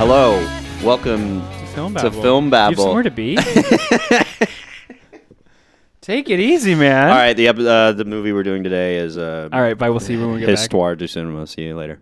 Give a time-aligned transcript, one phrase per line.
[0.00, 0.40] Okay, we're recording.
[0.80, 1.42] Hello, welcome
[1.74, 2.22] Film to babble.
[2.22, 2.84] Film You have Babble.
[2.84, 3.36] somewhere to be.
[6.00, 7.10] Take it easy, man.
[7.10, 9.76] All right, the uh, the movie we're doing today is uh, All right.
[9.76, 9.90] Bye.
[9.90, 10.56] We'll see you when we get back.
[10.58, 11.46] Histoire du Cinema.
[11.46, 12.00] See you later.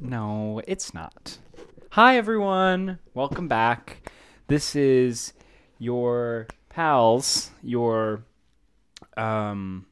[0.00, 1.36] No, it's not.
[1.90, 2.98] Hi, everyone.
[3.14, 4.10] Welcome back.
[4.48, 5.34] This is
[5.78, 8.24] your pals, your
[9.16, 9.84] um,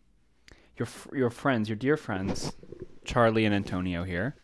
[0.78, 2.52] your f- your friends, your dear friends,
[3.04, 4.36] Charlie and Antonio here.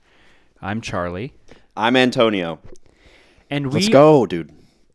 [0.60, 1.32] I'm Charlie,
[1.76, 2.58] I'm Antonio.
[3.50, 4.52] and we Let's go, dude.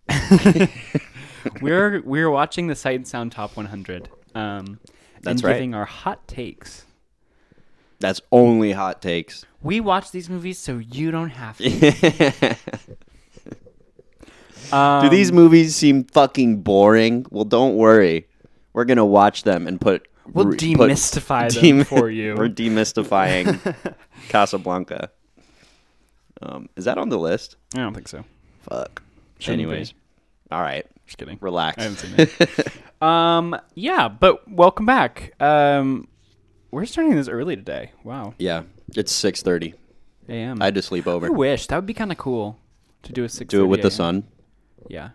[1.61, 4.09] we're we're watching the Sight and Sound Top 100.
[4.35, 4.79] Um,
[5.21, 5.53] That's and right.
[5.53, 6.85] giving our hot takes.
[7.99, 9.45] That's only hot takes.
[9.61, 11.69] We watch these movies so you don't have to.
[14.71, 17.25] Do Um, these movies seem fucking boring?
[17.29, 18.27] Well, don't worry.
[18.73, 20.07] We're gonna watch them and put.
[20.31, 20.59] We'll re- put-
[20.91, 22.35] demystify them dem- for you.
[22.37, 23.75] We're demystifying
[24.29, 25.09] Casablanca.
[26.41, 27.55] Um, is that on the list?
[27.75, 28.23] I don't think so.
[28.61, 29.01] Fuck.
[29.39, 29.93] Shouldn't Anyways,
[30.51, 30.85] all right.
[31.05, 31.37] Just kidding.
[31.41, 31.77] Relax.
[31.77, 32.67] I haven't seen it.
[33.01, 35.33] um, yeah, but welcome back.
[35.41, 36.07] Um,
[36.71, 37.91] we're starting this early today.
[38.03, 38.63] Wow, yeah,
[38.95, 39.73] it's six thirty.
[40.29, 40.61] a.m.
[40.61, 41.25] I had to sleep over.
[41.25, 42.57] I wish that would be kind of cool
[43.03, 43.49] to do a six.
[43.49, 44.25] Do it with the sun.
[44.87, 45.09] Yeah,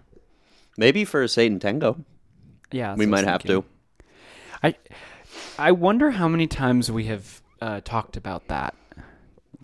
[0.76, 2.04] Maybe for a Sátántangó,
[2.70, 2.94] yeah.
[2.94, 3.64] we might have to.
[4.62, 4.74] I,
[5.58, 8.74] I wonder how many times we have uh, talked about that.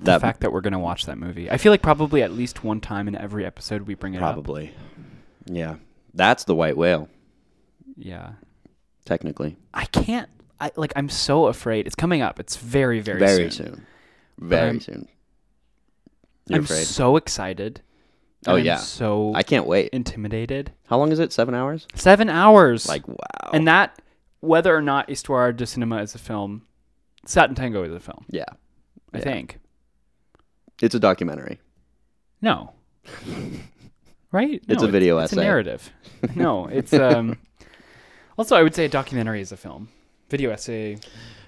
[0.04, 1.50] The fact that we're gonna watch that movie.
[1.50, 4.34] I feel like probably at least one time in every episode we bring it up.
[4.34, 4.72] Probably.
[5.46, 5.76] Yeah,
[6.14, 7.08] that's the white whale.
[7.96, 8.32] Yeah.
[9.04, 10.28] Technically, I can't.
[10.60, 10.92] I like.
[10.94, 11.86] I'm so afraid.
[11.86, 12.38] It's coming up.
[12.38, 13.66] It's very, very, very soon.
[13.74, 13.86] soon.
[14.38, 15.08] Very I'm- soon.
[16.48, 16.84] You're I'm afraid?
[16.86, 17.80] so excited.
[18.46, 18.76] Oh, I'm yeah.
[18.76, 19.90] so I can't wait.
[19.92, 20.72] intimidated.
[20.88, 21.32] How long is it?
[21.32, 21.86] Seven hours?
[21.94, 22.88] Seven hours.
[22.88, 23.16] Like wow.
[23.52, 24.00] and that
[24.40, 26.62] whether or not Histoire de Cinema is a film,
[27.26, 28.24] Sátántangó is a film.
[28.28, 28.44] yeah,
[29.14, 29.24] I Yeah.
[29.24, 29.58] think.
[30.80, 31.60] It's a documentary.
[32.40, 32.72] No.
[34.32, 34.62] Right?
[34.66, 35.42] It's a video it's, essay.
[35.42, 35.90] a narrative.
[36.34, 37.36] no, it's um.
[38.38, 39.90] also, I would say a documentary is a film.
[40.30, 40.96] Video essay.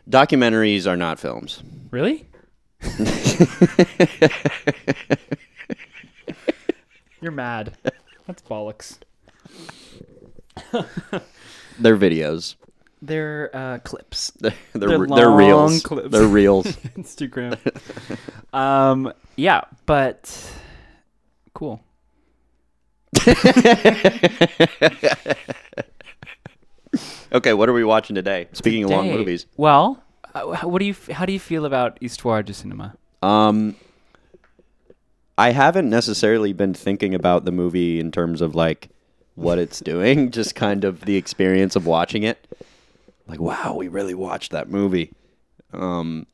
[0.09, 1.63] Documentaries are not films.
[1.91, 2.27] Really?
[7.23, 7.75] You're mad.
[8.27, 8.99] That's bollocks.
[11.79, 12.57] They're videos.
[13.07, 14.31] They're uh, clips.
[14.41, 15.83] They're they're, They're re- they're long reels.
[15.83, 16.11] clips.
[16.11, 16.67] They're reels.
[16.97, 17.59] Instagram.
[18.53, 19.13] um.
[19.37, 20.51] Yeah, but
[21.55, 21.81] cool.
[27.33, 28.49] okay, what are we watching today?
[28.53, 30.03] Speaking of long movies, Well,
[30.35, 32.95] uh, how- what do you how do you feel about Histoire du Cinema?
[33.23, 33.77] um,
[35.37, 38.89] I haven't necessarily been thinking about the movie in terms of like
[39.35, 42.39] what it's doing, just kind of the experience of watching it.
[43.27, 45.13] Like, wow, we really watched that movie.
[45.73, 46.27] Um,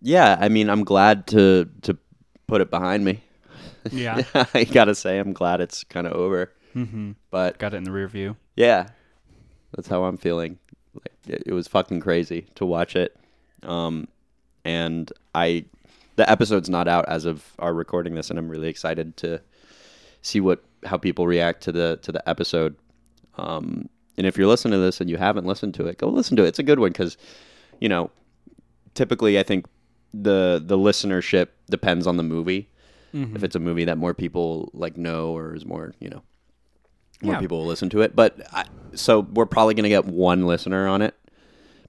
[0.00, 1.96] yeah, I mean, I'm glad to to
[2.46, 3.22] put it behind me.
[3.90, 4.22] Yeah.
[4.54, 6.52] I gotta say, I'm glad it's kind of over.
[6.74, 7.12] mm-hmm.
[7.30, 8.36] But Got it in the rear view.
[8.56, 8.88] Yeah,
[9.74, 10.58] that's how I'm feeling.
[10.94, 13.16] Like it, it was fucking crazy to watch it,
[13.62, 14.08] um,
[14.64, 15.64] and I,
[16.16, 19.40] the episode's not out as of our recording this, and I'm really excited to
[20.20, 22.76] see what how people react to the to the episode.
[23.36, 26.36] Um, and if you're listening to this and you haven't listened to it, go listen
[26.36, 26.48] to it.
[26.48, 27.16] It's a good one because,
[27.80, 28.10] you know,
[28.94, 29.66] typically I think
[30.14, 32.68] the the listenership depends on the movie.
[33.14, 33.36] Mm-hmm.
[33.36, 36.22] If it's a movie that more people like know or is more, you know,
[37.22, 37.40] more Yeah.
[37.40, 38.16] people will listen to it.
[38.16, 38.64] But I,
[38.94, 41.14] so we're probably going to get one listener on it.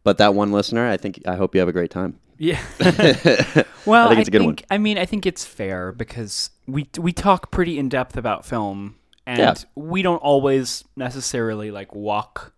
[0.04, 2.20] But that one listener, I think, I hope you have a great time.
[2.38, 2.62] Yeah.
[3.86, 4.56] well, I think it's a good one.
[4.58, 8.46] think, I mean, I think it's fair because we we talk pretty in depth about
[8.46, 8.96] film,
[9.26, 9.54] and Yeah.
[9.76, 12.54] we don't always necessarily like walk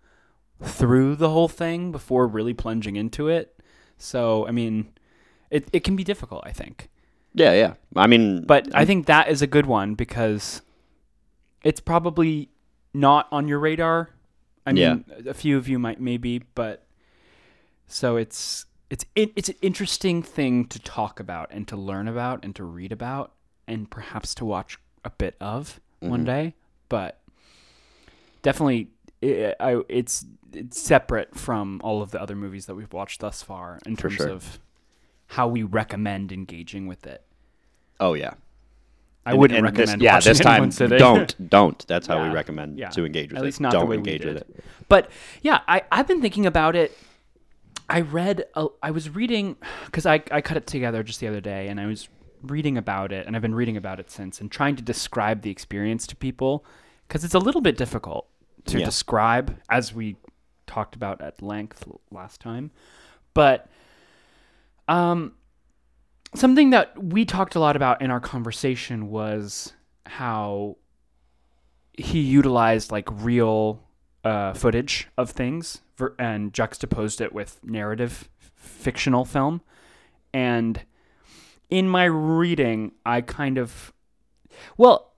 [0.61, 3.59] through the whole thing before really plunging into it.
[3.97, 4.91] So, I mean,
[5.49, 6.43] it it can be difficult.
[6.45, 6.89] I think.
[7.33, 7.73] Yeah, yeah.
[7.95, 10.61] I mean, But I think that is a good one because
[11.63, 12.49] it's probably
[12.93, 14.09] not on your radar.
[14.65, 16.87] I mean, a few of you might maybe, but
[17.87, 22.43] so it's it's it, it's an interesting thing to talk about and to learn about
[22.43, 23.33] and to read about
[23.67, 26.25] and perhaps to watch a bit of one Mhm.
[26.25, 26.53] day.
[26.95, 27.19] But
[28.41, 28.87] definitely,
[29.21, 33.41] i I, it's it's separate from all of the other movies that we've watched thus
[33.41, 34.29] far in For terms sure.
[34.29, 34.59] of
[35.27, 37.21] how we recommend engaging with it.
[37.99, 38.35] oh yeah.
[39.25, 41.85] I And- wouldn't and recommend This, yeah, this time don't don't.
[41.87, 42.89] That's how we recommend yeah.
[42.91, 43.45] to engage with At it.
[43.45, 44.33] least not don't the way we engage did.
[44.35, 44.63] with it.
[44.87, 45.09] But
[45.41, 46.97] yeah, I I've been thinking about it.
[47.89, 51.41] I read a, I was reading because I I cut it together just the other
[51.41, 52.07] day, and I was
[52.41, 55.49] reading about it, and I've been reading about it since, and trying to describe the
[55.49, 56.63] experience to people
[57.07, 58.27] because it's a little bit difficult
[58.65, 58.85] to Yeah.
[58.85, 60.17] describe, as we
[60.67, 62.71] talked about at length last time.
[63.33, 63.69] But
[64.87, 65.33] um,
[66.33, 69.73] something that we talked a lot about in our conversation was
[70.05, 70.77] how
[71.97, 73.81] he utilized like real
[74.23, 75.81] uh, footage of things
[76.19, 79.61] and juxtaposed it with narrative fictional film.
[80.33, 80.81] And
[81.69, 83.93] in my reading, I kind of,
[84.77, 85.13] well,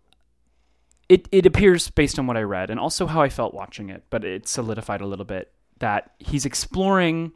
[1.10, 4.04] it, it appears based on what I read and also how I felt watching it,
[4.10, 7.32] but it solidified a little bit that he's exploring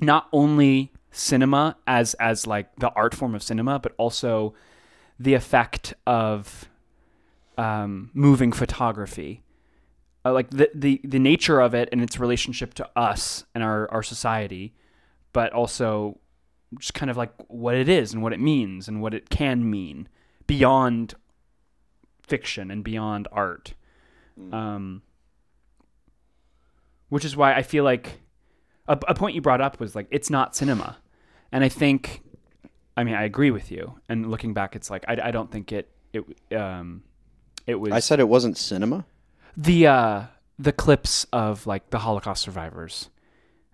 [0.00, 4.54] not only cinema as as like the art form of cinema, but also
[5.18, 6.68] the effect of
[7.56, 9.42] um, moving photography,
[10.24, 13.90] uh, like the, the the nature of it and its relationship to us and our
[13.90, 14.74] our society,
[15.32, 16.18] but also
[16.78, 19.68] just kind of like what it is and what it means and what it can
[19.70, 20.08] mean
[20.46, 21.14] beyond
[22.32, 23.74] fiction and beyond art.
[24.50, 25.02] Um,
[27.10, 28.06] which is why I feel like
[28.88, 30.96] a, a point you brought up was like it's not cinema,
[31.52, 32.22] and I think,
[32.96, 33.82] I mean, I agree with you.
[34.08, 36.24] And looking back, it's like I, I don't think it it
[36.56, 37.02] um
[37.66, 39.04] it was I said it wasn't cinema.
[39.56, 40.22] the uh
[40.58, 43.10] the clips of like the Holocaust survivors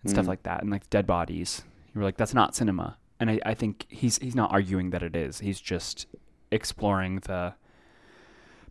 [0.02, 1.62] and stuff like that, and like dead bodies.
[1.94, 5.02] You were like, that's not cinema, and I, I think he's he's not arguing that
[5.04, 5.38] it is.
[5.38, 6.06] He's just
[6.50, 7.54] exploring the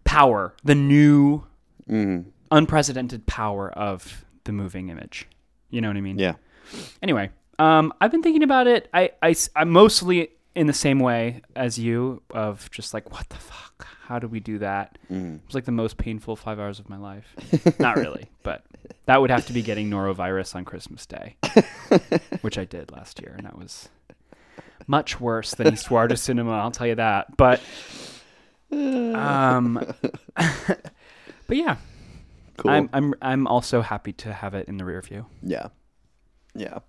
[0.07, 1.43] power, the new
[1.89, 2.25] Mm.
[2.51, 5.27] unprecedented power of the moving image.
[5.69, 6.17] You know what I mean?
[6.19, 6.33] Yeah.
[7.01, 8.89] Anyway, um, I've been thinking about it.
[8.93, 13.37] I, I, am mostly in the same way as you of just like, what the
[13.37, 13.87] fuck?
[14.03, 14.97] How do we do that?
[15.11, 15.35] Mm.
[15.35, 17.25] It was like the most painful five hours of my life.
[17.79, 18.63] Not really, but
[19.05, 21.35] that would have to be getting norovirus on Christmas Day,
[22.41, 23.89] which I did last year, and that was
[24.87, 26.51] much worse than de Cinema.
[26.51, 27.35] I'll tell you that.
[27.37, 27.61] But,
[28.71, 29.79] um,
[30.35, 31.77] but yeah,
[32.57, 32.71] Cool.
[32.71, 35.27] I'm I'm I'm also happy to have it in the rear view.
[35.43, 35.67] Yeah.
[36.55, 36.79] Yeah.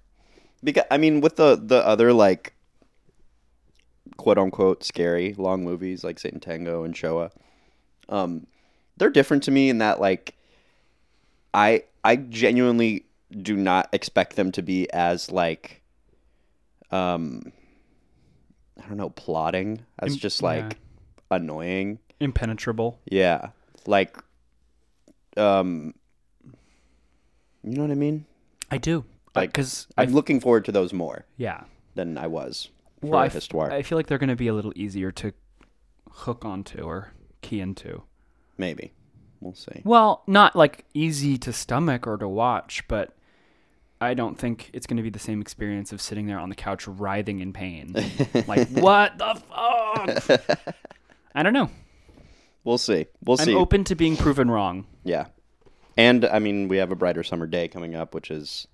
[0.64, 2.54] Because I mean with the the other like
[4.16, 7.30] quote unquote scary long movies like Sátántangó and Shoah,
[8.08, 8.46] um,
[8.96, 10.34] they're different to me in that like
[11.52, 15.82] I I genuinely do not expect them to be as like
[16.90, 17.52] um
[18.82, 20.78] I don't know, plotting as just like.
[21.30, 21.98] Annoying.
[22.20, 22.98] Impenetrable.
[23.06, 23.50] Yeah.
[23.86, 24.16] Like
[25.36, 25.94] um
[27.64, 28.24] you know what I mean?
[28.70, 29.04] I do.
[29.34, 31.64] Like, Because I'm looking forward to those more yeah.
[31.94, 32.70] than I was
[33.00, 33.54] for Well, I, f-.
[33.54, 35.32] I feel like they're going to be a little easier to
[36.10, 38.02] hook onto or key into.
[38.56, 38.92] Maybe.
[39.40, 39.82] We'll see.
[39.84, 43.16] Well, not like easy to stomach or to watch, but
[44.00, 46.54] I don't think it's going to be the same experience of sitting there on the
[46.54, 47.94] couch writhing in pain.
[48.48, 50.76] like, what the fuck?
[51.38, 51.70] I don't know.
[52.64, 53.06] We'll see.
[53.24, 53.52] We'll see.
[53.52, 54.86] I'm open to being proven wrong.
[55.04, 55.26] Yeah.
[55.96, 58.66] And I mean, we have a brighter summer day coming up, which is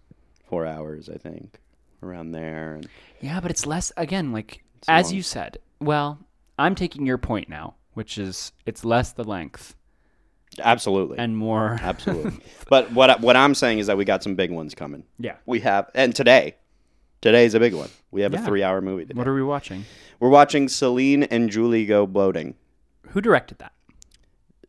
[0.49, 1.61] four hours, I think,
[2.03, 2.75] around there.
[2.77, 2.89] And
[3.21, 5.15] Yeah, but it's less again, like as long.
[5.17, 5.59] you said.
[5.79, 6.19] Well,
[6.59, 9.75] I'm taking your point now, which is it's less the length
[10.59, 11.79] absolutely, and more.
[11.83, 12.41] absolutely.
[12.71, 15.05] but what what I'm saying is that we got some big ones coming.
[15.19, 15.37] yeah.
[15.45, 16.57] We have, and today,
[17.21, 17.91] today's a big one.
[18.11, 18.43] We have Yeah.
[18.43, 19.19] a three-hour movie today.
[19.19, 19.85] What are we watching?
[20.21, 22.55] We're watching Celine and Julie go boating.
[23.15, 23.73] Who directed that?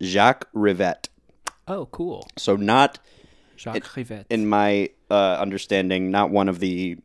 [0.03, 1.09] Jacques Rivette.
[1.67, 2.27] Oh, cool.
[2.37, 2.99] So not
[3.57, 4.25] Jacques Rivette.
[4.29, 6.97] in my uh, understanding, not one of the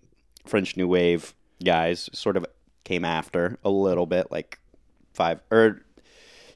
[0.44, 2.10] French New Wave guys.
[2.12, 2.44] Sort of
[2.84, 4.58] came after a little bit, like
[5.14, 5.80] five or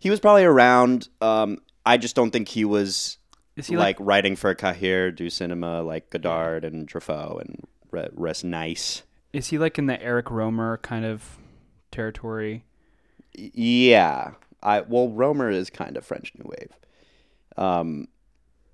[0.01, 1.09] he was probably around.
[1.23, 3.17] Um, I just don't think he was
[3.57, 9.01] he like, like, writing for Cahiers du Cinema like Godard and Truffaut and Re- Resnais.
[9.33, 11.39] is he like in the Eric Rohmer kind of
[11.91, 12.65] territory?
[13.35, 14.33] Yeah,
[14.65, 16.73] I well Rohmer is kind of French New Wave.
[17.57, 18.09] Um,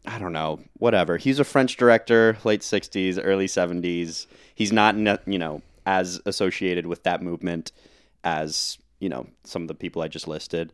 [0.06, 1.18] I don't know, whatever.
[1.18, 4.26] He's a French director, late '60s, early '70s.
[4.54, 7.72] He's not, you know, as associated with that movement
[8.24, 10.72] as you know some of the people I just listed.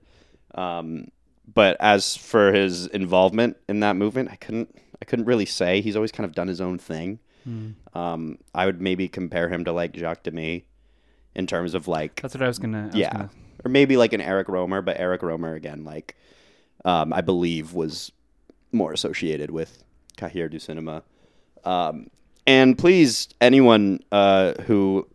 [0.54, 1.08] Um,
[1.52, 5.80] but as for his involvement in that movement, I couldn't, I couldn't really say.
[5.80, 7.18] He's always kind of done his own thing.
[7.94, 10.64] Um, I would maybe compare him to like Jacques Demy
[11.36, 12.82] in terms of like That's what I was gonna.
[12.82, 13.30] I was yeah, gonna-
[13.66, 16.16] or maybe like an Eric Rohmer, but Eric Rohmer again, like
[16.84, 18.12] um, I believe was
[18.72, 19.82] more associated with
[20.16, 21.02] Cahiers du Cinema.
[21.64, 22.08] Um,
[22.46, 25.06] and please, anyone uh, who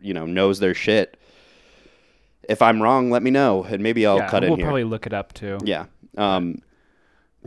[0.00, 1.18] you know knows their shit,
[2.48, 4.66] if I'm wrong, let me know, and maybe I'll yeah, cut we'll in here.
[4.66, 5.58] probably look it up too.
[5.64, 5.86] Yeah.
[6.16, 6.62] Um,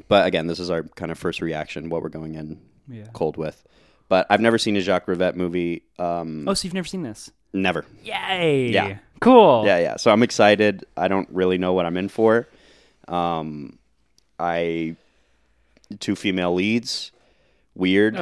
[0.09, 2.59] but again, this is our kind of first reaction, what we're going in
[2.89, 3.05] Yeah.
[3.13, 3.63] cold with.
[4.09, 5.83] But I've never seen a Jacques Rivette movie.
[5.97, 7.31] Um, Oh, so you've never seen this?
[7.53, 7.85] Never.
[8.03, 8.71] Yay!
[8.71, 8.97] Yeah.
[9.23, 9.63] Cool.
[9.65, 9.95] Yeah, yeah.
[9.95, 10.85] So I'm excited.
[10.97, 12.47] I don't really know what I'm in for.
[13.07, 13.79] Um,
[14.37, 14.95] I
[15.99, 17.11] two female leads.
[17.75, 18.19] Weird.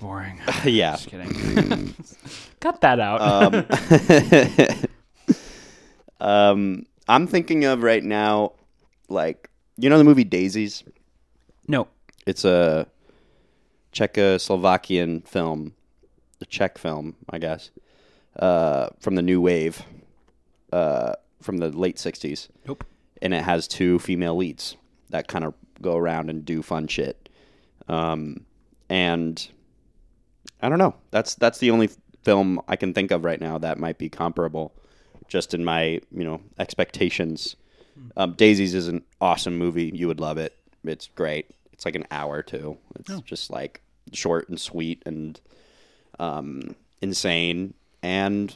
[0.00, 0.40] Boring.
[0.64, 0.92] yeah.
[0.92, 1.94] Just kidding.
[2.60, 3.20] Cut that out.
[3.22, 4.86] Um,
[6.28, 8.52] um, I'm thinking of right now,
[9.08, 10.82] like you know the movie Daisies.
[11.68, 11.88] no.
[12.26, 12.88] It's a
[13.92, 15.74] Czechoslovakian film,
[16.40, 17.70] a Czech film, I guess,
[18.36, 19.84] uh, from the new wave,
[20.76, 22.48] uh, from the late '60s.
[22.66, 22.84] Nope.
[23.22, 24.76] and it has two female leads
[25.10, 27.28] that kind of go around and do fun shit.
[27.88, 28.44] Um,
[28.88, 29.48] and
[30.62, 30.94] I don't know.
[31.10, 31.88] That's that's the only
[32.22, 34.72] film I can think of right now that might be comparable,
[35.28, 37.56] just in my you know expectations.
[38.16, 39.90] Um, Daisies is an awesome movie.
[39.94, 40.52] You would love it.
[40.84, 41.46] It's great.
[41.72, 42.76] It's like an hour too.
[42.98, 43.80] It's just like
[44.12, 45.40] short and sweet and
[46.18, 48.54] um, insane, and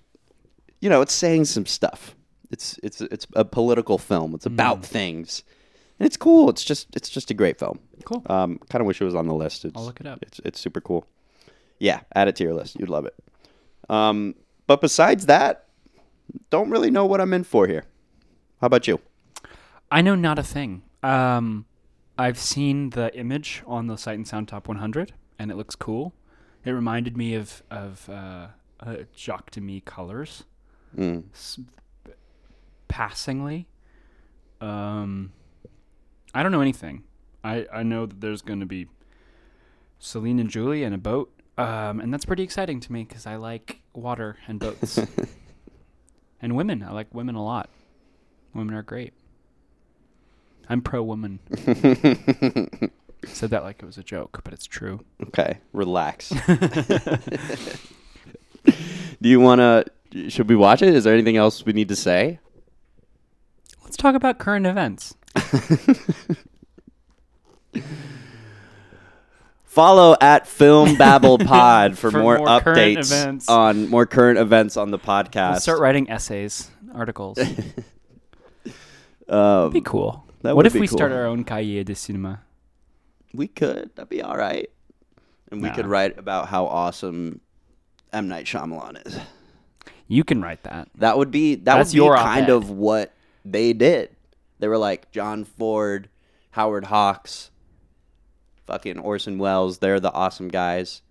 [0.81, 2.15] you know it's saying some stuff.
[2.51, 4.35] It's it's it's a political film.
[4.35, 5.45] It's about things,
[5.99, 6.51] and it's cool.
[6.51, 7.79] It's just it's just a great film.
[8.05, 8.23] Cool.
[8.27, 9.65] Um, kind of wish it was on the list.
[9.65, 10.19] It's, I'll look it up.
[10.23, 11.07] It's it's super cool.
[11.79, 12.79] Yeah, add it to your list.
[12.79, 13.15] You'd love it.
[13.89, 14.35] Um,
[14.67, 15.67] but besides that,
[16.51, 17.85] don't really know what I'm in for here.
[18.61, 19.01] How about you?
[19.91, 20.83] I know not a thing.
[21.03, 21.65] Um,
[22.19, 26.13] I've seen the image on the Sight and Sound Top 100, and it looks cool.
[26.65, 28.49] It reminded me of of uh,
[28.81, 30.45] uh, Jacques Demy colors,
[30.97, 31.25] Mm.
[31.33, 31.61] s-
[32.89, 33.67] passingly.
[34.61, 35.33] Um,
[36.35, 37.05] I don't know anything.
[37.43, 38.87] I I know that there's going to be
[39.99, 43.37] Celine and Julie and a boat, um, and that's pretty exciting to me because I
[43.37, 44.99] like water and boats
[46.43, 46.83] and women.
[46.83, 47.69] I like women a lot.
[48.55, 49.13] Women are great.
[50.69, 51.39] I'm pro woman.
[53.27, 55.01] Said that like it was a joke, but it's true.
[55.29, 56.31] Okay, relax.
[58.65, 59.85] Do you want to?
[60.29, 60.95] Should we watch it?
[60.95, 62.41] Is there anything else we need to say?
[63.85, 65.15] Let's talk about current events.
[69.65, 74.91] Follow at Film Babble Pod for, For more, more updates on more current events on
[74.91, 75.51] the podcast.
[75.53, 77.39] We'll start writing essays, articles.
[79.29, 80.25] Um, be cool.
[80.41, 82.41] What if we start our own cahier de cinema?
[83.33, 83.93] we could.
[83.95, 84.69] That'd be all right.
[85.53, 85.75] And we Nah.
[85.77, 87.41] could write about how awesome
[88.13, 89.17] M Night Shyamalan is.
[90.13, 90.89] You can write that.
[90.97, 92.53] That would be that That's would be your kind op-ed.
[92.53, 93.13] of what
[93.45, 94.11] they did.
[94.59, 96.09] They were like John Ford,
[96.51, 97.51] Howard Hawks,
[98.67, 99.79] fucking Orson Welles.
[99.79, 101.03] They're the awesome guys,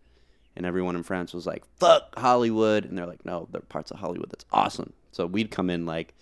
[0.56, 3.90] and everyone in France was like, "Fuck Hollywood," and they're like, "No, there are parts
[3.90, 6.14] of Hollywood that's awesome." So we'd come in like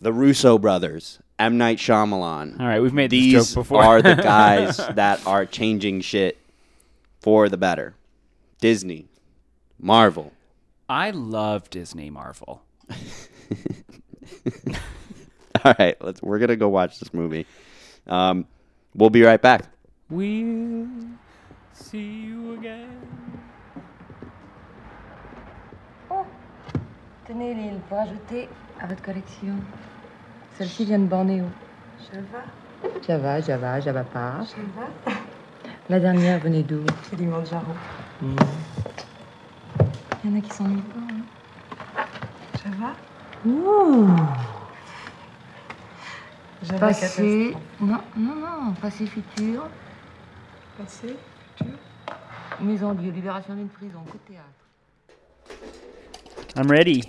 [0.00, 2.58] the Russo brothers, M Night Shyamalan.
[2.58, 3.82] All right, we've made These before.
[3.84, 6.38] are the guys that are changing shit
[7.20, 7.94] for the better.
[8.60, 9.08] Disney,
[9.78, 10.32] Marvel.
[10.92, 12.60] I love Disney Marvel.
[15.64, 16.20] All right, let's.
[16.20, 17.46] We're gonna go watch this movie.
[18.06, 18.46] Um,
[18.94, 19.64] we'll be right back.
[20.10, 20.86] We'll
[21.72, 23.00] see you again.
[26.10, 26.26] Oh,
[27.24, 29.64] tenez Lille, pour ajouter à votre collection.
[30.58, 31.46] Celle-ci vient de Bornéo.
[32.12, 32.44] Java,
[33.06, 34.44] Java, Java, Java pas.
[34.44, 34.90] Java,
[35.88, 37.72] La dernière venait d'où Kilimanjaro.
[40.24, 41.00] Il y en a qui s'ennuient pas.
[41.00, 42.06] Hein.
[42.62, 42.94] Java,
[43.44, 44.08] Ouh
[46.78, 47.56] Passé.
[47.80, 49.68] Non, non, non, passé futur.
[50.78, 51.16] Passé,
[51.56, 51.74] futur.
[52.60, 54.46] Maison Dieu, libération d'une prison, coup de théâtre.
[56.56, 57.02] I'm ready.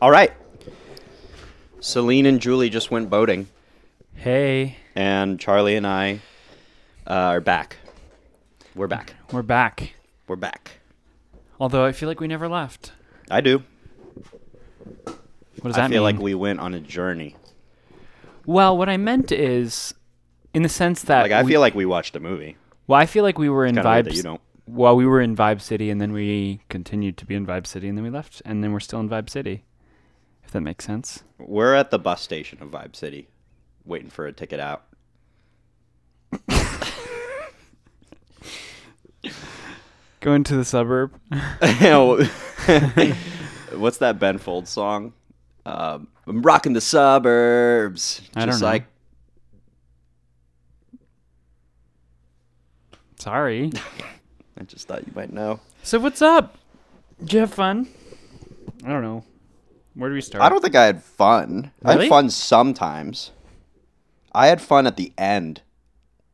[0.00, 0.32] All right.
[1.78, 3.46] Celine and Julie just went boating,
[4.16, 6.20] Hey, and Charlie and I
[7.06, 7.76] uh, are back.
[8.74, 9.14] We're back.
[9.32, 9.94] we're back.
[10.26, 10.79] We're back.
[11.60, 12.92] Although I feel like we never left.
[13.30, 13.62] I do.
[15.04, 15.92] What does I that mean?
[15.92, 17.36] I feel like we went on a journey.
[18.46, 19.92] well, what I meant is,
[20.54, 22.56] in the sense that Like I we- feel like we watched a movie.
[22.86, 24.16] well, I feel like we were in Kind of weird that vibes.
[24.16, 24.40] you don't.
[24.66, 27.88] Well, we were in Vibe City, and then we continued to be in Vibe City,
[27.88, 29.64] and then we left, and then we're still in Vibe City.
[30.44, 31.24] If that makes sense.
[31.38, 33.28] We're at the bus station of Vibe City,
[33.84, 34.84] waiting for a ticket out.
[40.20, 41.12] Going to the suburb.
[43.74, 45.12] What's that Ben Folds song?
[45.64, 48.20] Um, I'm rocking the suburbs.
[48.36, 48.66] I don't Just know.
[48.68, 48.84] like
[53.18, 53.70] Sorry.
[54.58, 55.60] I just thought you might know.
[55.82, 56.56] So what's up?
[57.20, 57.88] Did you have fun?
[58.84, 59.24] I don't know.
[59.94, 60.42] Where do we start?
[60.42, 61.70] I don't think I had fun.
[61.84, 62.04] I Really?
[62.06, 63.30] had fun sometimes.
[64.32, 65.62] I had fun at the end.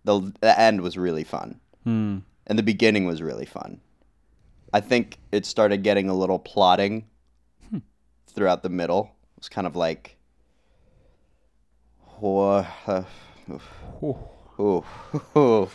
[0.05, 1.61] The the end was really fun.
[1.85, 2.19] Hmm.
[2.47, 3.81] And the beginning was really fun.
[4.73, 7.07] I think it started getting a little plotting
[7.71, 7.79] Hmm.
[8.27, 9.13] throughout the middle.
[9.37, 10.17] It was kind of like
[12.21, 13.03] wha- uh,
[14.03, 14.85] ooh,
[15.37, 15.71] ooh,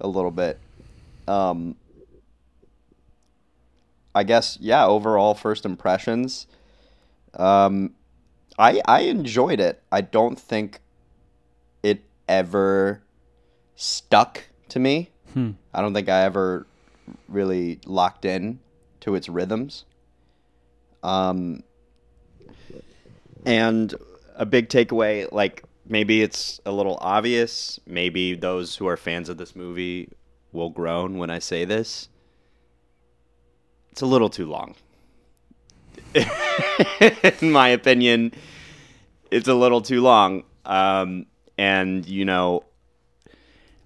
[0.00, 0.58] a little bit.
[1.26, 1.76] Um,
[4.14, 4.86] I guess yeah.
[4.86, 6.46] Overall, first impressions.
[7.34, 7.94] Um,
[8.58, 9.82] I I enjoyed it.
[9.92, 10.80] I don't think
[11.82, 13.02] it ever
[13.76, 15.10] stuck to me.
[15.34, 15.52] Hmm.
[15.74, 16.66] I don't think I ever
[17.28, 18.60] really locked in
[19.00, 19.84] to its rhythms.
[21.02, 21.62] Um,
[23.46, 23.94] and
[24.36, 27.80] a big takeaway, like maybe it's a little obvious.
[27.86, 30.10] Maybe those who are fans of this movie
[30.52, 32.08] will groan when I say this.
[33.92, 34.74] It's a little too long.
[37.40, 38.32] In my opinion,
[39.30, 40.44] it's a little too long.
[40.64, 42.64] Um, and you know,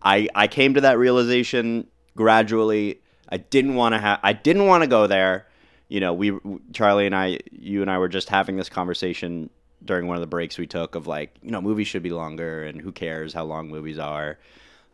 [0.02, 3.00] I I came to that realization gradually.
[3.28, 4.20] I didn't want to have.
[4.22, 5.46] I didn't want to go there.
[5.88, 6.38] You know, we
[6.72, 9.50] Charlie and I, you and I were just having this conversation
[9.84, 12.64] during one of the breaks we took of like, you know, movies should be longer,
[12.64, 14.38] and who cares how long movies are.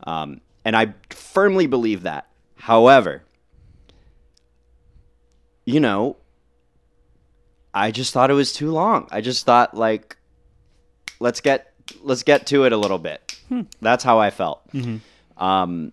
[0.05, 2.29] Um, and I firmly believe that.
[2.57, 3.23] However,
[5.65, 6.17] you know,
[7.73, 9.07] I just thought it was too long.
[9.11, 10.17] I just thought like,
[11.21, 11.73] let's get
[12.03, 13.28] let's get to it a little bit.
[13.81, 14.63] That's how I felt.
[15.37, 15.93] Um,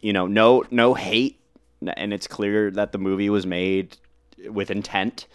[0.00, 1.40] you know, no no hate,
[1.96, 3.96] and it's clear that the movie was made
[4.48, 5.26] with intent,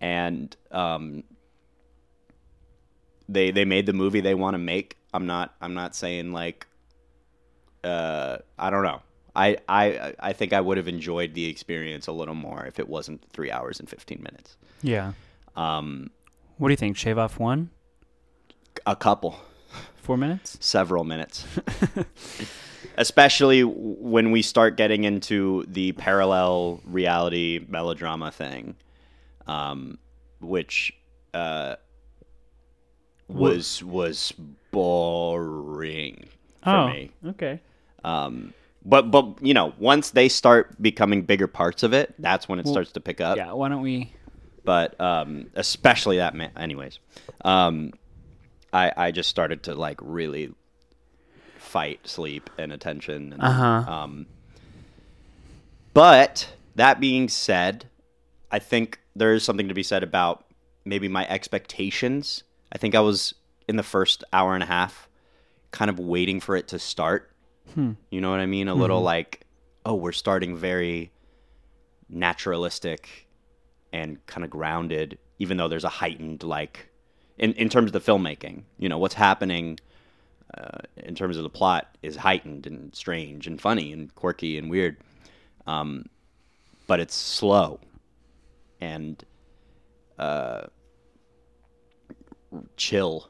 [0.00, 1.24] and um,
[3.28, 4.96] they they made the movie they want to make.
[5.12, 6.66] I'm not I'm not saying like,
[7.84, 9.02] uh, I don't know.
[9.34, 12.88] I, I I think I would have enjoyed the experience a little more if it
[12.88, 14.56] wasn't three hours and fifteen minutes.
[14.82, 15.12] Yeah.
[15.56, 16.10] Um,
[16.58, 16.96] What do you think?
[16.96, 17.70] Shave off one?
[18.86, 19.36] a couple.
[19.96, 20.56] Four minutes?
[20.60, 21.44] several minutes.
[22.96, 28.74] Especially when we start getting into the parallel reality melodrama thing,
[29.46, 29.98] um,
[30.40, 30.92] which
[31.32, 31.76] uh,
[33.28, 34.32] was was
[34.70, 36.28] boring
[36.62, 37.10] for oh, me.
[37.28, 37.60] okay.
[38.04, 38.52] Um,
[38.84, 42.64] but but you know, once they start becoming bigger parts of it, that's when it
[42.64, 44.12] Well, starts to pick up Yeah, why don't we?
[44.64, 46.50] but um, especially that man.
[46.56, 46.98] Anyways,
[47.44, 47.92] um,
[48.72, 50.52] I I just started to like really
[51.58, 53.32] fight sleep and attention.
[53.32, 53.92] And, Uh-huh.
[53.92, 54.26] Um,
[55.94, 57.86] but that being said,
[58.50, 60.44] I think there is something to be said about
[60.84, 62.42] maybe my expectations.
[62.72, 63.34] I think I was
[63.68, 65.08] in the first hour and a half,
[65.70, 67.30] kind of waiting for it to start.
[68.10, 68.66] You know what I mean?
[68.66, 69.46] A little like,
[69.86, 71.12] oh, we're starting very
[72.08, 73.28] naturalistic
[73.92, 76.89] and kind of grounded, even though there's a heightened like
[77.40, 78.62] in in terms of the filmmaking.
[78.78, 79.80] You know what's happening
[80.56, 84.70] uh, in terms of the plot is heightened and strange and funny and quirky and
[84.70, 84.98] weird,
[85.66, 86.04] um,
[86.86, 87.80] but it's slow
[88.80, 89.24] and
[90.18, 90.66] uh,
[92.76, 93.28] chill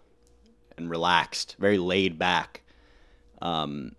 [0.77, 2.63] and relaxed, very laid back.
[3.41, 3.93] Um,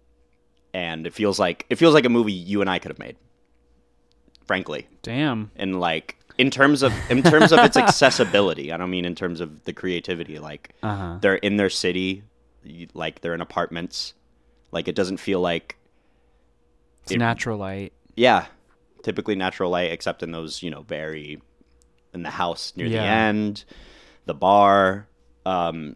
[0.74, 3.18] and it feels like it feels like a movie you and I could have made.
[4.46, 5.52] Frankly, Damn.
[5.56, 9.40] and like in terms of in terms of its accessibility i don't mean in terms
[9.46, 11.18] of the creativity like Uh-huh.
[11.22, 12.24] they're in their city
[12.94, 14.14] like they're in apartments
[14.72, 15.78] like it doesn't feel like
[17.04, 17.94] It's It- natural light.
[18.16, 18.46] yeah
[19.04, 21.42] typically natural light except in those you know very
[22.14, 23.64] in the house near the end
[24.26, 25.08] the bar
[25.46, 25.96] um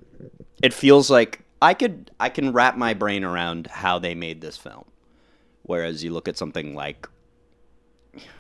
[0.64, 4.58] it feels like i could i can wrap my brain around how they made this
[4.58, 4.86] film
[5.64, 7.08] whereas you look at something like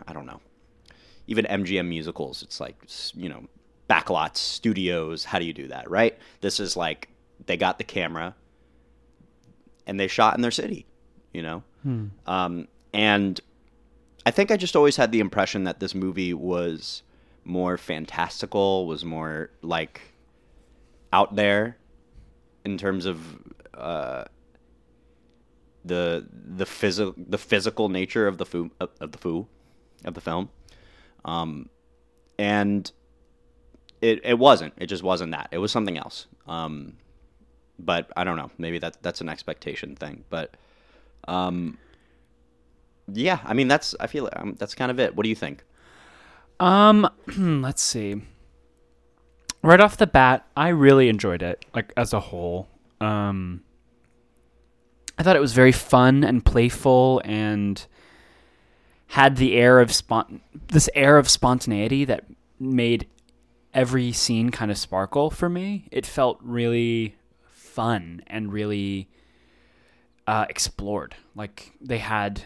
[0.07, 0.41] i don't know
[1.27, 2.75] even mgm musicals it's like
[3.13, 3.43] you know
[3.89, 6.17] backlots studios how do you do that right?
[6.41, 7.09] This is like
[7.45, 8.35] they got the camera
[9.85, 10.85] and they shot in their city
[11.35, 11.63] you know?
[12.25, 13.39] Um, and
[14.25, 17.03] I think I just always had the impression that this movie was
[17.43, 20.01] more fantastical, was more like
[21.11, 21.77] out there
[22.63, 23.19] in terms of
[23.73, 24.23] uh,
[25.83, 29.45] the the physical the physical nature of the foo of the foo
[30.05, 30.49] of the film,
[31.25, 31.69] um,
[32.39, 32.91] and
[34.01, 34.73] it it wasn't.
[34.77, 35.49] It just wasn't that.
[35.51, 36.27] It was something else.
[36.47, 36.93] Um,
[37.79, 38.51] but I don't know.
[38.57, 40.23] Maybe that that's an expectation thing.
[40.29, 40.55] But
[41.27, 41.77] um,
[43.11, 45.15] yeah, I mean that's I feel um, that's kind of it.
[45.15, 45.63] What do you think?
[46.59, 48.21] Um, let's see.
[49.61, 52.69] Right off the bat, I really enjoyed it, like as a whole.
[53.01, 53.63] Um,
[55.17, 57.83] I thought it was very fun and playful, and
[59.07, 62.25] had the air of spont this air of spontaneity that
[62.59, 63.07] made
[63.73, 65.87] every scene kind of sparkle for me.
[65.91, 67.15] It felt really
[67.49, 69.09] fun and really
[70.27, 71.15] uh, explored.
[71.35, 72.43] Like they had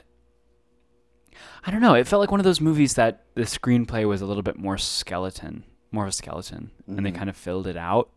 [1.66, 1.94] I don't know.
[1.94, 4.78] It felt like one of those movies that the screenplay was a little bit more
[4.78, 8.10] skeleton, more of a skeleton, and they kind of filled it out.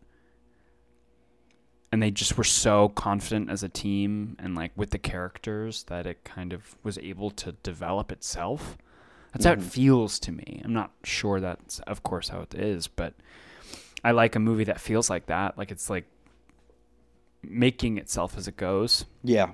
[1.93, 6.07] And they just were so confident as a team and like with the characters that
[6.07, 8.79] it kind of was able to develop itself.
[9.31, 9.67] That's how it mm-hmm.
[9.67, 10.59] feels to me.
[10.65, 13.13] I'm not sure that's, of course, how it is, but
[14.03, 15.55] I like a movie that feels like that.
[15.55, 16.05] Like it's like
[17.43, 19.05] making itself as it goes.
[19.23, 19.51] Yeah.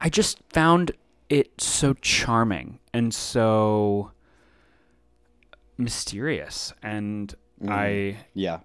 [0.00, 0.90] I just found
[1.28, 4.10] it so charming and so
[5.78, 7.72] mysterious and mm-hmm.
[7.72, 8.58] I Yeah.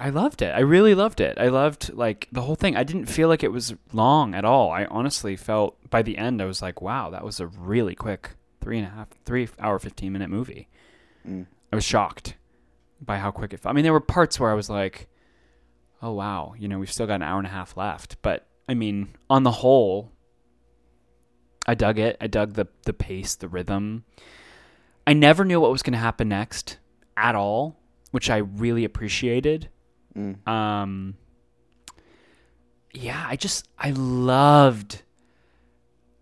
[0.00, 0.54] I loved it.
[0.54, 1.36] I really loved it.
[1.38, 2.76] I loved like the whole thing.
[2.76, 4.70] I didn't feel like it was long at all.
[4.70, 8.30] I honestly felt by the end I was like, wow, that was a really quick
[8.60, 10.68] three and a half, three hour, fifteen minute movie.
[11.28, 11.46] Mm.
[11.72, 12.36] I was shocked
[13.00, 13.72] by how quick it felt.
[13.72, 15.08] I mean, there were parts where I was like,
[16.00, 18.22] oh wow, you know, we've still got an hour and a half left.
[18.22, 20.12] But I mean, on the whole,
[21.66, 22.16] I dug it.
[22.20, 24.04] I dug the the pace, the rhythm.
[25.08, 26.78] I never knew what was going to happen next
[27.16, 27.80] at all,
[28.12, 29.70] which I really appreciated.
[30.16, 30.46] Mm.
[30.48, 31.14] Um,
[32.92, 35.02] yeah, I just I loved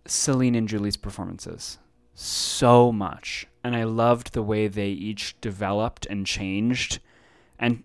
[0.07, 1.79] Celine and Julie's performances
[2.15, 6.99] so much, and I loved the way they each developed and changed,
[7.59, 7.83] and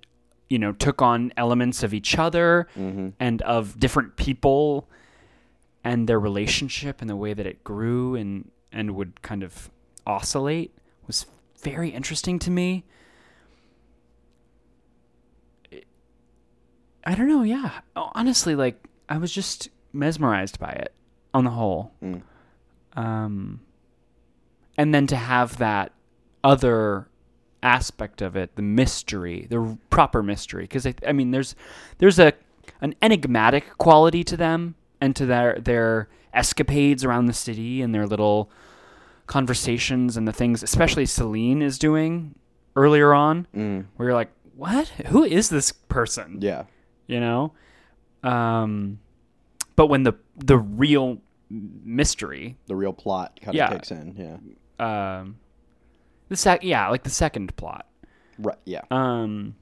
[0.50, 3.10] you know took on elements of each other Mm-hmm.
[3.20, 4.90] and of different people
[5.84, 9.70] and their relationship and the way that it grew and and would kind of
[10.06, 10.74] oscillate
[11.08, 11.26] was
[11.62, 12.84] very interesting to me.
[17.04, 17.82] I don't know, yeah.
[17.96, 20.94] Honestly, like I was just mesmerized by it
[21.34, 21.92] on the whole.
[22.04, 22.22] Mm.
[22.96, 23.62] Um
[24.78, 25.92] and then to have that
[26.44, 27.08] other
[27.64, 31.56] aspect of it, the mystery, the r- proper mystery because I, I mean there's
[32.00, 32.34] there's a
[32.82, 38.08] an enigmatic quality to them and to their their escapades around the city and their
[38.08, 38.50] little
[39.28, 42.36] conversations and the things especially Celine is doing
[42.76, 43.86] earlier on Mm.
[43.96, 46.64] where you're like what who is this person Yeah.
[47.12, 47.54] You know
[48.24, 49.00] um
[49.76, 51.18] but when the the real
[51.50, 53.70] mystery The real plot kind of Yeah.
[53.70, 54.16] kicks in.
[54.80, 55.20] Yeah.
[55.20, 55.38] um
[56.30, 57.86] the sec yeah like the second plot
[58.40, 58.58] Right.
[58.66, 58.82] Yeah.
[58.90, 59.56] um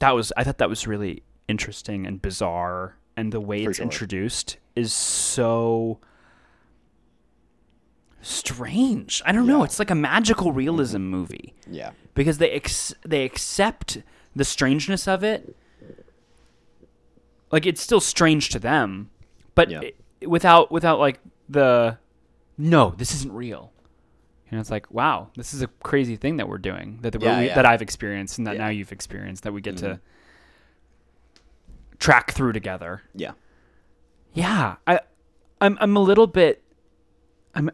[0.00, 3.78] that was i thought that was really interesting and bizarre and the way For it's
[3.78, 3.84] sure.
[3.84, 5.98] introduced is so
[8.20, 9.56] strange i don't know Yeah.
[9.58, 9.64] Mm-hmm.
[9.64, 11.92] it's like a magical realism movie Yeah.
[12.14, 13.98] because they ex- they accept
[14.36, 15.56] the strangeness of it.
[17.50, 19.10] Like it's still strange to them,
[19.54, 19.80] but Yeah.
[19.82, 21.98] it- without without like the
[22.56, 23.72] no, this isn't real.
[24.50, 27.22] You know, it's like wow, this is a crazy thing that we're doing that that,
[27.22, 27.54] Yeah, we, yeah.
[27.54, 29.80] that I've experienced and that now you've experienced that we get Mhm.
[29.80, 30.00] to
[31.98, 33.02] track through together.
[33.14, 33.32] Yeah.
[34.32, 35.00] Yeah, I,
[35.60, 36.62] I'm I'm a little bit,
[37.54, 37.70] I'm,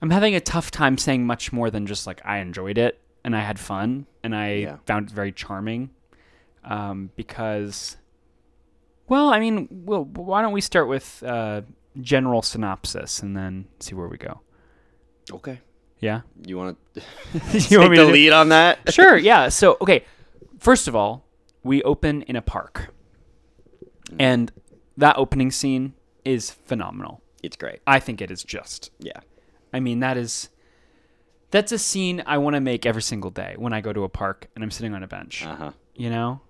[0.00, 3.36] I'm having a tough time saying much more than just like I enjoyed it and
[3.36, 4.76] I had fun and I Yeah.
[4.86, 5.90] found it very charming,
[6.64, 7.96] um, because,
[9.08, 11.62] well, I mean, well, why don't we start with uh,
[12.00, 14.40] general synopsis and then see where we go?
[15.32, 15.60] Okay.
[16.00, 17.00] Yeah, You want to
[17.52, 18.78] you take want me the to lead on that?
[18.92, 19.16] sure.
[19.18, 19.48] Yeah.
[19.50, 20.04] So okay,
[20.58, 21.26] first of all,
[21.62, 22.94] we open in a park,
[24.18, 24.50] and
[24.96, 25.92] that opening scene
[26.24, 27.20] is phenomenal.
[27.42, 27.80] It's great.
[27.86, 28.90] I think it is just.
[28.98, 29.20] Yeah.
[29.72, 30.48] I mean, that is
[31.50, 34.08] that's a scene I want to make every single day when I go to a
[34.08, 35.44] park and I'm sitting on a bench.
[35.44, 35.70] Uh huh.
[35.94, 36.40] You know,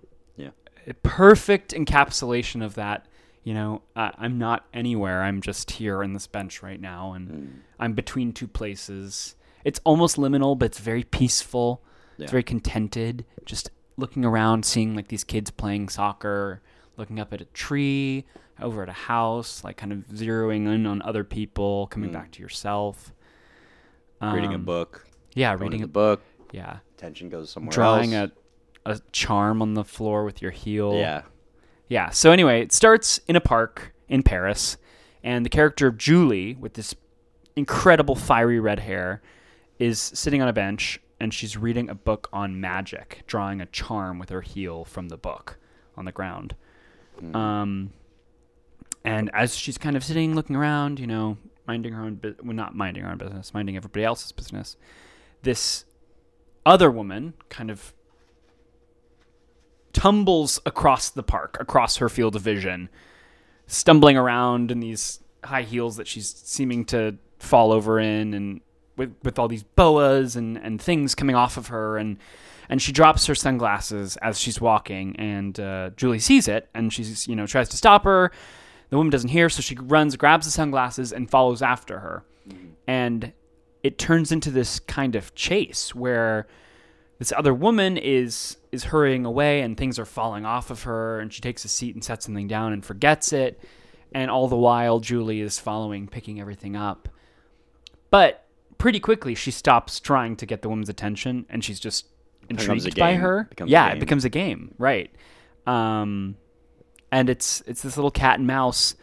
[1.03, 3.05] perfect encapsulation of that.
[3.43, 5.23] You know, I, I'm not anywhere.
[5.23, 7.49] I'm just here on this bench right now, and Mm.
[7.79, 9.35] I'm between two places.
[9.63, 11.81] It's almost liminal, but it's very peaceful.
[12.17, 12.23] Yeah.
[12.25, 13.25] It's very contented.
[13.45, 16.61] Just looking around, seeing like these kids playing soccer,
[16.97, 18.25] looking up at a tree,
[18.59, 22.13] over at a house, like kind of zeroing in on other people, coming Mm.
[22.13, 23.11] back to yourself.
[24.21, 25.07] reading a Um, book.
[25.33, 26.21] Yeah, reading a book.
[26.51, 28.29] Yeah, Attention goes somewhere drawing else.
[28.31, 28.40] a
[28.85, 30.95] a charm on the floor with your heel.
[30.95, 31.23] Yeah.
[31.87, 32.09] Yeah.
[32.09, 34.77] So anyway, it starts in a park in Paris,
[35.23, 36.95] and the character of Julie, with this
[37.55, 39.21] incredible fiery red hair,
[39.79, 44.17] is sitting on a bench and she's reading a book on magic, drawing a charm
[44.17, 45.59] with her heel from the book
[45.95, 46.55] on the ground.
[47.21, 47.35] Mm.
[47.35, 47.93] Um,
[49.03, 52.55] and as she's kind of sitting, looking around, you know, minding her own, bu- well,
[52.55, 54.77] not minding her own business, minding everybody else's business,
[55.43, 55.85] this
[56.65, 57.93] other woman kind of
[59.93, 62.89] tumbles across the park, across her field of vision,
[63.67, 68.61] stumbling around in these high heels that she's seeming to fall over in, and
[68.97, 72.17] with with all these boas and and things coming off of her, and
[72.69, 77.27] and she drops her sunglasses as she's walking, and uh, Julie sees it, and she's
[77.27, 78.31] you know tries to stop her.
[78.89, 82.23] The woman doesn't hear, so she runs, grabs the sunglasses, and follows after her,
[82.87, 83.31] and
[83.83, 86.47] it turns into this kind of chase where
[87.19, 91.33] this other woman is is hurrying away and things are falling off of her and
[91.33, 93.59] she takes a seat and sets something down and forgets it
[94.13, 97.09] and all the while Julie is following picking everything up
[98.09, 98.45] but
[98.77, 102.07] pretty quickly she stops trying to get the woman's attention and she's just
[102.49, 103.45] intrigued by her.
[103.49, 105.09] Becomes yeah, it becomes a game, right?
[105.67, 106.35] Um,
[107.11, 108.95] and it's it's this little cat and mouse,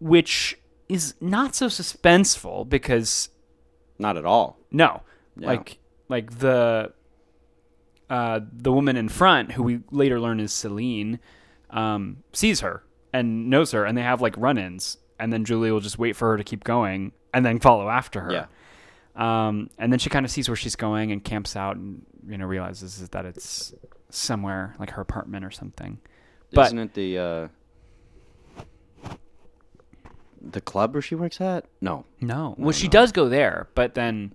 [0.00, 3.30] which is not so suspenseful because
[3.98, 4.58] Not at all.
[4.70, 5.02] no,
[5.36, 5.46] Yeah.
[5.48, 6.92] like like the
[8.10, 11.18] uh, the woman in front, who we later learn is Celine,
[11.70, 15.80] um, sees her and knows her, and they have like run-ins, and then Julie will
[15.80, 18.32] just wait for her to keep going and then follow after her.
[18.32, 18.46] Yeah.
[19.16, 22.36] Um, and then she kind of sees where she's going and camps out, and you
[22.36, 23.72] know realizes that it's
[24.10, 25.98] somewhere like her apartment or something.
[26.52, 27.48] But- Isn't it the uh,
[30.40, 31.64] the club where she works at?
[31.80, 32.04] No.
[32.20, 34.34] No, well, she does go there, but then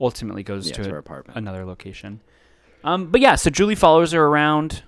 [0.00, 1.36] ultimately goes Yeah, to to a- apartment.
[1.38, 2.20] another location.
[2.84, 4.82] Um, but yeah, so Julie follows her around,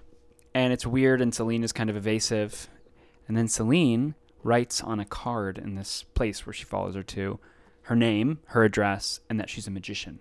[0.55, 2.69] and it's weird, and Celine is kind of evasive,
[3.29, 7.39] and then Celine writes on a card in this place where she follows her to
[7.83, 10.21] her name, her address, and that she's a magician.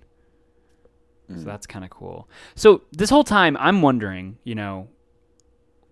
[1.31, 1.39] Mm.
[1.39, 2.27] So that's kind of cool.
[2.55, 4.87] So this whole time, I'm wondering, you know,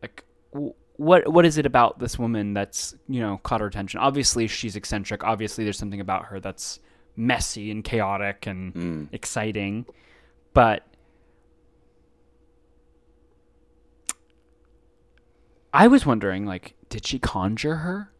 [0.02, 4.00] like w- what what is it about this woman that's you know caught her attention?
[4.00, 5.24] Obviously, she's eccentric.
[5.24, 6.80] Obviously, there's something about her that's
[7.16, 9.08] messy and chaotic and Mm.
[9.12, 9.86] exciting,
[10.54, 10.87] but
[15.78, 18.12] I was wondering, like, did she conjure her?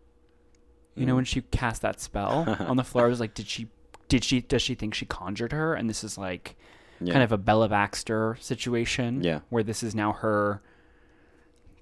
[0.96, 3.68] You know, when she cast that spell on the floor, I was like, did she?
[4.10, 4.42] Did she?
[4.42, 5.74] Does she think she conjured her?
[5.76, 6.56] And this is like
[7.00, 7.14] Yeah.
[7.14, 9.24] kind of a Bella Baxter situation.
[9.24, 9.40] Yeah.
[9.50, 10.62] Where this is now her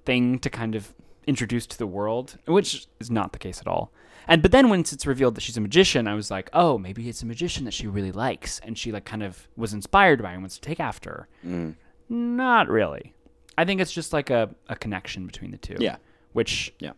[0.04, 0.92] thing to kind of
[1.26, 3.90] introduce to the world, which is not the case at all.
[4.28, 7.08] And but then once it's revealed that she's a magician, I was like, oh, maybe
[7.08, 10.32] it's a magician that she really likes, and she like kind of was inspired by
[10.32, 11.28] and wants to take after.
[11.46, 11.74] Mm.
[12.08, 13.14] Not really.
[13.58, 15.76] I think it's just like a, a connection between the two.
[15.78, 15.96] Yeah.
[16.32, 16.92] Which Yeah.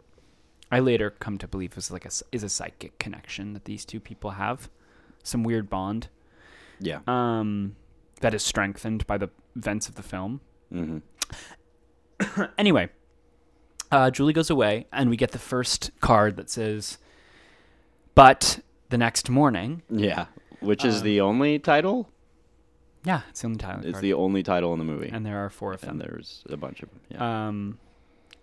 [0.70, 4.00] I later come to believe is like a is a psychic connection that these two
[4.00, 4.68] people have,
[5.22, 6.08] some weird bond.
[6.80, 7.00] Yeah.
[7.06, 7.76] Um,
[8.20, 10.40] that is strengthened by the events of the film.
[10.70, 10.98] hmm
[12.58, 12.88] Anyway,
[13.92, 16.98] uh, Julie goes away, and we get the first card that says,
[18.14, 20.26] "But the next morning." Yeah.
[20.60, 22.10] Which is Um, the only title?
[23.08, 23.80] Yeah, it's the only title.
[23.84, 24.04] It's card.
[24.04, 25.08] the only title in the movie.
[25.10, 25.92] and there are four of them.
[25.92, 27.00] And there's a bunch of them.
[27.08, 27.46] Yeah.
[27.48, 27.78] Um,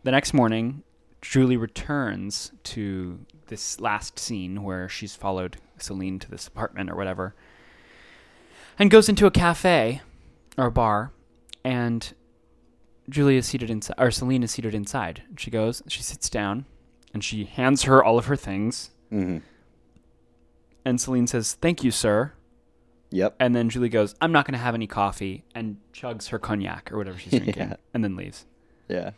[0.04, 0.82] the next morning,
[1.22, 7.36] Julie returns to this last scene where she's followed Celine to this apartment or whatever,
[8.80, 10.02] and goes into a cafe
[10.58, 11.12] or a bar,
[11.64, 12.16] and
[13.08, 15.22] Julie is seated inside, or Celine is seated inside.
[15.38, 16.66] She goes, she sits down,
[17.14, 19.38] and she hands her all of her things, hmm
[20.88, 22.34] and Celine says, "Thank you, sir."
[23.16, 23.36] Yep.
[23.40, 26.92] And then Julie goes, "I'm not going to have any coffee," and chugs her cognac
[26.92, 27.76] or whatever she's drinking, Yeah.
[27.94, 28.46] and then leaves.
[28.90, 29.12] Yeah.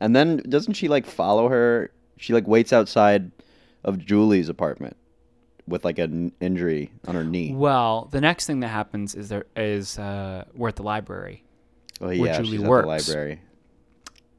[0.00, 1.90] And then doesn't she like follow her?
[2.16, 3.30] She like waits outside
[3.84, 4.96] of Julie's apartment
[5.66, 7.52] with like an injury on her knee.
[7.54, 11.44] Well, the next thing that happens is there is uh, we're at the library,
[12.00, 12.86] Oh where yeah, Julie she's works.
[12.86, 13.40] at the library.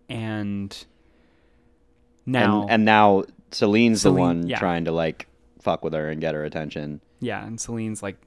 [0.09, 0.85] and
[2.25, 4.59] now, and, and now Celine's Celine- the one yeah.
[4.59, 5.27] trying to like
[5.61, 7.01] fuck with her and get her attention.
[7.19, 8.17] yeah, and Celine's like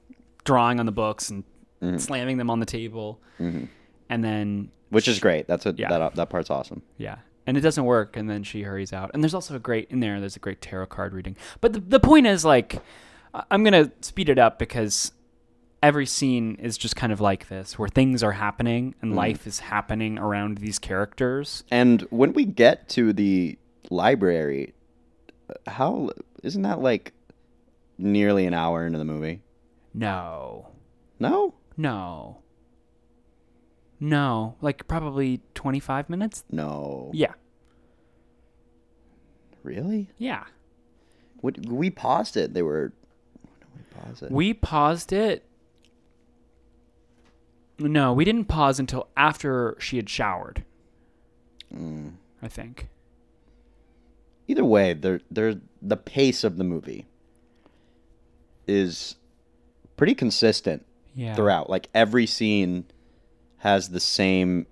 [0.43, 1.43] drawing on the books and
[1.81, 1.99] Mhm.
[1.99, 3.67] slamming them on the table, Mhm.
[4.09, 5.47] and then Which is great.
[5.47, 5.89] That's a Yeah.
[5.89, 6.81] that that part's awesome.
[6.97, 9.11] yeah, and it doesn't work, and then she hurries out.
[9.13, 10.19] And there's also a great in there.
[10.19, 11.35] There's a great tarot card reading.
[11.61, 12.81] But the the point is like,
[13.51, 15.11] I'm gonna speed it up because
[15.81, 19.15] every scene is just kind of like this, where things are happening and Mhm.
[19.17, 21.63] life is happening around these characters.
[21.69, 23.57] And when we get to the
[23.89, 24.73] library,
[25.67, 27.11] how isn't that like
[27.97, 29.41] nearly an hour into the movie?
[29.93, 30.67] No.
[31.19, 32.39] No, No.
[33.99, 36.43] No, like probably 25 minutes?
[36.51, 37.33] no, Yeah.
[39.63, 40.09] really?
[40.17, 40.43] Yeah.
[41.41, 42.53] What we paused it.
[42.53, 42.91] They were.
[43.75, 44.31] We paused it.
[44.31, 45.45] We paused it.
[47.79, 50.63] No, we didn't pause until after she had showered,
[51.73, 52.13] Mm.
[52.41, 52.89] I think.
[54.47, 57.07] Either way, there there the pace of the movie
[58.67, 59.15] is
[60.03, 60.85] pretty consistent
[61.15, 61.33] Yeah.
[61.33, 61.69] throughout.
[61.69, 62.83] Like every scene
[63.59, 64.67] has the same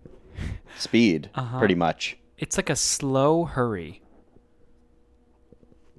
[0.78, 1.58] speed, Uh-huh.
[1.58, 2.18] pretty much.
[2.38, 4.02] It's like a slow hurry.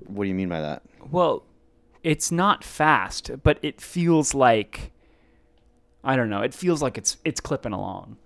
[0.07, 0.83] What do you mean by that?
[1.11, 1.45] Well,
[2.03, 4.91] it's not fast, but it feels like
[6.05, 6.43] I don't know.
[6.43, 8.19] It feels like it's it's clipping along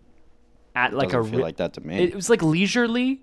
[0.74, 1.98] at like Doesn't a feel like that to me.
[1.98, 3.22] It was like leisurely,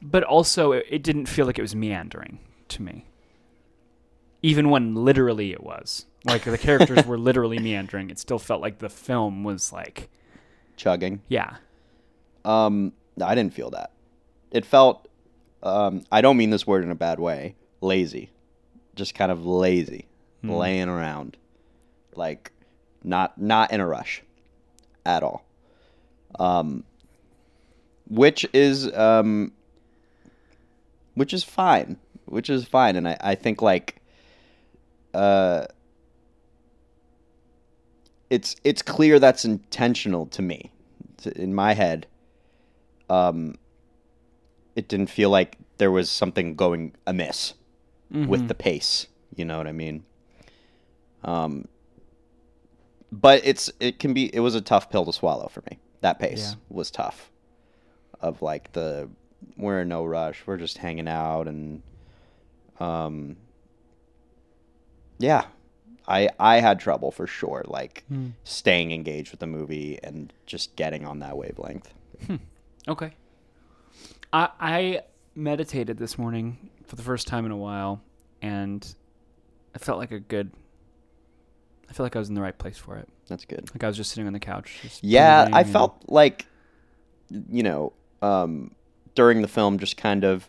[0.00, 3.04] but also it, it didn't feel like it was meandering to me.
[4.42, 6.06] Even when literally it was.
[6.24, 10.08] Like the characters were literally meandering, it still felt like the film was like,
[10.76, 11.22] Chugging.
[11.28, 11.56] yeah.
[12.44, 13.92] Um, I didn't feel that.
[14.50, 15.08] It felt.
[15.62, 17.54] Um, I don't mean this word in a bad way.
[17.82, 18.30] Lazy,
[18.96, 20.06] just kind of lazy,
[20.42, 20.50] Hmm.
[20.52, 21.36] laying around,
[22.16, 22.50] like
[23.04, 24.22] not not in a rush
[25.04, 25.44] at all.
[26.38, 26.84] Um,
[28.08, 29.52] which is um,
[31.14, 33.99] which is fine, which is fine, and I I think like
[35.14, 35.66] uh.
[38.28, 40.70] It's it's clear that's intentional to me,
[41.34, 42.06] in my head.
[43.08, 43.56] Um,
[44.76, 47.54] it didn't feel like there was something going amiss
[48.10, 49.08] with the pace.
[49.34, 50.04] You know what I mean?
[51.24, 51.66] Um,
[53.10, 55.78] but it's it can be it was a tough pill to swallow for me.
[56.00, 56.56] That pace Yeah.
[56.68, 57.32] was tough.
[58.20, 59.08] Of like the
[59.56, 61.82] we're in no rush, we're just hanging out and
[62.78, 63.36] um
[65.20, 65.44] yeah.
[66.08, 68.30] I I had trouble for sure like Hmm.
[68.42, 71.92] staying engaged with the movie and just getting on that wavelength.
[72.88, 73.12] Okay.
[74.32, 75.00] I I
[75.36, 78.00] meditated this morning for the first time in a while,
[78.42, 78.82] and
[79.74, 80.50] I felt like a good.
[81.88, 83.08] I feel like I was in the right place for it.
[83.28, 83.68] That's good.
[83.74, 84.78] Like I was just sitting on the couch.
[85.02, 86.46] Yeah, I felt like,
[87.28, 88.72] you know, um,
[89.14, 90.48] during the film, just kind of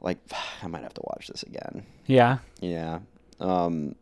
[0.00, 0.18] like
[0.62, 1.86] I might have to watch this again.
[2.06, 2.38] Yeah.
[2.60, 3.00] Yeah,
[3.40, 3.94] um,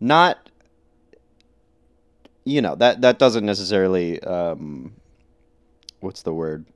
[0.00, 0.50] not,
[2.44, 4.94] you know that that doesn't necessarily, um,
[6.00, 6.66] what's the word?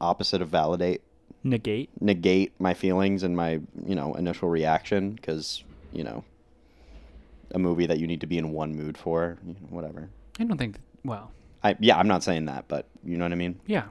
[0.00, 1.02] Opposite of validate,
[1.44, 1.90] Negate.
[2.00, 6.24] negate my feelings and my you know initial reaction because you know
[7.52, 10.08] a movie that you need to be in one mood for, you know, whatever.
[10.38, 10.78] I don't think.
[11.04, 11.30] Well.
[11.62, 13.60] I yeah, I'm not saying that, but you know what I mean.
[13.66, 13.84] Yeah.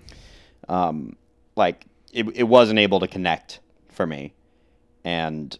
[0.67, 1.15] Um,
[1.55, 4.33] like it it wasn't able to connect for me,
[5.03, 5.57] and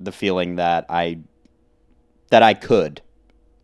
[0.00, 1.18] the feeling that I
[2.30, 3.02] that I could,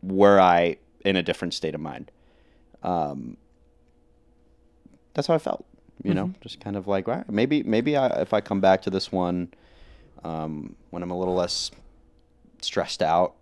[0.03, 2.11] were I in a different state of mind.
[2.83, 3.37] Um,
[5.15, 5.65] that's how I felt.
[6.05, 8.91] You know, just kind of like, right, maybe maybe I, if I come back to
[8.91, 9.49] this one,
[10.23, 11.71] um, when I'm a little less
[12.61, 13.35] stressed out,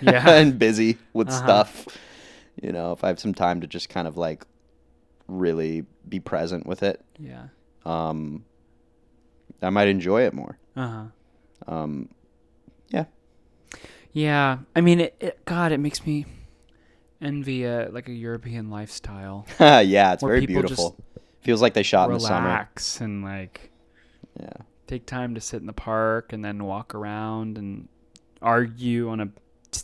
[0.00, 0.22] Yeah.
[0.30, 1.38] and busy with Uh-huh.
[1.38, 1.88] stuff,
[2.62, 4.44] you know, if I have some time to just kind of like
[5.26, 7.48] really be present with it, Yeah.
[7.84, 8.44] um,
[9.60, 10.56] I might enjoy it more.
[10.76, 11.04] Uh huh.
[11.68, 12.08] Um,
[12.90, 13.04] yeah,
[14.12, 14.58] Yeah.
[14.74, 15.44] I mean, it, it.
[15.44, 16.26] God, it makes me
[17.20, 19.46] envy a like a European lifestyle.
[19.60, 20.96] yeah, it's very beautiful.
[21.42, 22.48] Feels like they shot in the summer.
[22.48, 23.70] Relax and like
[24.38, 24.50] Yeah,
[24.86, 27.88] take time to sit in the park and then walk around and
[28.42, 29.28] argue on a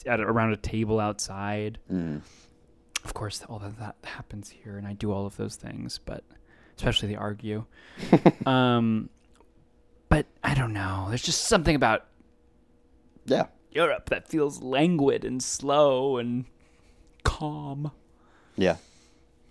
[0.07, 1.79] at a, around a table outside.
[1.91, 2.21] mm.
[3.05, 6.23] Of course, all of that happens here, and I do all of those things, but
[6.77, 7.65] especially the argue.
[8.47, 9.11] um,
[10.13, 11.07] but I don't know.
[11.09, 12.05] There's just something about
[13.25, 16.45] yeah, Europe that feels languid and slow and
[17.25, 17.93] calm
[18.57, 18.77] yeah.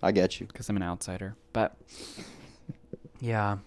[0.02, 0.46] I get you.
[0.46, 1.34] because I'm an outsider.
[1.52, 1.76] But
[3.20, 3.58] yeah,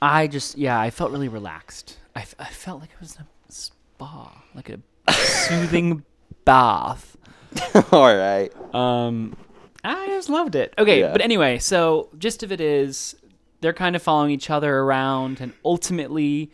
[0.00, 1.98] I just yeah, I felt really relaxed.
[2.16, 4.80] I, f- I felt like it was a spa, like a
[5.12, 6.04] soothing
[6.44, 7.16] bath.
[7.92, 8.50] All right.
[8.74, 9.36] Um,
[9.84, 10.74] I just loved it.
[10.78, 11.12] Okay, Yeah.
[11.12, 13.14] but anyway, so gist of it is
[13.62, 16.50] they're kind of following each other around, and ultimately,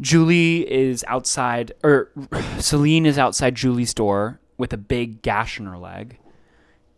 [0.00, 2.10] Julie is outside, or
[2.58, 6.18] Celine is outside Julie's door with a big gash in her leg,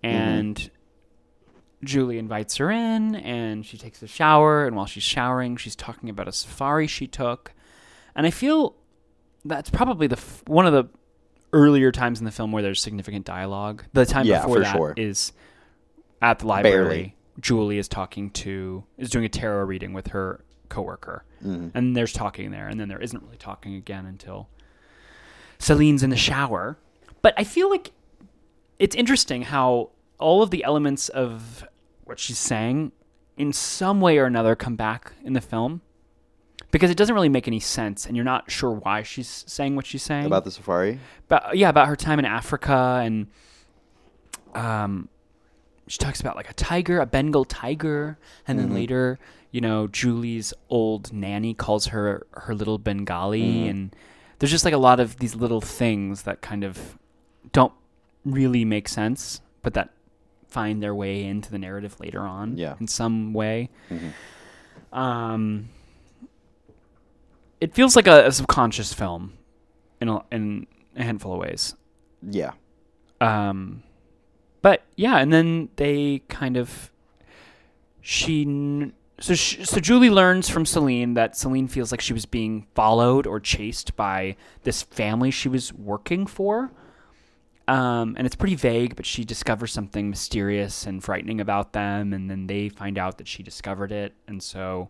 [0.05, 0.07] mm-hmm.
[0.15, 0.71] and
[1.85, 6.11] Julie invites her in, and she takes a shower, and while she's showering, she's talking
[6.11, 7.53] about a safari she took,
[8.15, 8.75] and I feel
[9.45, 10.85] that's probably the f- one of the
[11.53, 13.85] earlier times in the film where there's significant dialogue.
[13.93, 16.29] The time Yeah, before for that is sure.
[16.29, 16.75] at the library.
[16.77, 17.15] Barely.
[17.41, 21.71] Julie is talking to is doing a tarot reading with her coworker, Mhm.
[21.75, 24.49] and there's talking there, and then there isn't really talking again until
[25.59, 26.79] Celine's in the shower.
[27.23, 27.93] But I feel like
[28.79, 31.65] it's interesting how all of the elements of
[32.05, 32.93] what she's saying,
[33.37, 35.81] in some way or another, come back in the film.
[36.71, 39.87] Because it doesn't really make any sense, and you're not sure why she's saying what
[39.87, 40.99] she's saying About the safari.
[41.27, 43.29] about yeah about her time in Africa and
[44.55, 45.09] um
[45.89, 49.19] she talks about like a tiger, a Bengal tiger, and then later,
[49.51, 53.95] you know, Julie's old nanny calls her her little Bengali and
[54.39, 56.97] there's just like a lot of these little things that kind of
[57.53, 57.73] don't
[58.25, 59.91] really make sense, but that
[60.47, 62.75] find their way into the narrative later on Yeah.
[62.81, 63.71] in some way.
[63.91, 64.13] Mhm.
[64.97, 65.69] Um
[67.61, 69.33] it feels like a, a subconscious film
[70.01, 70.67] in a, in
[70.97, 71.75] a handful of ways.
[72.23, 72.53] Yeah.
[73.21, 73.83] Um,
[74.63, 76.91] but yeah, and then they kind of
[78.01, 82.67] she so sh so Julie learns from Celine that Celine feels like she was being
[82.75, 86.73] followed or chased by this family she was working for.
[87.67, 92.31] Um, and it's pretty vague, but she discovers something mysterious and frightening about them, and
[92.31, 94.89] then they find out that she discovered it, and so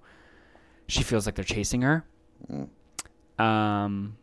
[0.87, 2.05] she feels like they're chasing her.
[3.37, 4.17] Um,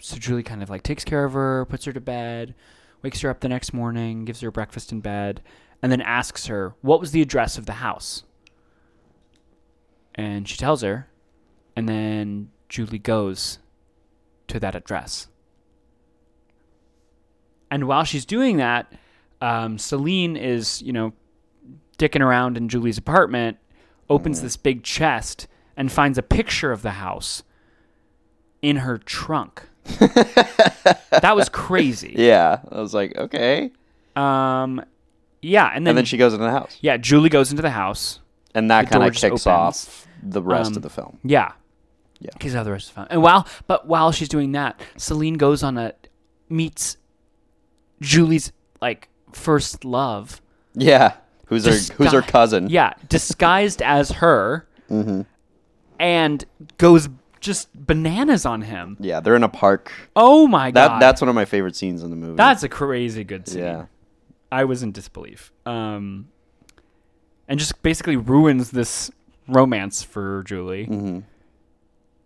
[0.00, 2.54] so Julie kind of like takes care of her, puts her to bed,
[3.02, 5.42] wakes her up the next morning, gives her breakfast in bed,
[5.82, 8.24] and then asks her what was the address of the house.
[10.14, 11.08] And she tells her,
[11.76, 13.58] and then Julie goes
[14.48, 15.28] to that address.
[17.70, 18.92] And while she's doing that,
[19.40, 21.12] um, Celine is, you know,
[21.98, 23.58] dicking around in Julie's apartment,
[24.08, 25.46] opens this big chest,
[25.76, 27.42] and finds a picture of the house
[28.60, 29.69] in her trunk.
[29.84, 32.14] that was crazy.
[32.16, 33.70] Yeah, I was like, okay.
[34.16, 34.84] Um,
[35.42, 37.70] yeah, and then, And then she goes into the house, yeah, Julie goes into the
[37.70, 38.20] house.
[38.54, 39.46] and that kind of kicks opens.
[39.46, 41.18] off the rest Um, of the film.
[41.24, 41.52] Yeah.
[42.18, 42.30] Yeah.
[42.34, 43.06] Because how the rest is fun.
[43.10, 45.94] And while but while she's doing that, Celine goes on a
[46.50, 46.98] meets
[48.02, 48.52] Julie's
[48.82, 50.42] like first love.
[50.74, 51.14] Yeah,
[51.46, 52.68] who's her who's her cousin?
[52.68, 55.22] Yeah, disguised as her, hmm
[55.98, 56.44] and
[56.78, 57.08] goes
[57.40, 58.96] just bananas on him.
[59.00, 59.92] Yeah, they're in a park.
[60.14, 62.36] Oh my That god, that's one of my favorite scenes in the movie.
[62.36, 63.62] that's a crazy good scene.
[63.62, 63.86] yeah.
[64.52, 65.52] I was in disbelief.
[65.64, 66.28] Um,
[67.48, 69.10] and just basically ruins this
[69.48, 71.20] romance for Julie, hmm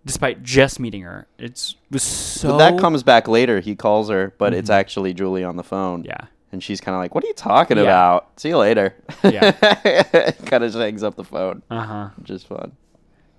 [0.07, 1.27] despite just meeting her.
[1.39, 3.61] It's was so But that comes back later.
[3.61, 4.75] He calls her, but it's Mhm.
[4.75, 6.05] actually Julie on the phone.
[6.05, 6.27] yeah.
[6.53, 7.85] And she's kind of like, "What are you talking Yeah.
[7.85, 8.29] about?
[8.39, 8.95] See you later."
[9.25, 9.51] Yeah.
[10.47, 12.09] kind of just hangs up the phone, Uh huh.
[12.17, 12.73] which is fun.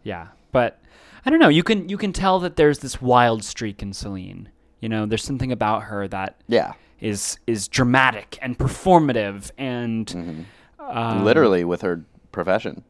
[0.03, 0.79] Yeah, but
[1.25, 1.49] I don't know.
[1.49, 4.49] You can you can tell that there's this wild streak in Celine.
[4.79, 10.41] You know, there's something about her that Yeah, is is dramatic and performative and hmm
[10.79, 12.83] um, literally with her profession.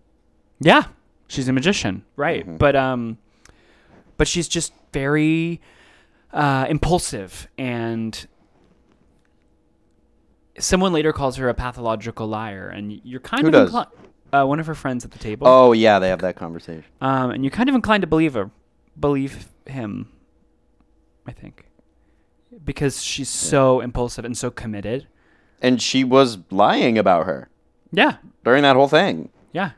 [0.59, 0.83] Yeah,
[1.29, 2.45] she's a magician, right?
[2.45, 2.57] Mhm.
[2.57, 3.17] But um,
[4.17, 5.61] but she's just very
[6.33, 8.27] uh, impulsive, and
[10.59, 13.87] someone later calls her a pathological liar, and you're kind Who of inclined.
[14.41, 15.47] Uh, one of her friends at the table.
[15.47, 16.83] Oh yeah, they have that conversation.
[17.01, 18.49] Um, and you're kind of inclined to believe her,
[18.99, 20.09] believe him.
[21.27, 21.65] I think,
[22.63, 25.07] because she's so impulsive and so committed.
[25.61, 27.49] And she was lying about her
[27.91, 29.29] Yeah, during that whole thing.
[29.53, 29.71] yeah,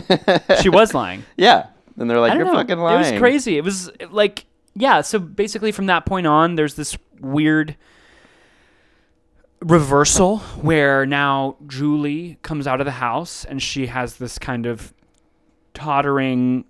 [0.62, 1.24] she was lying.
[1.36, 1.66] Yeah,
[1.98, 2.52] and they're like, "You're know.
[2.54, 3.56] fucking lying." It was crazy.
[3.56, 5.00] It was like, yeah.
[5.00, 7.76] So basically, from that point on, there's this weird
[9.64, 14.92] reversal where now Julie comes out of the house and she has this kind of
[15.72, 16.64] tottering.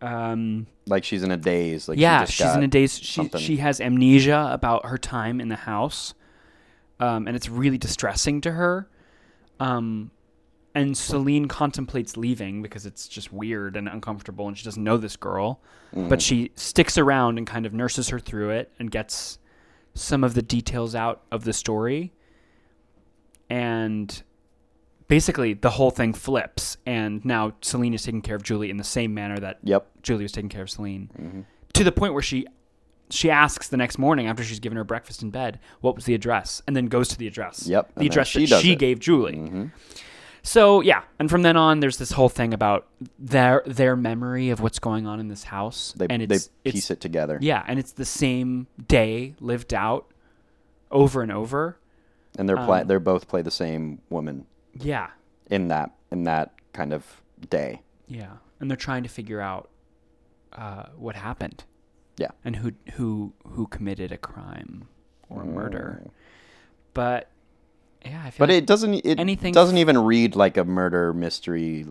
[0.00, 1.88] Um, Like she's in a daze.
[1.88, 2.98] Like yeah, she just she's in a daze.
[2.98, 3.40] She something.
[3.40, 6.14] she has amnesia about her time in the house,
[7.00, 8.88] um, and it's really distressing to her.
[9.58, 10.10] Um,
[10.74, 15.16] and Celine contemplates leaving because it's just weird and uncomfortable, and she doesn't know this
[15.16, 15.60] girl.
[15.94, 16.10] Mm-hmm.
[16.10, 19.38] But she sticks around and kind of nurses her through it and gets
[19.94, 22.12] some of the details out of the story.
[23.50, 24.22] And
[25.08, 28.84] basically, the whole thing flips, and now Celine is taking care of Julie in the
[28.84, 29.86] same manner that Yep.
[30.02, 31.10] Julie was taking care of Celine.
[31.16, 31.40] Hmm
[31.74, 32.46] to the point where she
[33.10, 36.14] she asks the next morning after she's given her breakfast in bed what was the
[36.14, 36.62] address?
[36.66, 37.66] And then goes to the address.
[37.68, 38.78] Yep, the address she that she it.
[38.78, 39.36] gave julie.
[39.36, 39.64] Hmm
[40.42, 42.86] so yeah and from then on there's this whole thing about
[43.18, 46.90] their their memory of what's going on in this house They and they piece it's
[46.92, 47.38] it together.
[47.42, 50.06] yeah and it's the same day lived out
[50.90, 51.76] over and over
[52.36, 55.08] and they're pla- Um, they're both play the same woman yeah
[55.50, 57.80] in that in that kind of day.
[58.06, 59.70] yeah and they're trying to figure out
[60.52, 61.64] uh, what happened
[62.18, 62.30] Yeah.
[62.44, 64.88] and who who who committed a crime
[65.28, 66.10] or a murder Mm.
[66.94, 67.28] but
[68.04, 71.12] yeah i feel But like it doesn't it anything doesn't even read like a murder
[71.12, 71.86] mystery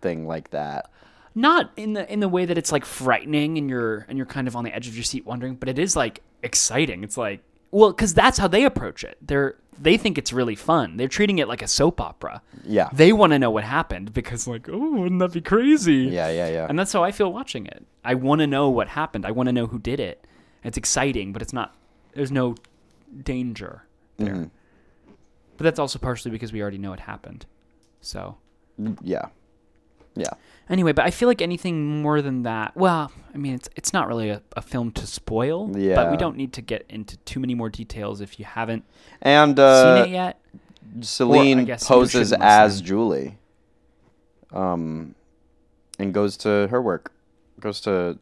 [0.00, 0.90] thing like that.
[1.34, 4.48] not in the in the way that it's like frightening and you're and you're kind
[4.48, 7.40] of on the edge of your seat wondering but it is like exciting it's like
[7.76, 9.16] well because that's how they approach it.
[9.20, 10.96] They're they think it's really fun.
[10.96, 12.40] They're treating it like a soap opera.
[12.64, 12.88] Yeah.
[12.92, 16.04] they want to know what happened because like oh wouldn't that be crazy?
[16.18, 16.66] Yeah, yeah, yeah.
[16.68, 17.84] and that's how i feel watching it.
[18.04, 19.26] I want to know what happened.
[19.26, 20.26] I want to know who did it.
[20.64, 21.74] It's exciting but it's not
[22.14, 22.54] there's no
[23.22, 23.82] danger
[24.16, 24.34] there.
[24.34, 24.50] Mhm.
[25.56, 27.44] but that's also partially because we already know it happened.
[28.00, 28.36] So
[29.02, 29.26] Yeah.
[30.16, 30.30] Yeah.
[30.68, 32.76] Anyway, but I feel like anything more than that.
[32.76, 35.70] Well, I mean, it's it's not really a, a film to spoil.
[35.78, 35.94] Yeah.
[35.94, 38.84] But we don't need to get into too many more details if you haven't
[39.22, 40.40] And seen uh, it yet.
[41.02, 42.80] Celine guess poses as.
[42.80, 43.38] Julie.
[44.52, 45.14] Um
[45.98, 47.12] and goes to her work.
[47.60, 48.18] Goes to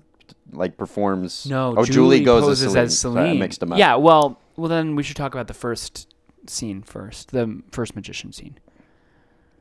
[0.53, 2.85] like performs No, Oh, Julie, Julie, goes poses as Celine.
[2.85, 3.39] as Celine.
[3.39, 3.79] mixed them up.
[3.79, 3.97] Yeah.
[3.97, 6.13] Well, well, then we should talk about the first
[6.47, 7.31] scene first.
[7.33, 8.59] The first magician scene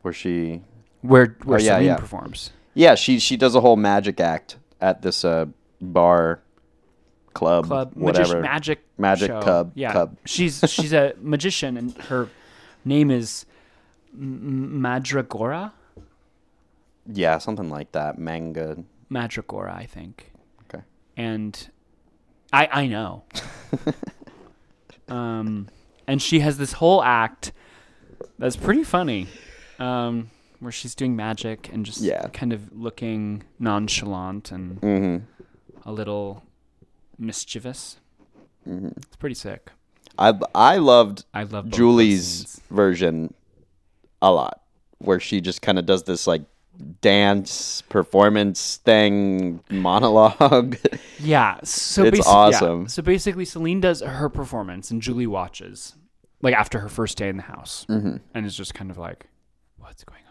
[0.01, 0.61] Where she
[1.03, 1.95] where where Oh, yeah, Celine yeah.
[1.97, 2.49] performs.
[2.73, 5.45] Yeah, she she does a whole magic act at this uh
[5.79, 6.41] bar
[7.33, 8.39] club, Club whatever.
[8.41, 9.41] magic magic Magic show.
[9.41, 10.17] cub- Yeah, cub.
[10.25, 12.29] she's she's a magician and her
[12.85, 13.45] name is
[14.13, 15.71] M- Madragora.
[17.11, 18.17] Yeah, something like that.
[18.17, 18.77] Manga.
[19.11, 20.31] Madragora, I think.
[20.65, 20.83] Okay.
[21.17, 21.69] and
[22.51, 23.23] I I know.
[25.09, 25.67] um,
[26.07, 27.51] and she has this whole act
[28.39, 29.27] that's pretty funny,
[29.79, 30.29] um,
[30.64, 32.28] where she's doing magic and just Yeah.
[32.34, 35.18] kind of looking nonchalant and hmm
[35.86, 36.43] a little
[37.18, 37.97] mischievous.
[38.64, 39.72] hmm It's pretty sick.
[40.18, 43.34] I I loved I love both those Julie's version
[44.22, 44.61] a lot,
[44.99, 46.43] where she just kind of does this like
[47.01, 50.78] dance performance thing monologue.
[51.20, 52.32] Yeah, so It's basi- yeah.
[52.32, 52.88] awesome.
[52.89, 55.95] So basically, Celine does her performance, and Julie watches,
[56.41, 59.28] like after her first day in the house, hmm and is just kind of like,
[59.78, 60.22] "What's going on?"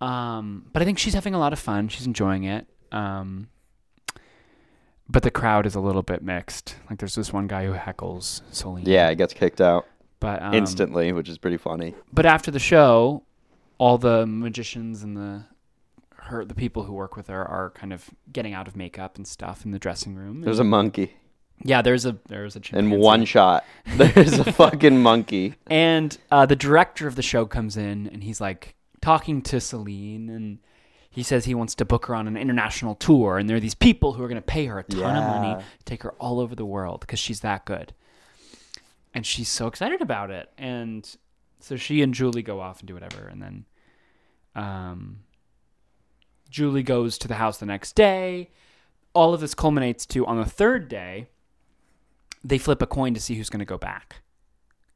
[0.00, 1.88] Um, but I think she's having a lot of fun.
[1.88, 2.66] She's enjoying it.
[2.92, 3.48] Um,
[5.08, 6.76] but the crowd is a little bit mixed.
[6.90, 8.84] Like, there's this one guy who heckles Celine.
[8.86, 9.86] Yeah, he gets kicked out
[10.20, 11.94] but um, instantly, which is pretty funny.
[12.12, 13.22] But after the show,
[13.78, 15.44] all the magicians and the
[16.14, 19.26] her the people who work with her are kind of getting out of makeup and
[19.26, 20.40] stuff in the dressing room.
[20.40, 21.14] There's a monkey
[21.62, 23.64] yeah, there's a there's a in one shot.
[23.86, 25.54] There's a fucking monkey.
[25.68, 28.75] and uh, the director of the show comes in and he's like
[29.06, 30.58] talking to Celine and
[31.08, 33.72] he says he wants to book her on an international tour and there are these
[33.72, 36.56] people who are going to pay her a ton of money take her all over
[36.56, 37.94] the world because she's that good.
[39.14, 41.08] And she's so excited about it and
[41.60, 43.64] so she and julie go off and do whatever and then
[44.56, 45.20] um,
[46.50, 48.50] julie goes to the house the next day.
[49.12, 51.28] All of this culminates to on the third day
[52.42, 54.16] they flip a coin to see who's going to go back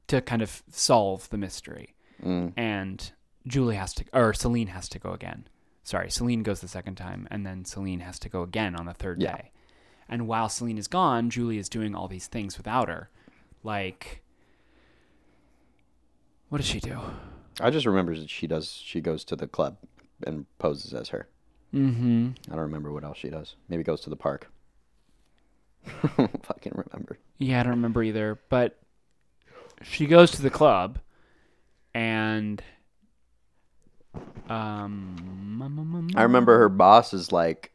[0.09, 1.95] to kind of solve the mystery.
[2.21, 2.53] Mm.
[2.57, 3.13] and
[3.47, 5.47] Julie has to, or Celine has to go again.
[5.83, 8.95] Sorry, Celine goes the second time, and then Celine has to go again on the
[8.95, 9.37] third Yeah.
[9.37, 9.51] day.
[10.09, 13.11] And while Celine is gone, Julie is doing all these things without her.
[13.63, 14.23] Like,
[16.49, 16.99] what does she do?
[17.61, 18.71] I just remember that she does.
[18.73, 19.77] She goes to the club
[20.27, 21.29] and poses as her.
[21.75, 22.31] Mm-hmm.
[22.49, 23.55] I don't remember what else she does.
[23.69, 24.51] Maybe goes to the park.
[25.87, 27.19] Fucking remember.
[27.39, 28.41] Yeah, I don't remember either.
[28.49, 28.79] But
[29.83, 30.99] she goes to the club,
[31.95, 32.63] and
[34.49, 37.71] um, I remember her boss is like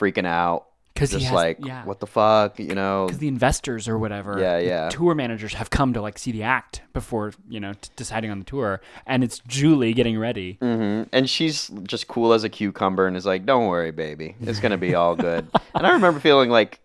[0.00, 3.06] freaking out, because just has, like, yeah, "What the fuck?" You know?
[3.06, 4.88] because the investors or whatever, Yeah, yeah.
[4.88, 8.38] tour managers have come to like see the act before you know t- deciding on
[8.38, 10.58] the tour, and it's Julie getting ready.
[10.60, 14.60] hmm And she's just cool as a cucumber and is like, "Don't worry, baby, it's
[14.60, 16.80] gonna be all good." and I remember feeling like,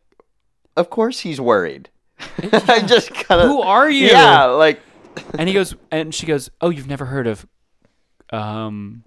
[0.76, 1.90] "Of course he's worried."
[2.52, 3.48] I just kind of.
[3.48, 4.08] Who are you?
[4.08, 4.80] Yeah, like
[5.38, 7.46] And he goes, and she goes, "Oh, you've never heard of,
[8.32, 9.04] um,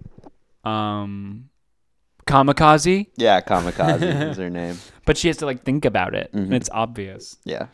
[0.63, 1.49] um,
[2.27, 4.01] kamikaze?" yeah, kamikaze
[4.31, 4.77] is her name.
[5.05, 6.43] But she has to like think about it, Mhm.
[6.45, 7.37] and it's obvious.
[7.43, 7.67] Yeah.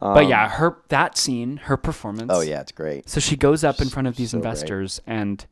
[0.00, 2.30] but Um, yeah, her that scene, her performance.
[2.32, 3.08] Oh yeah, it's great.
[3.08, 4.44] So she goes up in front of these So great.
[4.46, 5.46] investors and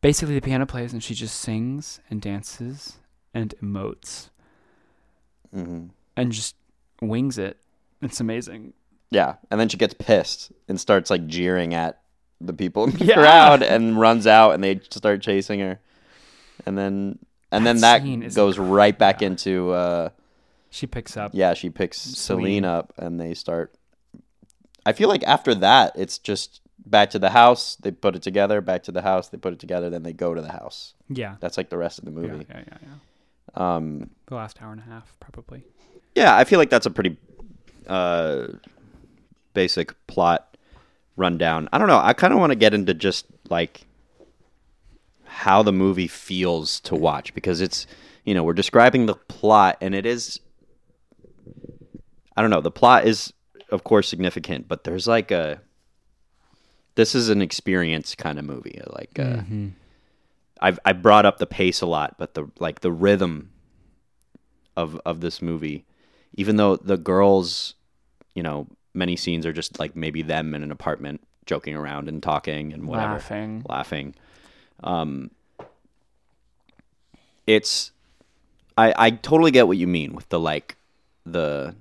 [0.00, 2.98] basically the piano plays and she just sings and dances
[3.34, 4.30] and emotes
[5.52, 5.86] hmm
[6.16, 6.54] and just
[7.00, 7.56] wings it.
[8.02, 8.74] It's amazing.
[9.10, 12.01] Yeah, and then she gets pissed and starts like jeering at
[12.46, 13.14] the people in the Yeah.
[13.14, 15.80] crowd and runs out and they start chasing her.
[16.66, 17.18] And then
[17.50, 19.28] and then That that scene is- goes right back yeah.
[19.28, 20.08] into uh
[20.70, 21.30] She picks up.
[21.34, 22.64] yeah, she picks Celine Celine.
[22.64, 23.74] up and they start
[24.86, 28.60] I feel like after that it's just back to the house, they put it together,
[28.60, 30.94] back to the house, they put it together, then they go to the house.
[31.08, 31.36] Yeah.
[31.40, 32.46] That's like the rest of the Yeah, movie.
[32.48, 33.76] yeah, yeah, yeah.
[33.76, 35.64] Um The last hour and a half, probably.
[36.14, 37.16] Yeah, I feel like that's a pretty
[37.88, 38.46] uh,
[39.54, 40.51] basic plot
[41.16, 41.68] rundown.
[41.72, 41.98] I don't know.
[41.98, 43.86] I kind of want to get into just like
[45.24, 47.86] how the movie feels to watch because it's,
[48.24, 50.40] you know, we're describing the plot and it is
[52.36, 53.32] I don't know, the plot is
[53.70, 55.60] of course significant, but there's like a
[56.94, 58.80] this is an experience kind of movie.
[58.86, 59.68] Like uh, Mm-hmm.
[60.60, 63.50] I've I brought up the pace a lot, but the like the rhythm
[64.76, 65.84] of of this movie,
[66.34, 67.74] even though the girls,
[68.34, 72.22] you know, many scenes are just like maybe them in an apartment joking around and
[72.22, 73.64] talking and whatever, Laughing.
[73.68, 74.14] laughing.
[74.82, 75.30] Um,
[77.46, 77.90] it's
[78.78, 80.76] I I totally get what you mean with the like
[81.26, 81.74] the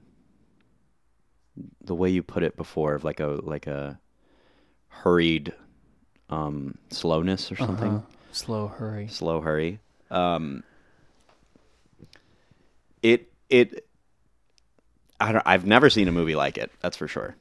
[1.83, 3.99] the way you put it before of like a like a
[4.87, 5.53] hurried
[6.29, 8.05] um slowness or something Uh-huh.
[8.33, 9.07] Slow hurry.
[9.09, 9.79] slow hurry.
[10.09, 10.63] Um,
[13.03, 13.85] it it
[15.21, 16.71] I don't, I've never seen a movie like it.
[16.81, 17.35] That's for sure.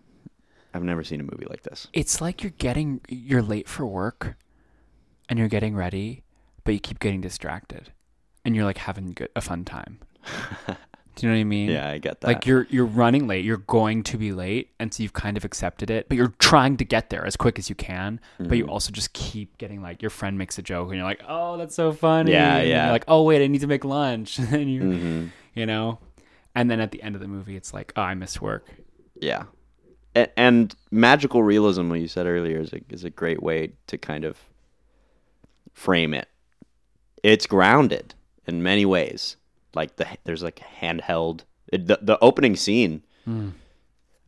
[0.72, 1.88] I've never seen a movie like this.
[1.92, 4.36] It's like you're getting you're late for work
[5.28, 6.22] and you're getting ready,
[6.64, 7.90] but you keep getting distracted.
[8.44, 9.98] And you're like having good, a fun time.
[11.16, 11.70] Do you know what I mean?
[11.70, 12.26] Yeah, I get that.
[12.28, 15.44] Like you're you're running late, you're going to be late, and so you've kind of
[15.44, 18.20] accepted it, but you're trying to get there as quick as you can.
[18.38, 18.54] But Mm-hmm.
[18.54, 21.56] you also just keep getting like your friend makes a joke, and you're like, "Oh,
[21.58, 22.90] that's so funny." Yeah, and yeah.
[22.92, 25.30] Like, "Oh, wait, I need to make lunch," and you, Mhm.
[25.54, 25.98] you know,
[26.54, 28.66] and then at the end of the movie, it's like, "Oh, I missed work."
[29.20, 29.44] Yeah.
[30.16, 33.96] A- And magical realism, what you said earlier, is a, is a great way to
[33.98, 34.38] kind of
[35.72, 36.28] frame it.
[37.22, 38.14] It's grounded
[38.46, 39.36] in many ways.
[39.74, 41.42] Like the there's like handheld
[41.72, 43.02] it, the the opening scene.
[43.24, 43.50] Hmm.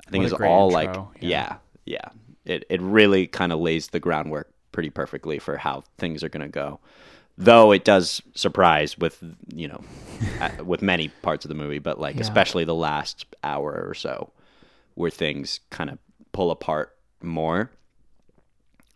[0.06, 1.28] I think is all intro, like yeah.
[1.28, 2.08] yeah yeah.
[2.44, 6.48] It it really kind of lays the groundwork pretty perfectly for how things are gonna
[6.48, 6.78] go.
[7.38, 9.22] Though it does surprise with
[9.54, 9.84] you know
[10.40, 12.22] uh, with many parts of the movie, but like Yeah.
[12.22, 14.30] especially the last hour or so
[14.94, 15.98] where things kind of
[16.32, 17.70] pull apart more.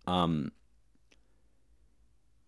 [0.07, 0.53] Um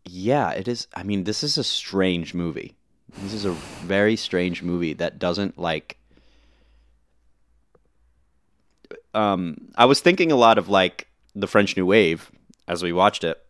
[0.05, 2.77] yeah, it is I mean, this is a strange movie.
[3.23, 5.97] This is a very strange movie that doesn't like
[9.15, 12.31] um I was thinking a lot of like the French New Wave
[12.67, 13.43] as we watched it.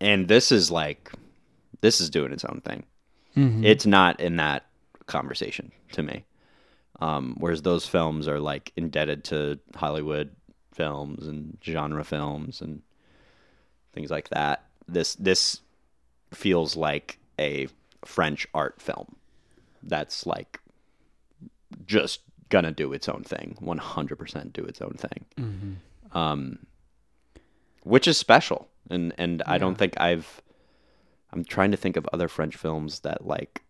[0.00, 1.10] And this is like
[1.80, 2.84] this is doing its own thing.
[3.64, 4.64] It's not in that
[5.06, 6.24] conversation to me.
[7.00, 10.30] Um, whereas those films are like indebted to Hollywood
[10.72, 12.80] films and genre films and
[13.92, 14.64] things like that.
[14.88, 15.60] This this
[16.32, 17.68] feels like a
[18.04, 19.16] French art film
[19.82, 20.60] that's like
[21.86, 25.78] just gonna do its own thing, one hundred percent do its own thing,
[26.12, 26.58] um,
[27.82, 28.68] which is special.
[28.88, 30.40] And and I don't think I've.
[31.36, 33.62] I'm trying to think of other French films that like.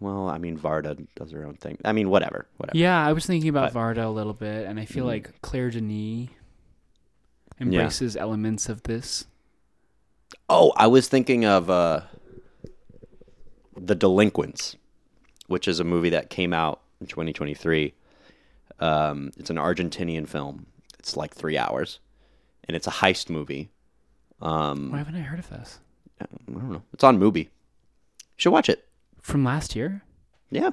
[0.00, 1.78] Well, I mean, Varda does her own thing.
[1.84, 2.76] I mean, whatever, whatever.
[2.78, 5.08] Yeah, I was thinking about But- Varda a little bit, and I feel Mhm.
[5.08, 6.28] like Claire Denis
[7.60, 9.26] embraces elements of this.
[10.48, 12.00] Oh, I was thinking of uh,
[13.76, 14.76] The Delinquents,
[15.46, 17.94] which is a movie that came out in 2023.
[18.80, 20.66] Um, it's an Argentinian film.
[20.98, 22.00] It's like three hours,
[22.66, 23.68] and it's a heist movie.
[24.42, 25.78] Um, Why haven't I heard of this?
[26.20, 26.82] I don't know.
[26.92, 27.44] It's on Mubi.
[27.44, 27.48] You
[28.36, 28.84] should watch it.
[29.20, 30.02] From last year?
[30.50, 30.70] Yeah,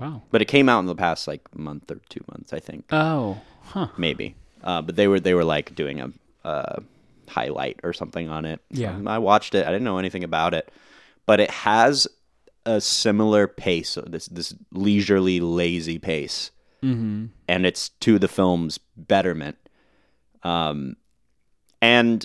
[0.00, 0.22] Wow.
[0.30, 3.40] but it came out in the past like month or two months, I think, Oh,
[3.64, 3.88] huh.
[3.98, 4.36] maybe.
[4.62, 6.12] Uh, but they were they were like doing a
[6.44, 6.80] uh,
[7.28, 8.60] highlight or something on it.
[8.70, 8.98] Yeah.
[9.06, 9.66] I watched it.
[9.66, 10.70] I didn't know anything about it,
[11.26, 12.06] but it has
[12.64, 13.98] a similar pace.
[14.06, 16.50] This this leisurely, lazy pace,
[16.82, 17.26] Mm-hmm.
[17.48, 19.56] and it's to the film's betterment.
[20.44, 20.96] Um,
[21.82, 22.24] and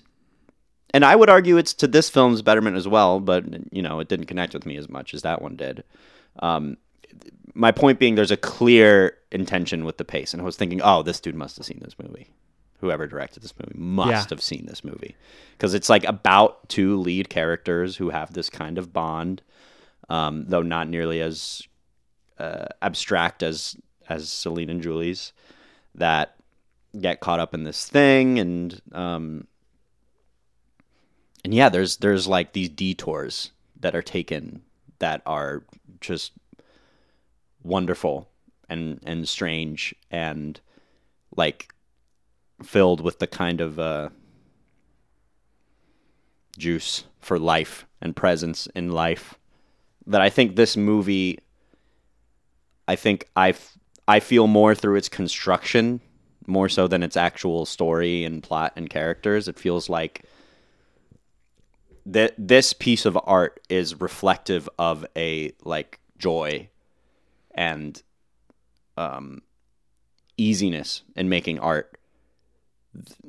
[0.94, 4.08] and I would argue it's to this film's betterment as well, but you know, it
[4.08, 5.84] didn't connect with me as much as that one did.
[6.40, 6.78] Um,
[7.54, 11.04] my point being, there's a clear intention with the pace, and I was thinking, oh,
[11.04, 12.28] this dude must have seen this movie.
[12.80, 14.26] Whoever directed this movie must Yeah.
[14.30, 15.16] have seen this movie
[15.58, 19.42] because it's like about two lead characters who have this kind of bond,
[20.10, 21.62] um, though not nearly as
[22.40, 23.78] uh, abstract as
[24.10, 25.32] as Celine and Julie's,
[25.96, 26.36] that
[27.00, 29.48] get caught up in this thing and um,
[31.44, 34.62] and yeah, there's there's like these detours that are taken
[35.00, 35.64] that are
[36.00, 36.32] just
[37.64, 38.30] wonderful
[38.70, 40.60] and and strange and
[41.36, 41.74] like
[42.64, 44.10] filled with the kind of uh,
[46.58, 49.36] juice for life and presence in life
[50.08, 51.40] that I think this movie
[52.88, 53.54] I think I
[54.08, 56.02] I feel more through its construction
[56.46, 59.48] more so than its actual story and plot and characters.
[59.48, 60.26] It feels like
[62.06, 66.68] that this piece of art is reflective of a like joy
[67.56, 68.02] and
[68.98, 69.42] um
[70.38, 71.98] easiness in making art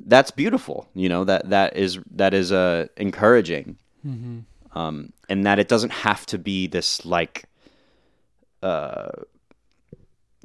[0.05, 4.77] that's beautiful you know that that is that is uh encouraging Mm-hmm.
[4.77, 7.45] um and that it doesn't have to be this like
[8.61, 9.09] uh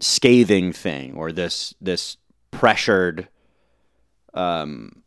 [0.01, 2.17] scathing thing or this this
[2.51, 3.29] pressured
[4.33, 5.00] um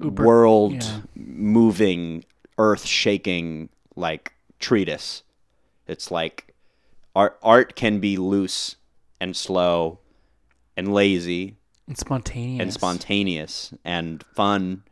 [0.00, 1.00] world yeah.
[1.14, 2.24] moving
[2.58, 5.22] earth shaking like treatise
[5.86, 6.54] it's like
[7.14, 8.76] art art can be loose
[9.20, 9.98] and slow
[10.76, 12.62] and lazy And spontaneous.
[12.62, 14.82] and spontaneous and fun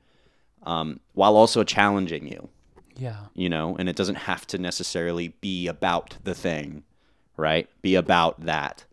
[0.64, 2.48] um, while also challenging you
[2.96, 3.26] Yeah.
[3.34, 6.82] you know and it doesn't have to necessarily be about the thing
[7.36, 8.84] right be about that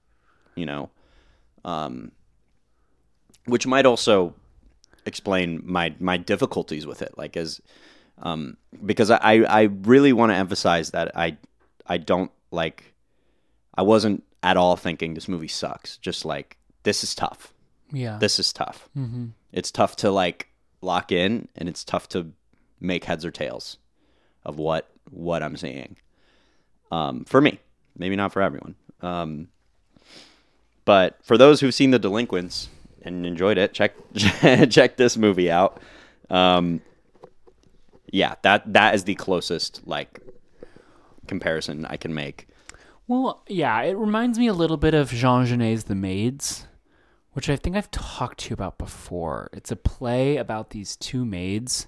[0.56, 0.90] you know
[1.66, 2.12] um,
[3.46, 4.34] which might also
[5.06, 7.62] explain my my difficulties with it like as
[8.22, 11.38] um, because I I really want to emphasize that I
[11.88, 12.94] I don't like
[13.76, 17.54] I wasn't at all thinking this movie sucks just like this is tough
[17.92, 18.18] Yeah.
[18.20, 19.28] this is tough mm-hmm.
[19.52, 20.50] it's tough to like
[20.82, 22.32] lock in and it's tough to
[22.80, 23.78] make heads or tails
[24.46, 25.98] of what what I'm seeing.
[26.92, 27.60] Um, for me
[27.98, 28.76] maybe not for everyone.
[29.02, 29.50] Um,
[30.86, 32.70] but for those who've seen The Delinquents
[33.04, 33.94] and enjoyed it, check
[34.70, 35.82] check this movie out.
[36.30, 36.82] Um,
[38.12, 40.20] yeah, that that is the closest like
[41.28, 42.48] comparison I can make.
[43.08, 46.68] Well, yeah, it reminds me a little bit of Jean Genet's The Maids,
[47.34, 49.50] which I think I've talked to you about before.
[49.52, 51.88] It's a play about these two maids.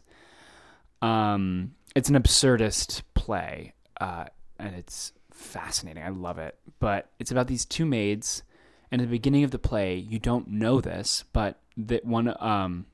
[1.02, 4.26] Um, it's an absurdist play, uh,
[4.60, 6.04] and it's fascinating.
[6.04, 6.58] I love it.
[6.80, 8.44] But it's about these two maids,
[8.92, 12.86] and at the beginning of the play, you don't know this, but that one um,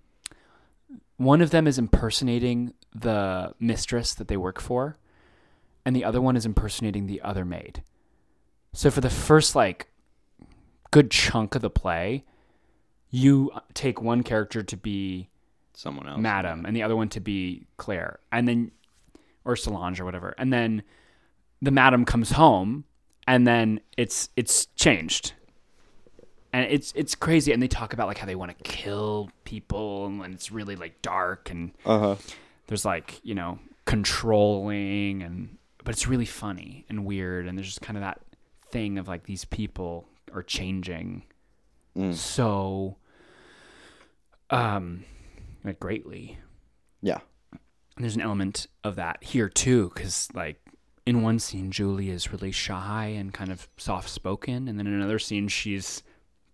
[1.18, 4.98] one of them is impersonating the mistress that they work for,
[5.86, 7.84] and the other one is impersonating the other maid.
[8.74, 9.88] So for the first like
[10.92, 12.24] good chunk of the play,
[13.10, 15.30] you take one character to be
[15.74, 16.20] Someone else.
[16.20, 18.72] Madam and the other one to be Claire, and then
[19.46, 20.84] or Solange or whatever, and then
[21.62, 22.84] the Madam comes home,
[23.26, 25.34] and then it's it's changed,
[26.54, 30.06] and it's it's crazy, and they talk about like how they want to kill people,
[30.06, 32.16] and it's really like dark, and Uh huh.
[32.68, 37.82] there's like you know controlling, and but it's really funny and weird, and there's just
[37.82, 38.22] kind of that
[38.70, 41.24] thing of like these people are changing
[41.98, 42.14] Mm.
[42.16, 42.96] so
[44.50, 45.04] um
[45.64, 46.38] like greatly
[47.02, 47.20] Yeah.
[47.52, 50.62] and there's an element of that here too because like
[51.06, 54.94] in one scene julie is really shy and kind of soft spoken and then in
[54.94, 56.02] another scene she's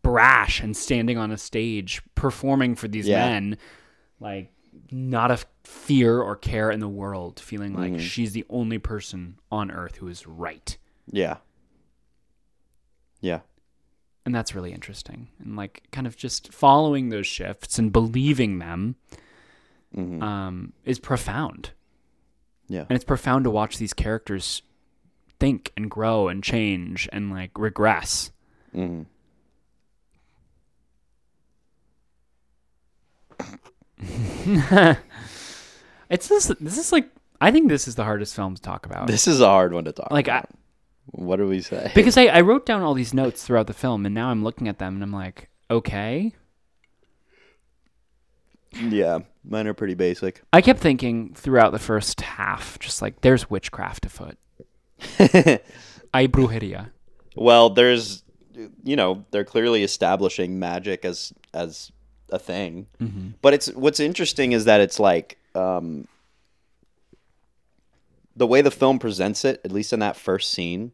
[0.02, 3.28] brash and standing on a stage performing for these Yeah.
[3.30, 3.58] men
[4.20, 4.52] like
[4.92, 8.00] not a fear or care in the world feeling like Mhm.
[8.00, 10.78] she's the only person on earth who is right
[11.12, 11.38] Yeah.
[13.22, 13.40] Yeah.
[14.26, 18.96] and that's really interesting and like kind of just following those shifts and believing them
[19.94, 21.72] hmm um, is profound
[22.68, 22.82] yeah.
[22.90, 24.62] and it's profound to watch these characters
[25.40, 28.32] think and grow and change and like regress
[28.74, 29.04] hmm
[36.10, 37.10] it's just this is like
[37.42, 39.86] i think this is the hardest film to talk about This is a hard one
[39.86, 40.12] to talk.
[40.12, 40.46] like I,
[41.08, 41.92] what do we say?
[41.96, 44.68] because I, I wrote down all these notes throughout the film and now i'm looking
[44.68, 46.34] at them and i'm like okay
[48.80, 50.44] yeah, mine are pretty basic.
[50.54, 54.38] i kept thinking throughout the first half just like there's witchcraft afoot
[55.18, 55.60] hay
[56.28, 56.92] brujeria
[57.40, 58.24] well, there's,
[58.84, 61.92] you know, they're clearly establishing magic as as
[62.30, 62.88] a thing.
[63.02, 63.30] mm-hmm.
[63.42, 66.08] But it's what's interesting is that it's like um,
[68.36, 70.92] the way the film presents it, at least in that first scene.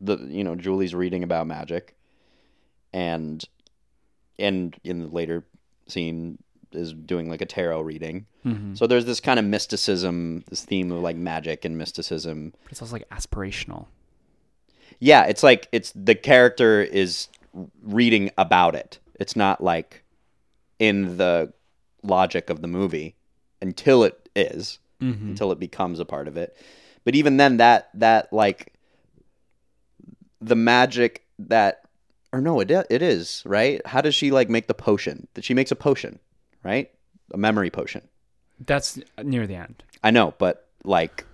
[0.00, 1.94] The you know Julie's reading about magic,
[2.92, 3.42] and
[4.38, 5.44] and in the later
[5.88, 6.38] scene
[6.72, 8.26] is doing like a tarot reading.
[8.44, 8.74] Mm-hmm.
[8.74, 12.52] So there's this kind of mysticism, this theme of like magic and mysticism.
[12.62, 13.86] but it's also like aspirational
[14.98, 17.28] Yeah, it's like it's the character is
[17.82, 18.98] reading about it.
[19.18, 20.04] It's not like
[20.78, 21.52] in the
[22.02, 23.16] logic of the movie
[23.60, 25.30] until it is, mm-hmm.
[25.30, 26.56] until it becomes a part of it.
[27.04, 28.72] But even then that that like
[30.40, 31.82] the magic that
[32.32, 33.84] or no, it it is, right?
[33.86, 35.28] How does she like make the potion?
[35.34, 36.18] That she makes a potion,
[36.62, 36.90] right?
[37.32, 38.02] A memory potion.
[38.64, 41.24] that's near the end I know, but like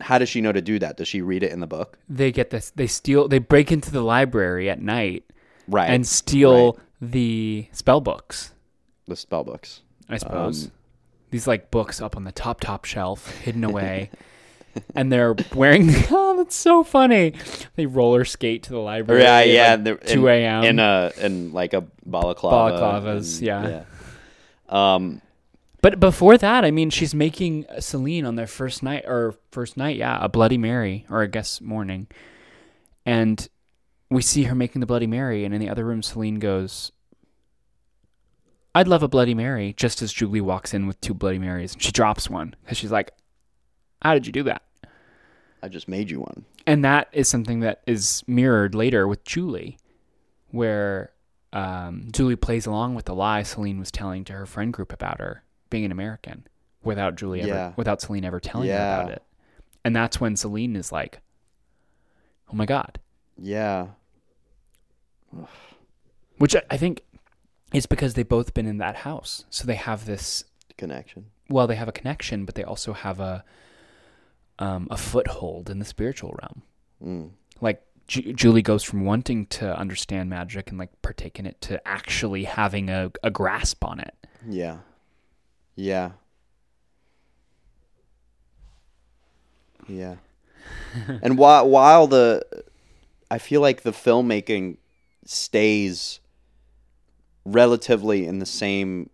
[0.00, 0.96] how does she know to do that?
[0.96, 1.98] Does she read it in the book?
[2.08, 5.24] they get this they steal they break into the library at night
[5.68, 5.90] Right.
[5.90, 8.52] and steal the spell books
[9.06, 9.82] the spell books.
[10.08, 10.72] i suppose Um,
[11.30, 14.10] these like books up on the top top shelf hidden away
[14.94, 17.34] and they're wearing oh that's so funny
[17.76, 19.74] they roller skate to the library Yeah, at, yeah.
[19.92, 20.64] like, 2 a.m.
[20.64, 22.78] in a in like a balaclava.
[22.78, 23.84] Balaclavas, and- yeah.
[24.68, 25.22] Um,
[25.80, 29.96] but before that i mean she's making celine on their first night or first night
[29.96, 32.06] yeah a bloody mary or i guess morning
[33.06, 33.48] and
[34.10, 36.92] we see her making the bloody mary and in the other room celine goes
[38.74, 41.82] i'd love a bloody mary just as julie walks in with two bloody marys and
[41.82, 43.12] she drops one because she's like
[44.02, 44.62] how did you do that
[45.60, 46.44] I just made you one.
[46.68, 49.76] and that is something that is mirrored later with Julie,
[50.52, 51.10] where
[51.52, 55.18] um, Julie plays along with the lie Celine was telling to her friend group about
[55.18, 56.46] her being an American,
[56.84, 57.72] without Julie ever, Yeah.
[57.76, 59.22] without Celine ever telling her about it,
[59.84, 61.18] and that's when Celine is like,
[62.52, 63.00] "Oh my god,"
[63.40, 63.88] Yeah.
[66.38, 67.02] which I- I think
[67.72, 70.44] is because they've both been in that house, so they have this.
[70.76, 71.26] Connection.
[71.50, 73.44] Well, they have a connection, but they also have a
[74.60, 76.62] um, a foothold in the spiritual realm.
[77.04, 77.30] Mm.
[77.60, 81.86] like Ju- Julie goes from wanting to understand magic and like partake in it to
[81.86, 84.14] actually having a, a grasp on it.
[84.48, 84.78] Yeah.
[85.76, 86.12] Yeah.
[89.86, 90.16] Yeah.
[91.22, 92.42] and while while the
[93.30, 94.78] I feel like the filmmaking
[95.24, 96.20] stays
[97.44, 99.10] relatively in the same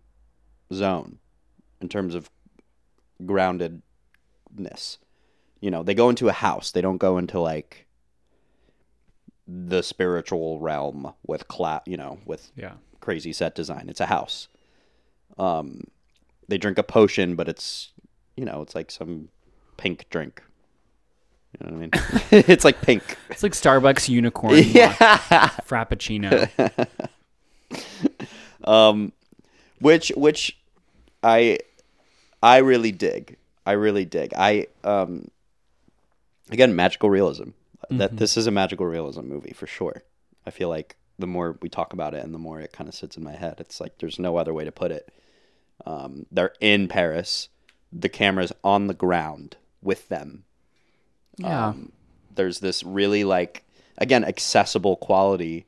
[0.73, 1.19] zone
[1.81, 2.29] in terms of
[3.21, 4.97] groundedness.
[5.59, 6.71] You know, they go into a house.
[6.71, 7.87] They don't go into like
[9.47, 12.73] the spiritual realm with cloud, you know, with Yeah.
[12.99, 13.89] crazy set design.
[13.89, 14.47] It's a house.
[15.37, 15.81] Um,
[16.47, 17.91] they drink a potion, but it's
[18.35, 19.29] you know, it's like some
[19.77, 20.43] pink drink.
[21.59, 21.91] You know what I mean?
[22.49, 23.17] it's like pink.
[23.29, 24.93] It's like Starbucks unicorn Yeah.
[25.67, 26.49] frappuccino.
[28.63, 29.13] Um,
[29.79, 30.57] which which
[31.21, 31.59] I
[32.41, 33.37] I really dig.
[33.65, 34.33] I really dig.
[34.35, 35.27] I um
[36.49, 37.49] again magical realism.
[37.91, 40.01] That this is a magical realism movie for sure.
[40.47, 42.95] I feel like the more we talk about it and the more it kind of
[42.95, 45.11] sits in my head, it's like there's no other way to put it.
[45.85, 47.49] Um, they're in Paris.
[47.93, 50.45] The camera's on the ground with them.
[51.37, 51.67] Yeah.
[51.69, 51.91] Um,
[52.33, 53.63] there's this really like
[53.97, 55.65] again accessible quality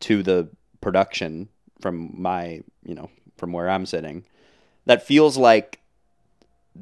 [0.00, 0.48] to the
[0.80, 1.48] production
[1.80, 4.24] from my you know from where I'm sitting
[4.86, 5.80] that feels like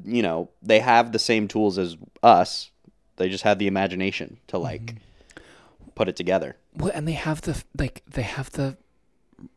[0.05, 2.71] you know they have the same tools as us
[3.17, 4.97] they just have the imagination to like
[5.95, 8.77] put it together Well, and they have the like they have the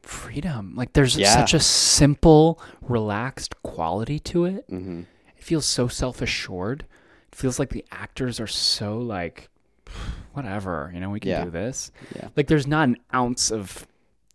[0.01, 0.73] freedom.
[0.75, 1.33] Like there's Yeah.
[1.35, 4.69] such a simple, relaxed quality to it.
[4.69, 5.01] mm-hmm.
[5.37, 6.85] It feels so self-assured.
[7.33, 9.49] Feels like the actors are so like
[10.33, 11.43] whatever, you know, we can Yeah.
[11.45, 11.91] do this.
[12.15, 12.29] Yeah.
[12.35, 13.87] Like there's not an ounce of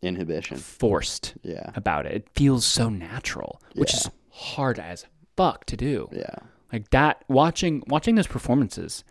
[0.03, 2.13] inhibition forced yeah about it.
[2.13, 3.99] It feels so natural, which Yeah.
[3.99, 6.09] is hard as fuck to do.
[6.13, 6.37] yeah
[6.73, 9.03] Like that watching watching those performances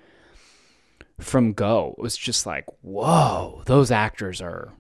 [1.20, 4.74] from Go was just like, whoa, those actors are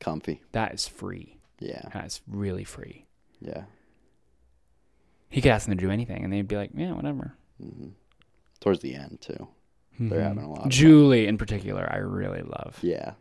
[0.00, 1.38] comfy that is free.
[1.60, 3.06] yeah That is really free.
[3.40, 3.64] yeah
[5.30, 7.36] He could ask them to do anything and they'd be like, Yeah, whatever.
[7.62, 7.90] Mm-hmm.
[8.64, 9.46] Towards the end too
[10.00, 10.70] they're having a lot of fun.
[10.70, 12.78] Julie in particular, I really love.
[12.82, 13.12] yeah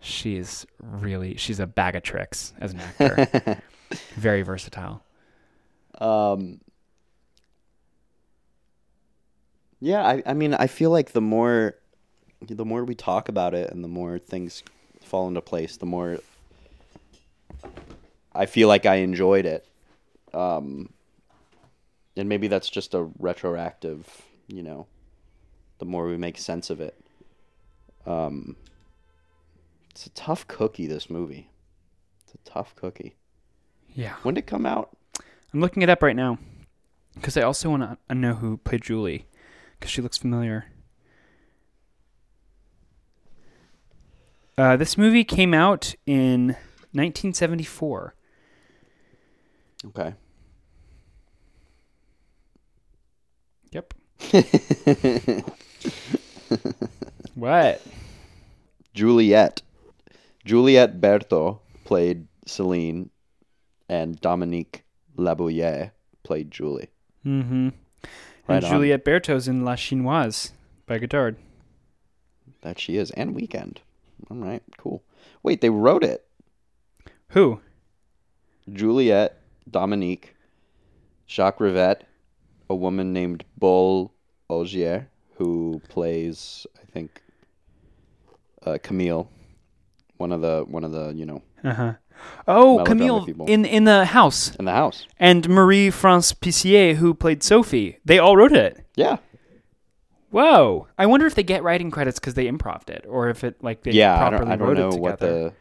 [0.00, 3.62] She's really she's a bag of tricks as an actor.
[4.16, 5.04] Very versatile.
[5.98, 6.60] Um,
[9.80, 11.76] yeah, I, I mean, I feel like the more,
[12.46, 14.62] the more we talk about it, and the more things
[15.02, 16.18] fall into place, the more
[18.34, 19.66] I feel like I enjoyed it.
[20.34, 20.90] Um,
[22.16, 24.86] and maybe that's just a retroactive, you know.
[25.78, 26.98] The more we make sense of it,
[28.06, 28.56] um,
[29.90, 30.86] it's a tough cookie.
[30.86, 31.50] This movie,
[32.24, 33.16] it's a tough cookie.
[33.94, 34.14] Yeah.
[34.22, 34.96] When did it come out?
[35.52, 36.38] I'm looking it up right now
[37.14, 39.26] because I also want to know who played Julie
[39.78, 40.66] because she looks familiar.
[44.58, 46.48] Uh, this movie came out in
[46.92, 48.14] 1974.
[49.86, 50.14] Okay.
[53.72, 53.94] Yep.
[57.34, 57.82] what?
[58.94, 59.62] Juliet.
[60.44, 63.10] Juliette Berto played Celine,
[63.88, 64.84] and Dominique
[65.16, 65.90] Labourier
[66.22, 66.90] played Julie.
[67.24, 67.70] Mm-hmm.
[68.48, 68.66] Right and.
[68.66, 70.52] Juliet Berto's in La Chinoise
[70.86, 71.36] by Godard.
[72.62, 73.80] That she is, and Weekend.
[74.30, 75.02] All right, cool.
[75.42, 76.26] Wait, they wrote it.
[77.30, 77.60] Who?
[78.72, 79.40] Juliette,
[79.70, 80.34] Dominique,
[81.28, 82.02] Jacques Rivette,
[82.68, 84.12] a woman named Bulle
[84.50, 87.22] Ogier, who plays, I think,
[88.64, 89.28] uh, Camille,
[90.16, 91.92] one of the one of the you know Uh huh.
[92.48, 93.46] Oh, Camille people.
[93.46, 95.06] in in the house, in the house.
[95.20, 97.98] and Marie France Pisier, who played Sophie.
[98.04, 98.84] They all wrote it.
[98.96, 99.18] Yeah,
[100.30, 100.88] Whoa!
[100.98, 103.82] I wonder if they get writing credits because they improved it, or if it like
[103.82, 104.26] they yeah.
[104.26, 105.52] I don't, I don't know what the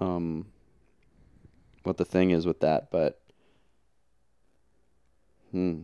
[0.00, 0.46] um
[1.82, 3.20] what the thing is with that, but
[5.54, 5.82] hmm.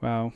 [0.00, 0.32] Wow.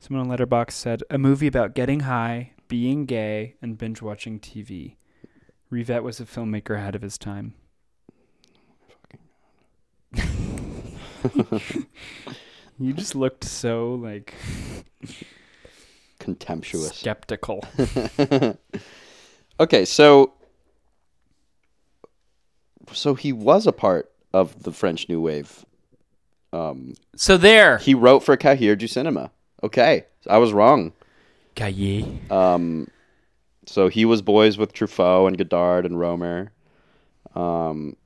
[0.00, 4.96] Someone on Letterboxd said a movie about getting high, being gay, and binge watching TV.
[5.70, 7.54] Rivette was a filmmaker ahead of his time.
[12.78, 14.34] you just looked so like
[16.18, 16.96] contemptuous.
[16.96, 17.64] skeptical.
[19.60, 20.32] okay, so
[22.92, 25.64] so he was a part of the French New Wave.
[26.52, 29.30] Um, So there, he wrote for Cahiers du Cinema.
[29.62, 30.92] Okay, I was wrong.
[31.56, 32.06] Cahiers.
[32.30, 32.88] Um,
[33.66, 36.48] so he was boys with Truffaut and Godard and Rohmer.
[37.34, 37.96] Um,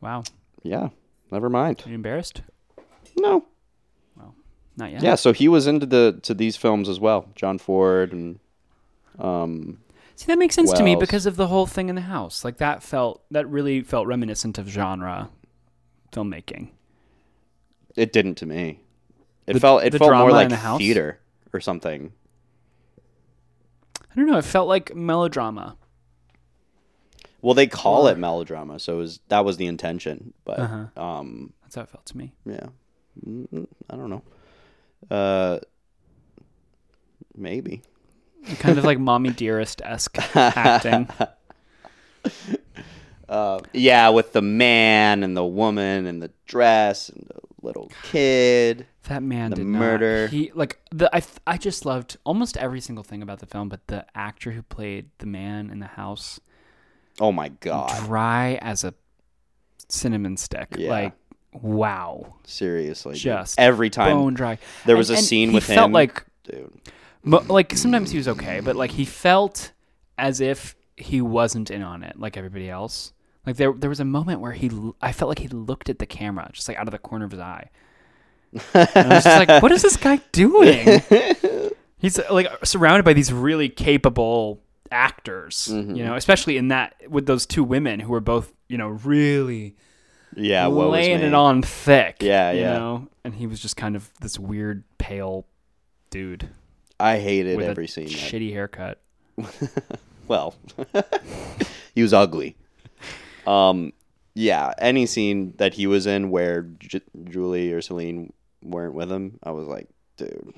[0.00, 0.22] Wow,
[0.62, 0.90] yeah,
[1.32, 1.82] never mind.
[1.84, 2.42] are you embarrassed?
[3.18, 3.44] No,
[4.16, 4.34] Well,
[4.76, 5.02] Not yet.
[5.02, 5.14] yeah.
[5.16, 7.28] So he was into the to these films as well.
[7.34, 8.38] John Ford and
[9.18, 9.78] um,
[10.16, 12.44] See, that makes sense to me because of the whole thing in the house.
[12.44, 15.30] Like that felt that really felt reminiscent of genre
[16.12, 16.70] filmmaking.
[17.96, 18.80] it didn't to me.
[19.46, 21.20] It The- felt it felt more like the theater
[21.52, 22.12] or something.
[24.10, 24.38] I don't know.
[24.38, 25.76] It felt like melodrama.
[27.42, 30.32] Well, they call Or- it melodrama, so it was that was the intention.
[30.44, 30.86] But Uh-huh.
[31.02, 32.32] um, That's how it felt to me.
[32.46, 32.68] yeah,
[33.26, 34.22] Mm, I don't know.
[35.10, 35.58] Uh,
[37.36, 37.82] maybe.
[38.58, 41.08] Kind of like Mommie Dearest esque acting.
[43.28, 48.86] Uh, yeah, with the man and the woman and the dress and the little kid.
[49.04, 50.22] That man The did murder.
[50.22, 53.68] Not, he like the I I just loved almost every single thing about the film,
[53.68, 56.40] but the actor who played the man in the house,
[57.20, 58.04] Oh my god!
[58.04, 58.94] dry as a
[59.88, 60.74] cinnamon stick.
[60.76, 60.90] Yeah.
[60.90, 61.12] Like
[61.52, 63.22] wow, Seriously, dude.
[63.22, 64.58] Just every time bone dry.
[64.84, 66.80] there was And- a scene with felt him, like dude.
[67.26, 69.72] Mo- like sometimes he was okay, but like he felt
[70.16, 73.12] as if he wasn't in on it like everybody else.
[73.44, 74.70] Like there there was a moment where he
[75.02, 77.30] I felt like he looked at the camera just like out of the corner of
[77.32, 77.68] his eye.
[78.74, 81.02] And I was just like, what is this guy doing?
[81.98, 85.94] He's uh, like surrounded by these really capable actors, Mm-hmm.
[85.96, 89.76] you know, especially in that with those two women who were both, you know, really
[90.34, 92.16] Yeah, laying it on thick.
[92.20, 92.72] Yeah, you yeah.
[92.78, 95.46] know, and he was just kind of this weird pale
[96.10, 96.48] dude
[96.98, 98.06] I hated with every scene.
[98.06, 99.00] that- shitty haircut.
[100.28, 100.54] well,
[101.94, 102.56] he was ugly.
[103.46, 103.92] Um,
[104.34, 108.30] yeah, any scene that he was in where J- Julie or Céline
[108.62, 110.54] weren't with him, I was like, dude,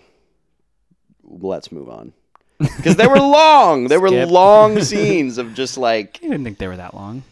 [1.24, 2.12] let's move on.
[2.58, 3.88] Because they were long.
[3.88, 4.30] They were Skip.
[4.30, 7.22] long scenes of just like I didn't think they were that long.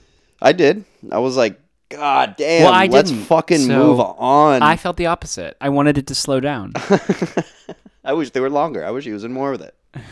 [0.43, 0.85] I did.
[1.11, 4.63] I was like, God damn, Well, I let's didn't, fucking so move on.
[4.63, 5.57] I felt the opposite.
[5.61, 6.75] I wanted it to slow down.
[8.07, 8.85] I wish they were longer.
[8.85, 9.75] I wish he was in more of it.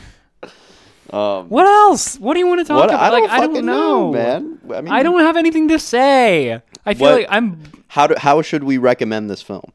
[1.10, 2.16] Um, what else?
[2.18, 2.88] What do you want to talk what?
[2.88, 3.00] about?
[3.00, 4.58] I don't like, I don't know, man.
[4.74, 6.60] I mean, I don't have anything to say.
[6.84, 7.60] I feel What- like I'm.
[7.88, 9.70] How do, how should we recommend this film?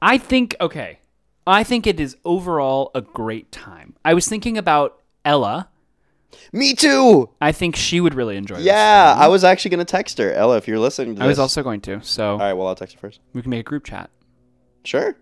[0.00, 1.00] I think okay.
[1.46, 3.96] I think it is overall a great time.
[4.04, 5.70] I was thinking about Ella.
[6.52, 7.30] Me too.
[7.40, 8.56] I think she would really enjoy.
[8.56, 9.22] this Yeah, film.
[9.24, 10.58] I was actually gonna text her, Ella.
[10.58, 12.00] If you're listening to I was also going to.
[12.04, 13.20] So All right, well, I'll text her first.
[13.32, 14.10] we can make a group chat.
[14.84, 15.16] Sure.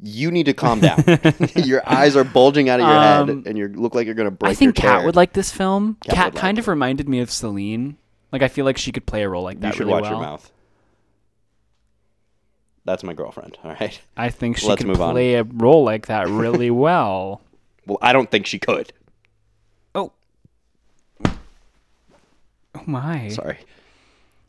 [0.00, 1.02] You need to calm down.
[1.56, 4.30] your eyes are bulging out of your Um, head, and you look like you're gonna
[4.30, 4.50] break.
[4.52, 5.96] I think Kat would like this film.
[6.04, 6.60] Kat Kat would like kind it.
[6.60, 7.96] of reminded me of Céline.
[8.30, 10.02] Like I feel like she could play a role like that You should really watch
[10.02, 10.12] well.
[10.12, 10.52] your mouth.
[12.84, 13.58] That's my girlfriend.
[13.64, 14.00] All right.
[14.16, 15.12] I think she Let's could move on.
[15.14, 17.42] play a role like that really well.
[17.86, 18.92] Well, I don't think she could.
[19.94, 20.12] Oh.
[21.24, 23.28] Oh my.
[23.28, 23.58] Sorry.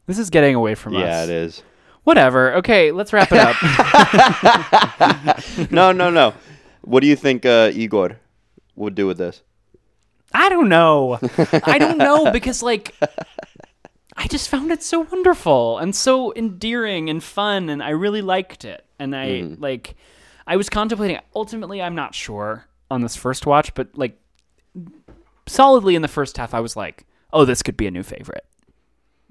[0.06, 1.02] This is getting away from us.
[1.02, 1.64] Yeah, it is.
[2.04, 2.54] Whatever.
[2.56, 3.56] Okay, let's wrap it up.
[5.72, 6.34] no, no, no.
[6.82, 8.18] What do you think uh, Igor
[8.76, 9.42] would do with this?
[10.34, 11.20] I don't know.
[11.64, 12.96] I don't know because like
[14.16, 18.66] I just found it so wonderful and so endearing and fun and I really liked
[18.66, 18.86] it.
[19.00, 19.62] And I Mm-hmm.
[19.62, 19.96] like
[20.48, 24.20] I was contemplating ultimately I'm not sure on this first watch, but like
[25.48, 28.46] solidly in the first half I was like, "Oh, this could be a new favorite."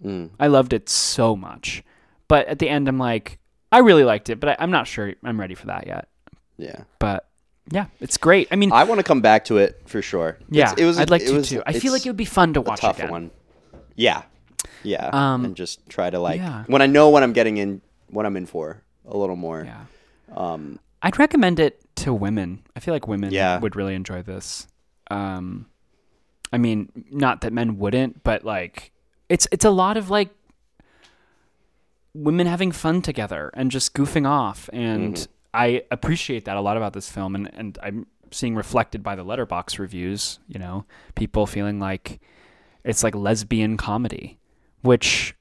[0.05, 0.31] Mm.
[0.39, 1.83] I loved it so much.
[2.29, 3.39] But at the end I'm like,
[3.73, 6.09] I really liked it, but I, I'm not sure I'm ready for that yet.
[6.57, 6.83] Yeah.
[6.99, 7.29] But
[7.71, 8.49] yeah, it's great.
[8.51, 10.39] I mean, I want to come back to it for sure.
[10.51, 10.99] yeah, It's- it was.
[10.99, 11.63] I'd like it to was, too.
[11.67, 13.11] I feel like it would be fun to a watch tough again.
[13.11, 13.31] one.
[13.95, 14.23] Yeah,
[14.85, 16.65] yeah, Um, and just try to like yeah.
[16.69, 19.65] when I know what I'm getting in, what I'm in for a little more.
[19.65, 19.85] Yeah.
[20.35, 22.63] Um, I'd recommend it to women.
[22.77, 23.59] I feel like women Yeah.
[23.59, 24.67] would really enjoy this.
[25.11, 25.67] Um,
[26.53, 28.93] I mean, not that men wouldn't, but like
[29.29, 30.31] it's it's a lot of like
[32.23, 35.33] women having fun together and just goofing off, and Mm-hmm.
[35.55, 39.25] I appreciate that a lot about this film, and and I'm seeing reflected by the
[39.25, 40.39] Letterboxd reviews.
[40.47, 42.21] You know, people feeling like
[42.85, 44.39] it's like lesbian comedy,
[44.83, 45.35] which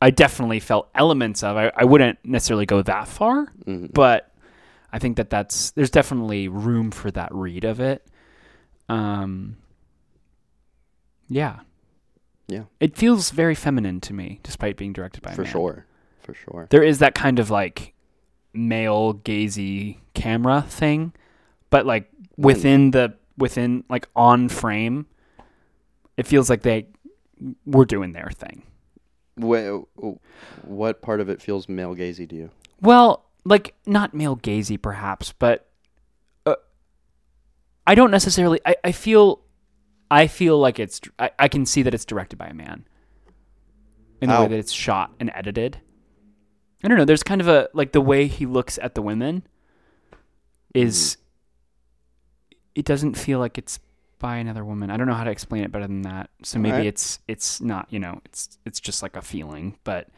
[0.00, 1.56] I definitely felt elements of.
[1.56, 3.92] I, I wouldn't necessarily go that far, mhm.
[3.94, 4.32] but
[4.92, 8.04] I think that that's there's definitely room for that read of it.
[8.88, 9.56] Um,
[11.28, 11.60] yeah,
[12.52, 12.64] Yeah.
[12.80, 15.86] it feels very feminine to me, despite being directed by a for sure,
[16.20, 16.66] for sure.
[16.70, 17.94] There is that kind of like
[18.52, 21.12] male gazy camera thing,
[21.70, 25.06] but like within the within like on frame,
[26.16, 26.86] it feels like they
[27.66, 28.62] were doing their thing.
[29.38, 29.82] Wha-
[30.62, 32.50] what part of it feels male gazy to you?
[32.80, 35.68] Well, like not male gazy, perhaps, but
[36.44, 36.56] uh,
[37.86, 38.60] I don't necessarily.
[38.66, 39.40] I, I feel,
[40.12, 41.00] I feel like it's.
[41.18, 42.86] I, I can see that it's directed by a man.
[44.20, 45.80] In the way that it's shot and edited.
[46.84, 47.04] I don't know.
[47.04, 49.46] There's kind of a like the way he looks at the women.
[50.74, 51.16] Is.
[52.74, 53.80] It doesn't feel like it's
[54.18, 54.90] by another woman.
[54.90, 56.30] I don't know how to explain it better than that.
[56.42, 56.86] So maybe Alright.
[56.86, 57.86] it's it's not.
[57.90, 60.08] You know, it's it's just like a feeling, but.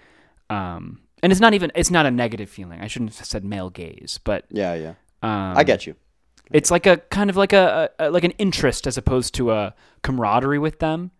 [0.51, 2.80] Um, and it's not even it's not a negative feeling.
[2.80, 4.95] I shouldn't have said male gaze, but Yeah, yeah.
[5.22, 5.95] um, I get you.
[6.53, 9.74] It's like a kind of like a, a like an interest as opposed to a
[10.03, 11.11] camaraderie with them.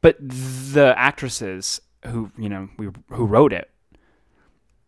[0.00, 3.70] But the actresses who you know we, who wrote it,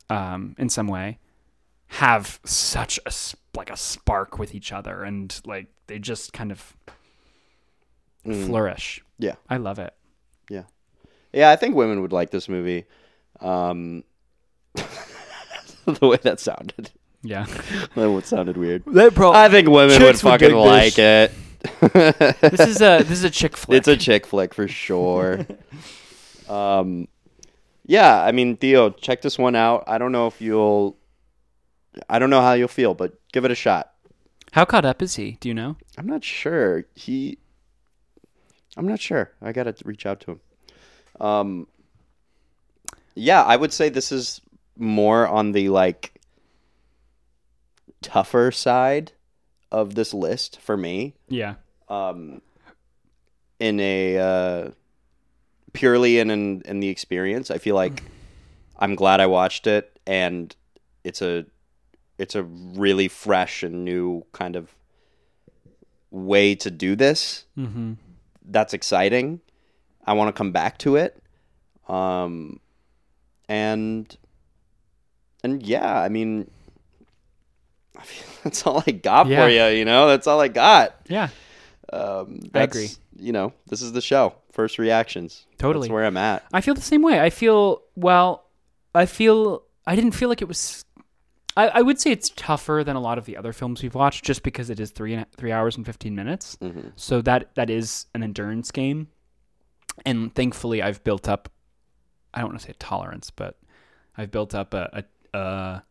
[0.08, 1.18] um, in some way,
[1.88, 3.12] have such a
[3.56, 6.76] like a spark with each other, and like they just kind of
[8.24, 9.02] flourish.
[9.18, 9.34] Yeah.
[9.48, 9.94] I love it.
[10.48, 10.64] Yeah.
[11.32, 12.84] Yeah, I think women would like this movie.
[13.40, 14.04] Um,
[14.74, 16.90] the way that sounded.
[17.22, 17.44] Yeah,
[17.94, 18.84] That would sounded weird.
[18.86, 21.32] that pro- I think women would Chicks would fucking dig like this.
[21.32, 22.40] it.
[22.40, 23.78] this is a this is a chick flick.
[23.78, 25.44] It's a chick flick for sure.
[26.48, 27.08] um,
[27.86, 29.84] yeah, I mean, Theo, check this one out.
[29.88, 30.96] I don't know if you'll,
[32.08, 33.92] I don't know how you'll feel, but give it a shot.
[34.52, 35.38] How caught up is he?
[35.40, 35.76] Do you know?
[35.96, 36.84] I'm not sure.
[36.94, 37.38] He,
[38.76, 39.32] I'm not sure.
[39.42, 40.40] I gotta reach out to him.
[41.20, 41.66] Um,
[43.16, 44.40] yeah, I would say this is
[44.76, 46.12] more on the like
[48.02, 49.12] tougher side
[49.70, 51.14] of this list for me.
[51.28, 51.54] Yeah.
[51.88, 52.42] um,
[53.58, 54.70] in a uh,
[55.72, 57.50] purely in, in in the experience.
[57.50, 58.02] I feel like
[58.78, 60.54] I'm glad I watched it, and
[61.04, 61.44] it's a
[62.18, 64.74] it's a really fresh and new kind of
[66.10, 67.44] way to do this.
[67.56, 67.94] Mm-hmm.
[68.44, 69.40] That's exciting.
[70.06, 71.22] I want to come back to it,
[71.88, 72.60] um,
[73.48, 74.16] and
[75.42, 76.50] and yeah, I mean.
[77.98, 79.44] I feel That's all I got Yeah.
[79.44, 80.06] for you, you know.
[80.08, 80.96] That's all I got.
[81.08, 81.28] Yeah.
[81.92, 82.88] Um, I that's, agree.
[83.18, 84.34] You know, this is the show.
[84.52, 85.46] First reactions.
[85.58, 85.88] Totally.
[85.88, 86.44] That's where I'm at.
[86.52, 87.20] I feel the same way.
[87.20, 88.44] I feel well.
[88.94, 90.84] I feel I didn't feel like it was.
[91.56, 94.24] I, I would say it's tougher than a lot of the other films we've watched,
[94.24, 96.56] just because it is three and three hours and fifteen minutes.
[96.60, 96.90] Mm-hmm.
[96.96, 99.08] So that that is an endurance game,
[100.04, 101.50] and thankfully I've built up.
[102.34, 103.56] I don't want to say tolerance, but
[104.16, 105.82] I've built up a a, a,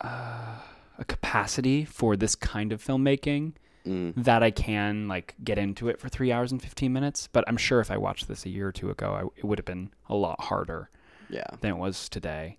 [0.00, 0.56] uh,
[0.98, 3.52] a capacity for this kind of filmmaking
[3.86, 4.14] Mm.
[4.24, 7.28] that I can like get into it for three hours and fifteen minutes.
[7.32, 9.60] But I'm sure if I watched this a year or two ago, I, it would
[9.60, 10.90] have been a lot harder
[11.30, 11.44] Yeah.
[11.60, 12.58] than it was today.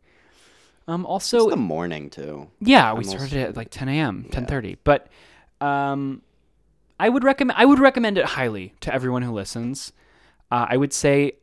[0.88, 2.48] Um, It's also, the morning too.
[2.62, 4.78] yeah, we I'm started at like 10 a.m., 10:30.
[4.86, 5.08] But
[5.60, 6.22] um,
[6.98, 9.92] I would recommend I would recommend it highly to everyone who listens.
[10.50, 11.34] Uh, I would say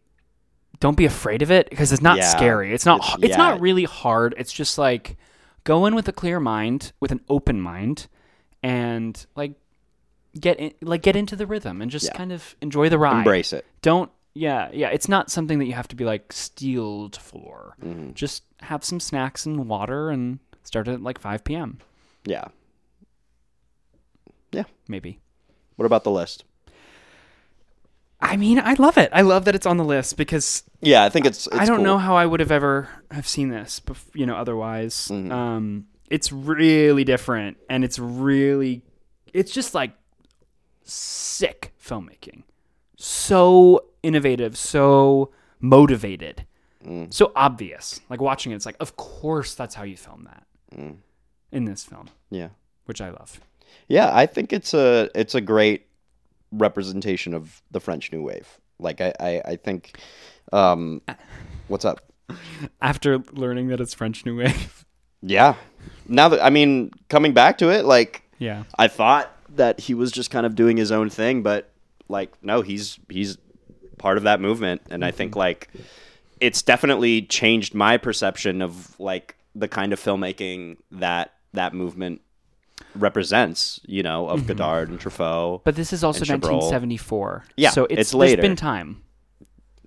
[0.80, 2.72] don't be afraid of it because it's not Yeah, scary.
[2.72, 3.00] It's not.
[3.00, 3.36] it's- It's, yeah.
[3.36, 4.34] not really hard.
[4.38, 5.18] It's just like
[5.64, 8.06] go in with a clear mind, with an open mind,
[8.62, 9.52] and like
[10.38, 12.12] get in, like get into the rhythm and just Yeah.
[12.16, 13.18] kind of enjoy the ride.
[13.18, 13.64] Embrace it.
[13.82, 14.10] Don't.
[14.34, 14.88] Yeah, yeah.
[14.88, 17.76] It's not something that you have to be like steeled for.
[17.82, 18.14] Mhm.
[18.14, 21.78] Just have some snacks and water and start at like 5 p.m.
[22.24, 22.44] Yeah.
[24.52, 24.64] Yeah.
[24.88, 25.18] maybe.
[25.76, 26.44] What about the list?
[28.24, 29.10] I mean, I love it.
[29.12, 31.46] I love that it's on the list because Yeah, I think it's.
[31.46, 31.84] it's I don't cool.
[31.84, 35.08] know how I would have ever have seen this, bef- you know, otherwise.
[35.12, 35.30] Mhm.
[35.30, 38.82] Um, it's really different, and it's really,
[39.32, 39.92] it's just like
[40.84, 42.42] sick filmmaking,
[42.96, 46.46] so innovative, so motivated,
[46.84, 47.12] Mm.
[47.12, 48.00] so obvious.
[48.10, 50.44] Like watching it, it's like, of course, that's how you film that
[50.78, 50.96] Mm.
[51.52, 52.48] in this film, Yeah.
[52.84, 53.40] which I love.
[53.88, 55.86] Yeah, I think it's a it's a great
[56.54, 58.58] representation of the French New Wave.
[58.78, 59.98] Like I I, I think,
[60.52, 61.02] um,
[61.68, 62.00] what's up?
[62.80, 64.84] After learning that it's French New Wave,
[65.24, 65.54] Yeah.
[66.06, 70.12] Now that I mean, coming back to it, like yeah, I thought that he was
[70.12, 71.70] just kind of doing his own thing, but
[72.08, 73.38] like no, he's he's
[73.98, 75.70] part of that movement, and I think like
[76.40, 82.20] it's definitely changed my perception of like the kind of filmmaking that that movement
[82.94, 83.80] represents.
[83.86, 85.62] You know, of Godard and Truffaut.
[85.64, 87.44] but this is also 1974.
[87.56, 88.36] Yeah, so it's, it's later.
[88.42, 89.02] There's been time.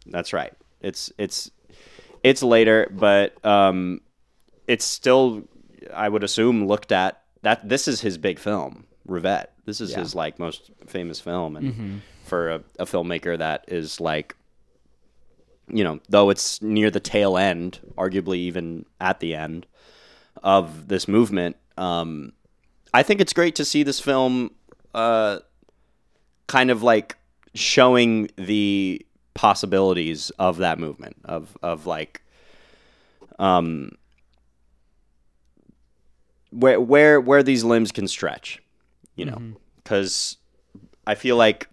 [0.05, 0.53] That's right.
[0.81, 1.51] It's it's
[2.23, 4.01] it's later, but um,
[4.67, 5.43] it's still
[5.93, 7.67] I would assume looked at that.
[7.67, 9.47] This is his big film, Rivette.
[9.65, 9.99] This is Yeah.
[9.99, 11.95] his like most famous film, and Mm-hmm.
[12.23, 14.35] for a, a filmmaker that is like,
[15.67, 19.65] you know, though it's near the tail end, arguably even at the end
[20.43, 21.57] of this movement.
[21.77, 22.33] Um,
[22.93, 24.51] I think it's great to see this film,
[24.93, 25.39] uh,
[26.47, 27.17] kind of like
[27.53, 32.23] showing the possibilities of that movement of of like
[33.37, 33.91] um
[36.49, 38.59] where where where these limbs can stretch
[39.15, 39.39] you know?
[39.83, 40.37] Cuz
[41.05, 41.69] i feel like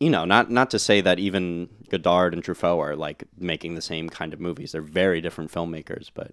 [0.00, 3.82] you know not not to say that even Godard and Truffaut are like making the
[3.82, 4.72] same kind of movies.
[4.72, 6.32] They're very different filmmakers but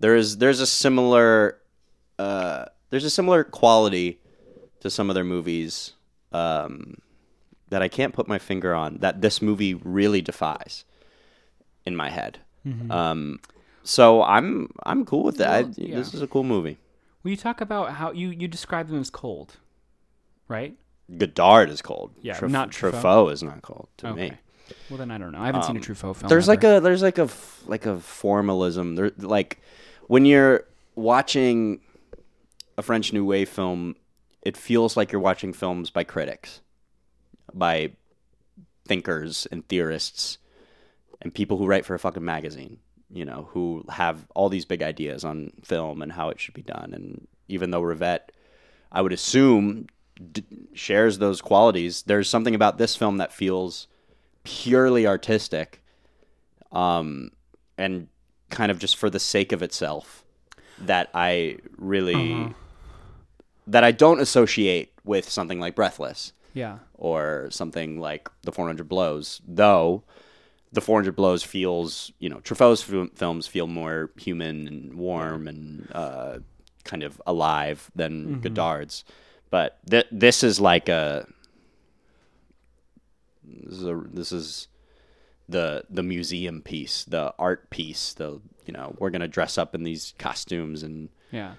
[0.00, 1.58] there is there's a similar
[2.18, 4.18] uh there's a similar quality
[4.80, 5.92] to some of their movies
[6.32, 6.96] um
[7.68, 10.84] that I can't put my finger on that this movie really defies
[11.84, 12.38] in my head.
[12.90, 13.38] Um,
[13.84, 15.64] so I'm I'm cool with that.
[15.66, 15.96] Well, yeah.
[15.96, 16.78] This is a cool movie.
[17.22, 19.56] Will you talk about how you you describe them as cold,
[20.48, 20.76] right?
[21.16, 22.12] Godard is cold.
[22.22, 23.02] Yeah, Truf- not Truffaut.
[23.02, 24.30] Truffaut is not cold to Okay.
[24.30, 24.36] me.
[24.90, 25.38] Well, then I don't know.
[25.40, 26.28] I haven't seen a Um, Truffaut film.
[26.28, 27.28] There's like a there's like a
[27.66, 28.96] like a formalism.
[28.96, 29.60] There like
[30.08, 30.64] when you're
[30.96, 31.80] watching
[32.76, 33.96] a French New Wave film,
[34.42, 36.60] it feels like you're watching films by critics,
[37.52, 37.92] by
[38.86, 40.38] thinkers and theorists,
[41.20, 42.78] and people who write for a fucking magazine.
[43.08, 46.62] You know, who have all these big ideas on film and how it should be
[46.62, 46.92] done.
[46.92, 48.30] And even though Rivette,
[48.90, 49.86] I would assume,
[50.32, 50.44] d-
[50.74, 53.86] shares those qualities, there's something about this film that feels
[54.42, 55.84] purely artistic
[56.72, 57.30] um,
[57.78, 58.08] and
[58.50, 60.24] kind of just for the sake of itself
[60.80, 62.54] that I really
[63.66, 66.78] that I don't associate with something like Breathless yeah.
[66.94, 70.04] or something like The 400 Blows, though
[70.72, 75.88] The 400 Blows feels, you know, Truffaut's fil- films feel more human and warm and
[75.92, 76.38] uh,
[76.84, 79.04] kind of alive than Godard's.
[79.50, 81.26] But th- this is like a
[83.44, 84.68] this is a, this is
[85.48, 89.74] the the museum piece, the art piece, the you know, we're going to dress up
[89.74, 91.54] in these costumes and Yeah.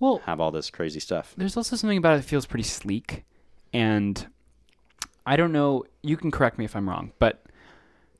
[0.00, 1.34] Well, have all this crazy stuff.
[1.36, 3.24] there's also something about it that feels pretty sleek,
[3.72, 4.26] and
[5.26, 5.84] I don't know.
[6.02, 7.44] You can correct me if I'm wrong, but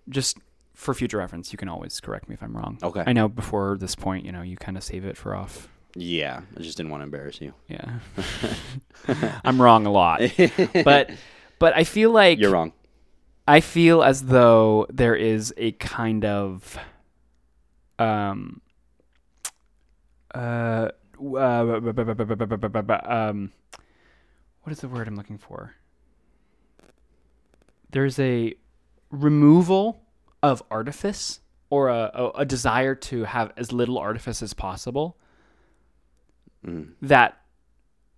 [0.08, 0.38] just
[0.74, 2.78] for future reference, you can always correct me if I'm wrong.
[2.82, 3.02] Okay.
[3.06, 5.68] I know before this point, you know, you kind of save it for off.
[5.94, 7.52] Yeah, I just didn't want to embarrass you.
[7.68, 7.98] Yeah.
[9.44, 10.20] I'm wrong a lot,
[10.84, 11.10] but
[11.58, 12.72] but I feel like You're wrong.
[13.46, 16.78] I feel as though there is a kind of
[17.98, 18.60] um
[20.34, 20.90] uh,
[21.20, 21.80] uh
[23.04, 23.52] um
[24.62, 25.74] what is the word I'm looking for?
[27.90, 28.54] There's a
[29.10, 30.02] removal
[30.42, 31.40] of artifice
[31.70, 35.16] or a, a, a desire to have as little artifice as possible
[36.66, 36.94] Mm.
[37.02, 37.40] that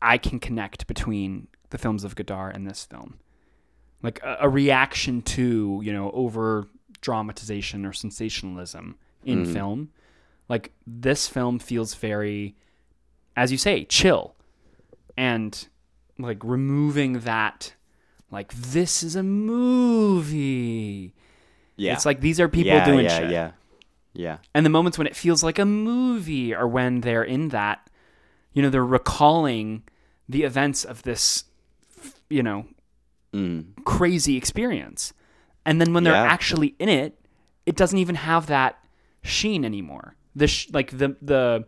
[0.01, 3.19] I can connect between the films of Godard and this film.
[4.03, 6.67] Like a, a reaction to, you know, over
[7.03, 8.97] dramatization or sensationalism
[9.27, 9.53] in Mhm.
[9.53, 9.91] film.
[10.49, 12.57] Like this film feels very,
[13.41, 14.35] as you say, chill.
[15.17, 15.67] And
[16.19, 17.73] like removing that,
[18.31, 21.15] like, this is a movie.
[21.77, 21.95] Yeah.
[21.95, 23.31] It's like these are people yeah, doing yeah, shit.
[23.31, 23.51] Yeah,
[24.13, 24.39] yeah.
[24.55, 27.89] And the moments when it feels like a movie are when they're in that,
[28.53, 29.85] you know, they're recalling
[30.29, 31.45] the events of this,
[32.29, 32.67] you know,
[33.33, 33.85] Mm.
[33.85, 35.13] crazy experience.
[35.65, 36.25] And then when they're Yeah.
[36.25, 37.17] actually in it,
[37.65, 38.85] it doesn't even have that
[39.23, 40.17] sheen anymore.
[40.35, 41.65] The sh- like the the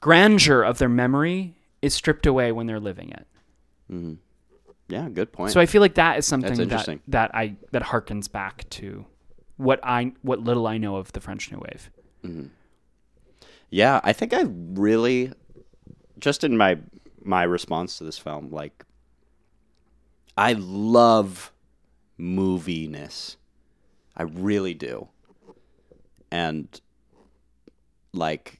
[0.00, 3.26] grandeur of their memory is stripped away when they're living it.
[3.90, 4.18] Mm.
[4.88, 5.52] Yeah, good point.
[5.52, 7.00] So I feel like that is something that interesting.
[7.08, 9.06] that I that harkens back to
[9.56, 11.90] what I what little I know of the French New Wave.
[13.70, 15.32] yeah, I think I really
[16.18, 16.78] just in my
[17.22, 18.84] my response to this film, like
[20.36, 21.52] I love
[22.18, 23.36] moviness.
[24.16, 25.08] I really do.
[26.30, 26.80] And
[28.12, 28.59] like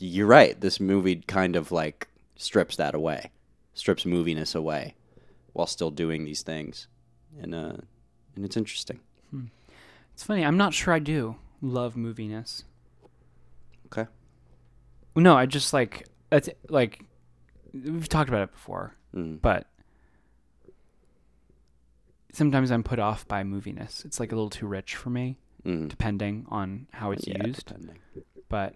[0.00, 3.30] you're right, this movie kind of like strips that away.
[3.74, 4.94] Strips moviness away
[5.52, 6.88] while still doing these things.
[7.40, 7.76] And uh
[8.36, 9.00] and it's interesting.
[10.14, 10.44] It's funny.
[10.44, 12.64] I'm not sure I do love moviness.
[13.86, 14.08] Okay.
[15.14, 17.04] No, I just like it's like
[17.72, 19.40] we've talked about it before, Mm.
[19.40, 19.66] but
[22.32, 24.04] sometimes I'm put off by moviness.
[24.04, 25.88] It's like a little too rich for me, Mm.
[25.88, 27.66] depending on how it's Yeah, used.
[27.66, 27.98] depending.
[28.48, 28.74] But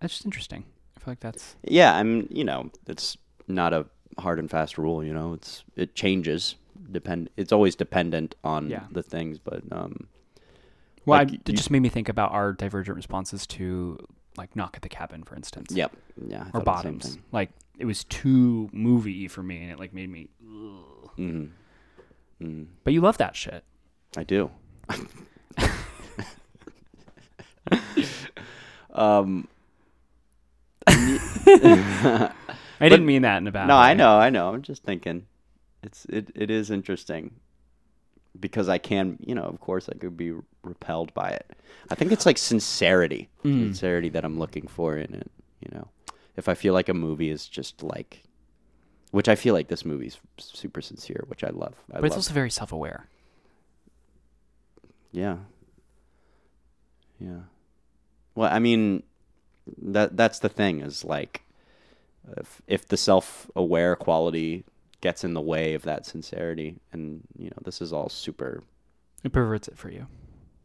[0.00, 0.64] that's just interesting.
[0.96, 2.26] I feel like that's Yeah, I'm.
[2.30, 3.16] You know, it's
[3.46, 3.86] not a
[4.18, 5.02] hard and fast rule.
[5.04, 6.56] You know, it's it changes.
[6.90, 7.28] Depend.
[7.36, 8.84] It's always dependent on Yeah.
[8.90, 10.08] the things, but um,
[11.04, 11.18] well.
[11.18, 13.98] Like, I, it you- just made me think about our divergent responses to
[14.36, 15.72] like Knock at the Cabin, for instance.
[15.74, 15.92] yep,
[16.26, 17.18] yeah, I Or thought the same Bottoms.
[17.32, 20.28] Like it was too movie for me, and it like made me.
[20.42, 21.10] Ugh.
[21.18, 21.50] Mhm.
[22.40, 22.66] Mhm.
[22.84, 23.64] But you love that shit.
[24.16, 24.50] I do.
[28.92, 29.48] um,
[32.80, 33.80] I didn't mean that in a bad no, way.
[33.82, 34.48] I know, I know.
[34.54, 35.26] I'm just thinking,
[35.82, 37.32] it's it it is interesting
[38.38, 40.32] because I can, you know, of course, I could be
[40.62, 41.50] repelled by it.
[41.90, 43.64] I think it's like sincerity, Mm.
[43.64, 45.30] sincerity that I'm looking for in it.
[45.60, 45.88] You know,
[46.36, 48.22] if I feel like a movie is just like,
[49.10, 51.74] which I feel like this movie's super sincere, which I love.
[51.92, 52.18] I But it's love.
[52.18, 53.08] also very self-aware.
[55.10, 55.38] Yeah.
[57.18, 57.40] Yeah.
[58.36, 59.02] Well, I mean,
[59.82, 61.42] that that's the thing is like,
[62.36, 64.64] if if the self-aware quality
[65.00, 66.76] gets in the way of that sincerity.
[66.92, 68.62] And you know, this is all super.
[69.24, 70.06] It perverts it for you.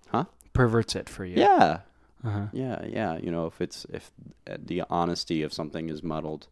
[0.10, 0.26] Huh?
[0.54, 1.38] Perverts it for you.
[1.40, 1.80] Yeah,
[2.24, 2.48] Uh-huh.
[2.52, 3.18] yeah, yeah.
[3.18, 4.12] You know, if it's if
[4.50, 6.48] uh, the honesty of something is muddled,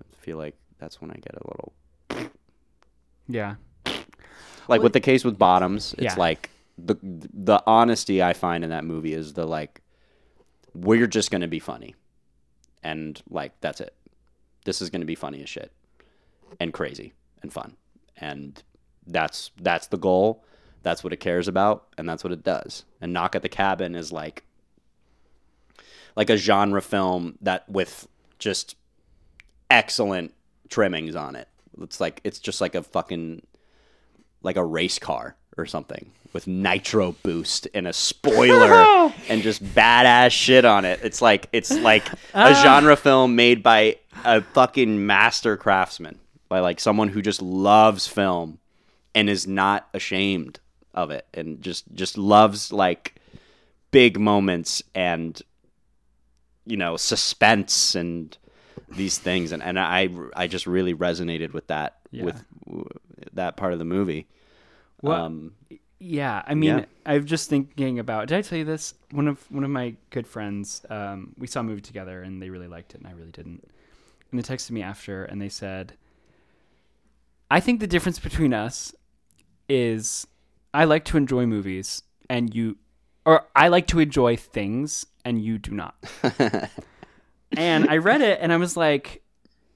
[0.00, 1.72] I feel like that's when I get a little
[3.28, 3.54] Yeah.
[3.86, 3.98] like
[4.68, 5.94] Well, with the case with bottoms.
[5.94, 6.14] It's yeah.
[6.16, 9.80] like the the honesty I find in that movie is the like
[10.74, 11.94] we're just gonna be funny,
[12.82, 13.94] and like that's it.
[14.64, 15.72] This is gonna be funny as shit,
[16.60, 17.12] and crazy
[17.42, 17.76] and fun,
[18.16, 18.62] and
[19.06, 20.44] that's that's the goal.
[20.82, 22.84] That's what it cares about, and that's what it does.
[23.00, 24.44] And Knock at the Cabin is like
[26.16, 28.08] like a genre film that with
[28.38, 28.76] just
[29.70, 30.34] excellent
[30.68, 31.48] trimmings on it.
[31.80, 33.42] It's like it's just like a fucking
[34.42, 40.30] like a race car or something with nitro boost and a spoiler and just badass
[40.32, 41.00] shit on it.
[41.02, 46.18] It's like it's like a genre film made by a fucking master craftsman,
[46.48, 48.58] by like someone who just loves film
[49.14, 50.58] and is not ashamed
[50.94, 53.14] of it and just just loves like
[53.90, 55.40] big moments and
[56.66, 58.36] you know suspense and
[58.90, 62.24] these things and, and I I just really resonated with that Yeah.
[62.24, 62.88] with w-
[63.34, 64.26] that part of the movie.
[65.00, 65.52] Well, um
[66.04, 66.84] Yeah, I mean, Yeah.
[67.06, 68.26] I'm just thinking about.
[68.26, 68.94] Did I tell you this?
[69.12, 72.50] One of one of my good friends, um, we saw a movie together, and they
[72.50, 73.62] really liked it, and I really didn't.
[74.30, 75.92] And they texted me after, and they said,
[77.52, 78.92] "I think the difference between us
[79.68, 80.26] is
[80.74, 82.78] I like to enjoy movies, and you,
[83.24, 85.94] or I like to enjoy things, and you do not."
[87.56, 89.22] and I read it, and I was like,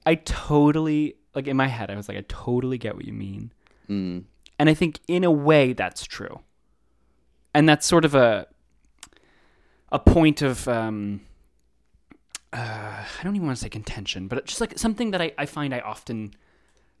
[0.05, 3.51] I totally like in my head, I was like, I totally get what you mean.
[3.89, 4.23] mm,
[4.59, 6.41] And I think in a way that's true.
[7.53, 8.47] And that's sort of a
[9.91, 11.21] a point of um
[12.53, 12.57] uh,
[13.19, 15.73] I don't even want to say contention, but just like something that I, I find
[15.73, 16.33] I often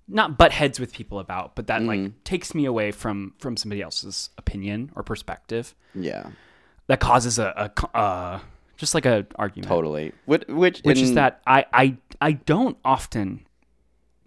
[0.07, 1.87] not butt heads with people about, but that Mhm.
[1.87, 5.73] like takes me away from from somebody else's opinion or perspective.
[5.95, 6.31] yeah,
[6.87, 8.39] That causes a, a uh,
[8.77, 10.11] just like a argument totally.
[10.25, 13.46] Which which, which is that I, I I don't often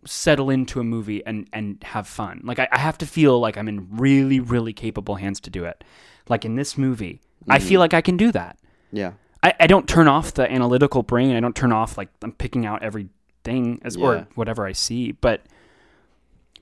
[0.05, 2.41] settle into a movie and and have fun.
[2.45, 5.65] Like I, I have to feel like I'm in really really capable hands to do
[5.65, 5.85] it.
[6.29, 7.69] Like in this movie, I Mm-hmm.
[7.69, 8.59] feel like I can do that.
[8.93, 9.13] yeah.
[9.43, 11.35] I, I don't turn off the analytical brain.
[11.35, 14.05] I don't turn off like I'm picking out everything as Yeah.
[14.05, 15.13] or whatever I see.
[15.13, 15.41] But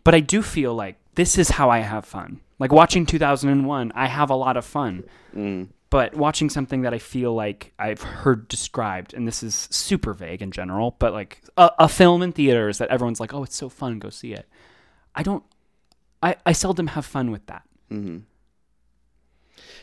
[0.04, 2.40] but I do feel like this is how I have fun.
[2.60, 5.04] Like watching 2001, I have a lot of fun
[5.36, 10.12] Mm, but watching something that I feel like I've heard described, and this is super
[10.12, 13.56] vague in general, but like a, a film in theaters that everyone's like, oh, it's
[13.56, 14.46] so fun, go see it.
[15.14, 15.42] I don't,
[16.22, 17.62] I, I seldom have fun with that.
[17.88, 18.18] hmm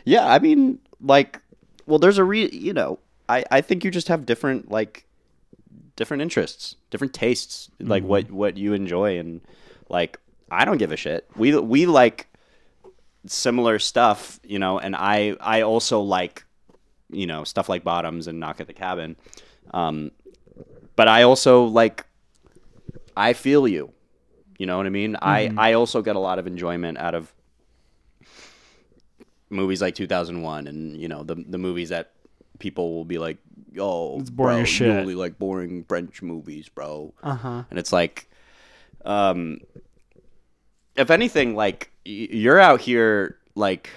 [0.03, 1.41] Yeah, I mean, like,
[1.86, 5.06] well, there's a re, you know, I I think you just have different like
[5.95, 9.41] different interests, different tastes, like what what you enjoy, and
[9.90, 10.19] like
[10.52, 11.27] I don't give a shit.
[11.36, 12.27] We we like
[13.27, 16.45] similar stuff, you know, and I I also like
[17.11, 19.15] you know stuff like Bottoms and Knock at the Cabin,
[19.72, 20.11] um,
[20.95, 22.06] but I also like
[23.18, 23.91] I feel you.
[24.57, 25.15] You know what I mean?
[25.22, 27.31] I I also get a lot of enjoyment out of
[29.49, 32.11] movies like 2001 and you know the the movies that
[32.60, 33.38] people will be like
[33.77, 37.64] oh It's boring bro, you shit." only like boring french movies bro Uh huh.
[37.69, 38.27] and it's like
[39.06, 39.60] um
[40.95, 43.90] if anything like you're out here like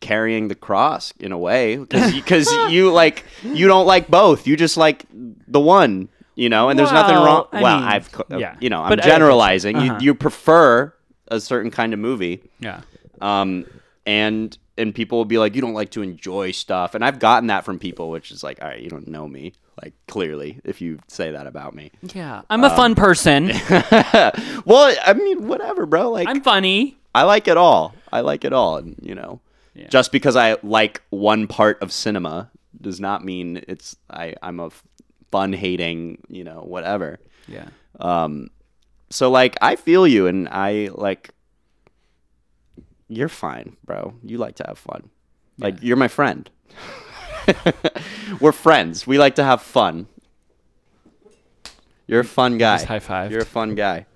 [0.00, 4.76] carrying the cross in a way because you like you don't like both you just
[4.76, 8.36] like the one you know and there's nothing wrong Well, I well mean, i've uh,
[8.36, 8.56] yeah.
[8.60, 9.98] you know i'm But I- generalizing uh-huh.
[10.00, 10.92] you you prefer
[11.28, 12.82] a certain kind of movie Yeah.
[13.20, 13.64] um,
[14.04, 17.46] and and people will be like, you don't like to enjoy stuff, and I've gotten
[17.46, 20.80] that from people, which is like, all right, you don't know me, like clearly, if
[20.80, 21.90] you say that about me.
[22.14, 22.42] Yeah.
[22.48, 23.48] I'm a fun person.
[24.64, 26.10] well, I mean, whatever, bro.
[26.10, 26.96] Like, I'm funny.
[27.14, 27.94] I like it all.
[28.12, 29.40] I like it all, and you know,
[29.74, 29.88] Yeah.
[29.88, 32.50] just because I like one part of cinema
[32.80, 34.70] does not mean it's I I'm a
[35.30, 37.18] fun hating, you know, whatever.
[37.48, 37.68] Yeah.
[38.00, 38.48] Um,
[39.10, 41.30] so like I feel you, and I like
[43.08, 44.14] you're fine, bro.
[44.22, 45.10] You like to have fun.
[45.58, 46.48] Like you're my friend.
[48.40, 49.06] We're friends.
[49.06, 50.06] We like to have fun.
[52.06, 52.76] You're a fun guy.
[52.76, 53.30] Just high five.
[53.32, 54.06] You're a fun guy.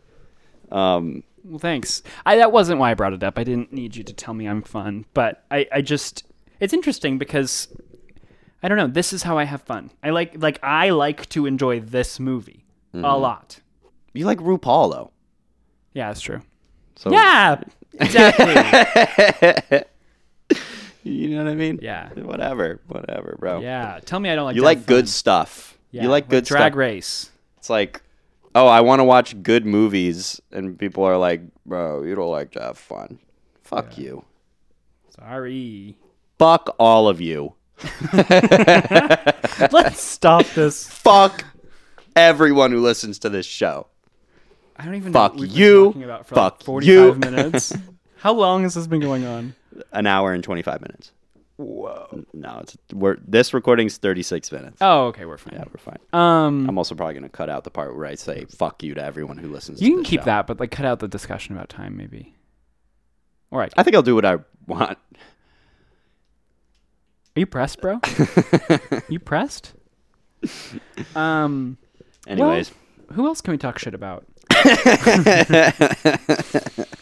[0.71, 2.03] Um, Well, thanks.
[2.25, 3.39] I, that wasn't why I brought it up.
[3.39, 6.25] I didn't need you to tell me I'm fun, but I, I just
[6.61, 7.69] it's interesting because
[8.63, 8.87] I don't know.
[8.87, 9.91] This is how I have fun.
[10.03, 13.61] I like like I like to enjoy this movie a lot.
[14.13, 15.11] you like RuPaul though.
[15.95, 16.43] Yeah, that's true.
[16.97, 17.61] So Yeah,
[17.99, 19.81] exactly.
[21.03, 21.79] you know what I mean?
[21.83, 22.11] Yeah.
[22.15, 23.61] Whatever, whatever, bro.
[23.61, 24.57] yeah, tell me I don't like.
[24.57, 25.79] You like good stuff.
[25.91, 26.79] Yeah, you like good drag stuff.
[26.79, 27.31] race.
[27.59, 28.03] It's like
[28.55, 32.53] oh, I want to watch good movies, and people are like, bro, you don't like
[32.53, 33.19] to have fun.
[33.63, 34.25] Fuck you.
[35.17, 35.97] Sorry.
[36.39, 37.55] Fuck all of you.
[38.13, 40.89] Let's stop this.
[40.89, 41.45] Fuck
[42.17, 43.87] everyone who listens to this show.
[44.77, 45.85] I don't even Fuck know what we've been you.
[45.87, 47.15] talking about for like Fuck 45 you.
[47.15, 47.73] minutes.
[48.21, 49.55] How long has this been going on?
[49.93, 51.13] An hour and 25 minutes.
[51.57, 52.25] Whoa.
[52.33, 54.77] No, it's we're this recording's 36 minutes.
[54.81, 55.55] Oh, okay, we're fine.
[55.55, 55.99] Yeah, we're fine.
[56.13, 58.95] Um, I'm also probably going to cut out the part where I say fuck you
[58.95, 60.25] to everyone who listens you to can keep show.
[60.27, 62.35] that, but like cut out the discussion about time, maybe.
[63.53, 63.73] All right.
[63.77, 64.99] I think I'll do what I want.
[67.37, 68.01] Are you pressed, bro?
[69.09, 69.73] you pressed?
[71.15, 71.79] Um.
[72.27, 72.73] Anyways,
[73.09, 74.27] well, who else can we talk shit about?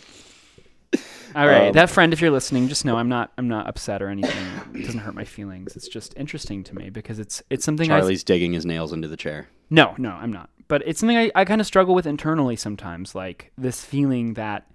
[1.38, 3.32] All right, Um, that friend, if you're listening, just know I'm not.
[3.38, 4.44] I'm not upset or anything.
[4.74, 5.76] It doesn't hurt my feelings.
[5.76, 9.06] It's just interesting to me because it's it's something I Charlie's digging his nails into
[9.06, 9.48] the chair.
[9.70, 10.50] No, no, I'm not.
[10.66, 14.68] But it's something I, I kind of struggle with internally sometimes, like this feeling that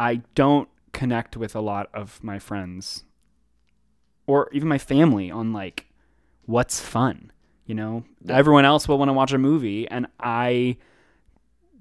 [0.00, 3.04] I don't connect with a lot of my friends
[4.26, 5.86] or even my family on like
[6.46, 7.30] what's fun.
[7.66, 10.76] You know, everyone else will want to watch a movie, and I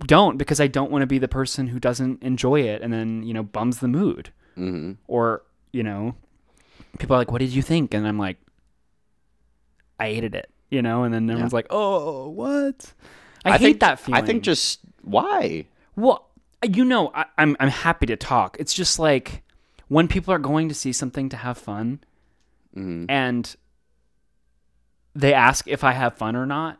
[0.05, 3.23] don't because I don't want to be the person who doesn't enjoy it and then
[3.23, 4.31] you know bums the mood.
[4.55, 6.15] hmm Or you know,
[6.97, 8.37] people are like, "What did you think?" And I'm like,
[9.99, 11.03] "I hated it," you know.
[11.03, 12.93] And then everyone's like, "Oh, what?"
[13.45, 14.21] I, hate think, that feeling.
[14.21, 15.65] I think just why?
[15.95, 16.29] well,
[16.63, 18.57] you know, I, I'm I'm happy to talk.
[18.59, 19.43] It's just like
[19.87, 21.99] when people are going to see something to have fun,
[22.75, 23.05] Mhm.
[23.09, 23.55] and
[25.15, 26.79] they ask if I have fun or not,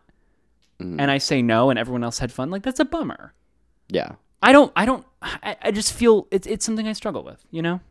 [0.80, 0.95] Mhm.
[0.99, 2.49] and I say no, and everyone else had fun.
[2.51, 3.34] Like that's a bummer.
[3.89, 4.72] Yeah, I don't.
[4.76, 5.06] I don't.
[5.22, 7.43] I, I just feel it's it's something I struggle with.
[7.51, 7.81] You know,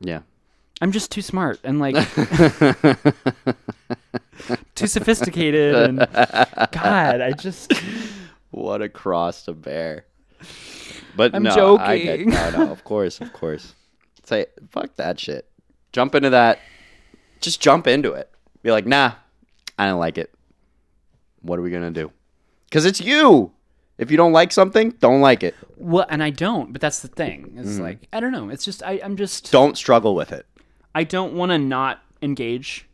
[0.00, 0.20] yeah.
[0.80, 1.94] I'm just too smart and like
[4.74, 7.72] too sophisticated and God, I just
[8.50, 10.04] what a cross to bear.
[11.16, 12.32] But I'm no, I get, joking.
[12.34, 13.74] no, no, of course, of course.
[14.24, 15.48] Say fuck that shit.
[15.92, 16.58] Jump into that.
[17.40, 18.28] Just jump into it.
[18.62, 19.12] Be like, nah,
[19.78, 20.34] I don't like it.
[21.42, 22.10] What are we gonna do?
[22.74, 23.52] Because it's you.
[23.98, 25.54] If you don't like something, don't like it.
[25.76, 26.72] well, and I don't.
[26.72, 27.54] But that's the thing.
[27.56, 27.82] It's mm-hmm.
[27.82, 28.48] like I don't know.
[28.48, 30.44] It's just I I'm just Don't struggle with it.
[30.92, 32.88] I don't want to not engage,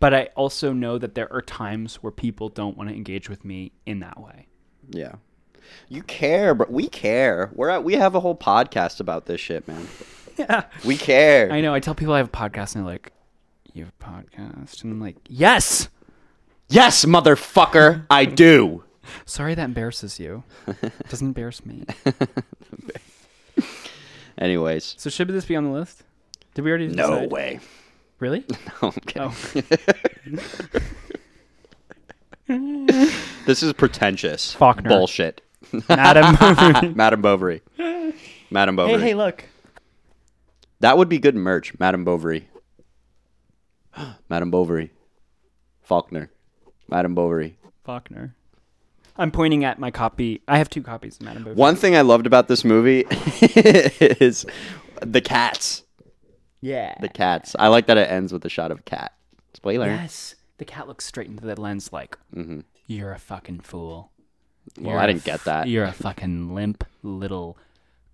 [0.00, 3.44] but I also know that there are times where people don't want to engage with
[3.44, 4.46] me in that way.
[4.88, 5.16] Yeah.
[5.90, 7.50] You care, but we care.
[7.52, 9.86] We're at, we have a whole podcast about this shit, man.
[10.36, 10.64] Yeah.
[10.84, 11.52] We care.
[11.52, 11.74] I know.
[11.74, 13.12] I tell people I have a podcast, and they're like,
[13.72, 15.88] "You have a podcast?" And I'm like, "Yes."
[16.68, 18.82] Yes, motherfucker, I do.
[19.26, 20.44] Sorry that embarrasses you.
[20.66, 21.84] It doesn't embarrass me.
[24.38, 26.02] Anyways, So should this be on the list?
[26.54, 27.30] Did we already no decide?
[27.32, 27.60] way.
[28.18, 28.44] Really?
[28.82, 30.38] No, I'm kidding.
[30.40, 30.78] Oh.
[33.46, 34.88] This is pretentious Faulkner.
[34.90, 35.40] bullshit.
[35.88, 36.36] Adam.
[36.94, 37.62] Madame Bovary.
[38.50, 39.00] Madame Bovary.
[39.00, 39.44] hey, hey, look.
[40.80, 41.72] That would be good merch.
[41.78, 42.48] Madame Bovary.
[44.28, 44.90] Madame Bovary.
[45.82, 46.30] Faulkner.
[46.88, 47.56] Madame Bovary.
[47.84, 48.34] Faulkner.
[49.16, 50.42] I'm pointing at my copy.
[50.48, 51.56] I have two copies of Madame Bovary.
[51.56, 54.44] One thing I loved about this movie is
[55.00, 55.84] the cats.
[56.60, 56.94] Yeah.
[57.00, 57.54] The cats.
[57.58, 59.12] I like that it ends with a shot of a cat.
[59.54, 59.86] Spoiler.
[59.86, 60.34] yes.
[60.58, 62.60] The cat looks straight into the lens like, mm-hmm.
[62.86, 64.10] you're a fucking fool.
[64.78, 65.68] Well, You're I didn't get f- that.
[65.68, 67.58] You're a fucking limp little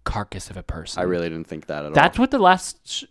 [0.05, 1.01] carcass of a person.
[1.01, 2.02] I really didn't think that at That's all.
[2.02, 2.89] That's what the last.
[2.89, 3.05] Sh-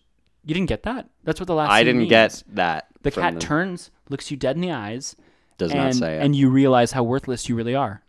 [0.43, 1.07] you didn't get that?
[1.23, 2.09] That's what the last I didn't means.
[2.09, 2.87] get that.
[3.01, 5.15] The cat turns, looks you dead in the eyes,
[5.59, 6.23] Does and, not say it.
[6.23, 8.01] and you realize how worthless you really are.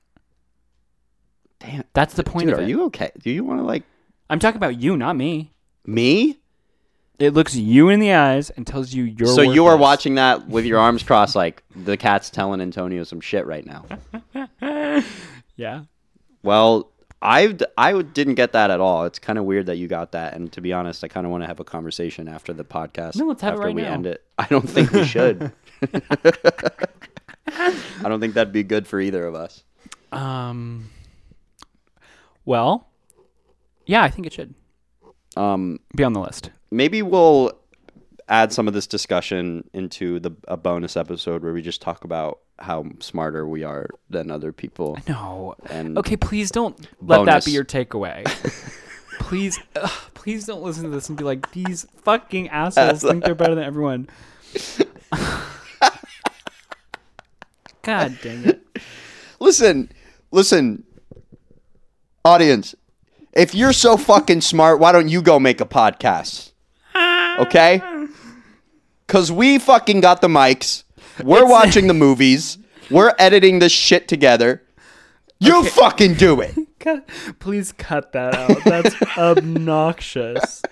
[1.59, 1.85] Damn.
[1.93, 2.69] That's the point Dude, of are it.
[2.69, 3.11] you okay?
[3.23, 3.83] Do you want to like
[4.31, 5.53] I'm talking about you, not me.
[5.85, 6.39] me?
[7.19, 9.29] It looks you in the eyes and tells you you're.
[9.29, 13.21] so you are watching that with your arms crossed, like the cat's telling Antonio some
[13.21, 13.85] shit right now.
[15.57, 15.83] Yeah.
[16.43, 16.91] Well,
[17.21, 19.05] I I didn't get that at all.
[19.05, 20.33] It's kind of weird that you got that.
[20.33, 23.17] And to be honest, I kind of want to have a conversation after the podcast.
[23.17, 23.93] No, let's have it after right we now.
[23.93, 24.25] end it.
[24.39, 25.53] I don't think we should.
[27.55, 29.65] I don't think that'd be good for either of us.
[30.13, 30.91] Um.
[32.45, 32.89] Well,
[33.87, 34.55] yeah, I think it should
[35.37, 36.51] Um, be on the list.
[36.71, 37.53] maybe we'll
[38.29, 42.39] add some of this discussion into the a bonus episode where we just talk about
[42.59, 44.97] how smarter we are than other people.
[45.09, 45.55] No.
[45.69, 48.25] And Okay, please don't let that be your takeaway.
[49.21, 53.35] please, ugh, please don't listen to this and be like, these fucking assholes think they're
[53.35, 54.09] better than everyone.
[57.83, 58.67] God dang it.
[59.41, 59.91] listen,
[60.31, 60.85] listen,
[62.25, 62.75] audience.
[63.33, 66.53] If you're so fucking smart, why don't you go make a podcast?
[66.95, 67.39] Ah.
[67.41, 67.81] Okay?
[69.07, 70.85] Cause we fucking got the mics.
[71.23, 72.59] We're watching the movies.
[72.91, 74.63] We're editing this shit together.
[75.39, 75.69] You Okay.
[75.69, 76.55] fucking do it.
[77.39, 78.65] Please cut that out.
[78.65, 80.63] That's obnoxious.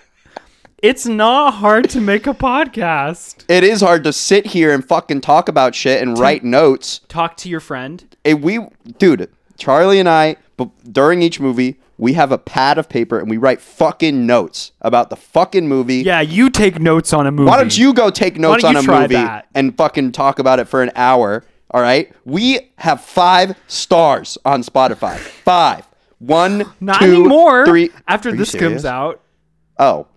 [0.81, 3.43] It's not hard to make a podcast.
[3.49, 7.01] It is hard to sit here and fucking talk about shit and write notes.
[7.09, 8.15] Talk to your friend.
[8.23, 8.59] It, we,
[8.97, 13.29] dude, Charlie and I, but during each movie, we have a pad of paper and
[13.29, 15.97] we write fucking notes about the fucking movie.
[15.97, 17.49] Yeah, you take notes on a movie.
[17.49, 19.47] Why don't you go take notes on you a try movie that?
[19.53, 21.43] and fucking talk about it for an hour?
[21.71, 22.09] All right.
[22.23, 25.17] We have five stars on Spotify.
[25.17, 25.85] Five.
[26.19, 27.65] One, Not two, anymore.
[27.65, 27.89] three.
[28.07, 28.69] After Are you this serious?
[28.83, 29.21] comes out,
[29.77, 30.07] Oh.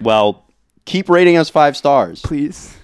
[0.00, 0.44] Well,
[0.84, 2.22] keep rating us five stars.
[2.22, 2.76] please.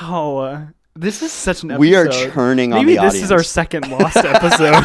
[0.00, 0.68] wow.
[0.96, 1.80] This is such an episode.
[1.80, 3.02] We are churning on the episode.
[3.02, 4.74] Maybe the this is our second lost episode.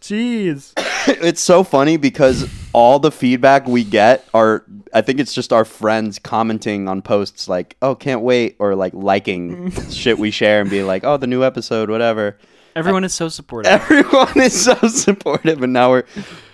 [0.00, 0.72] Jeez.
[1.22, 5.64] it's so funny because all the feedback we get are I think it's just our
[5.64, 10.68] friends commenting on posts like, "Oh, can't wait," or like liking shit we share and
[10.68, 12.36] be like, "Oh, the new episode, whatever."
[12.74, 13.70] Everyone is so supportive.
[13.90, 16.04] Everyone is so supportive and now we're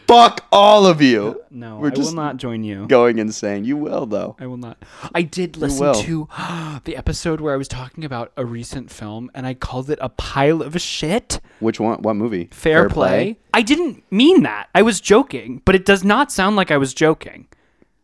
[0.08, 1.40] fuck all of you.
[1.50, 2.86] No, We're I will just not join you.
[2.88, 3.64] going insane.
[3.64, 4.34] You will though.
[4.40, 4.82] I will not.
[5.14, 5.94] I did listen will.
[6.02, 6.28] to
[6.84, 10.08] the episode where I was talking about a recent film and I called it a
[10.08, 11.40] pile of shit.
[11.60, 12.02] Which one?
[12.02, 12.48] What movie?
[12.50, 13.38] Fair, play.
[13.54, 14.68] I didn't mean that.
[14.74, 17.46] I was joking, but it does not sound like I was joking.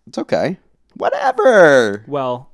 [0.07, 0.59] It's okay.
[0.95, 2.05] Whatever.
[2.07, 2.51] Well,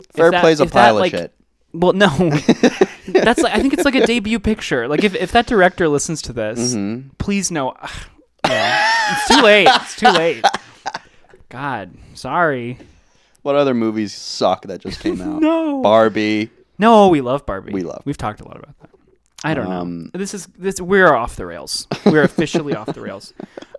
[0.00, 1.32] if Fair that- play's a if that, pile of like- shit.
[1.72, 2.08] Well, no.
[3.06, 4.88] That's like I think it's like a debut picture.
[4.88, 7.10] Like if, if that director listens to this, Mm-hmm.
[7.18, 7.76] please know.
[8.46, 9.68] Yeah, it's too late.
[9.70, 10.44] It's too late.
[11.48, 12.78] God, sorry.
[13.42, 15.40] What other movies suck that just came out?
[15.40, 15.80] No.
[15.82, 16.50] Barbie.
[16.78, 17.72] No, we love Barbie.
[17.72, 18.90] We love We've talked a lot about that.
[19.42, 20.10] I don't Um, know.
[20.18, 20.80] This is this.
[20.80, 21.86] We're off the rails.
[22.04, 23.32] We're officially off the rails.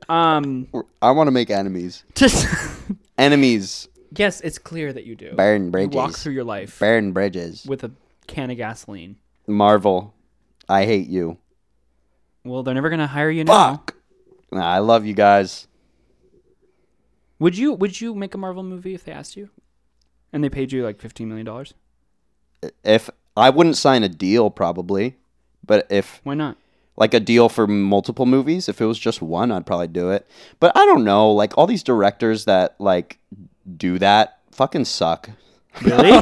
[0.10, 0.68] Um,
[1.02, 2.04] I want to make enemies.
[2.16, 2.48] just
[3.18, 3.88] Enemies.
[4.18, 5.34] yes, it's clear that you do.
[5.34, 7.66] Burn You walk through your life Burn bridges.
[7.66, 7.92] with a
[8.28, 9.18] can of gasoline.
[9.48, 10.14] Marvel.
[10.68, 11.38] I hate you.
[12.44, 13.72] Well, they're never gonna hire you now.
[13.76, 13.96] Fuck.
[14.52, 15.68] Nah, I love you guys.
[17.40, 19.50] Would you Would you make a Marvel movie if they asked you,
[20.32, 21.74] and they paid you like fifteen million dollars?
[22.84, 25.18] If I wouldn't sign a deal, probably,
[25.66, 26.58] but if Why not?
[26.98, 30.28] like a deal for multiple movies, if it was just one, I'd probably do it.
[30.60, 31.32] But I don't know.
[31.32, 33.18] Like all these directors that like
[33.78, 35.30] do that fucking suck.
[35.82, 36.12] Really?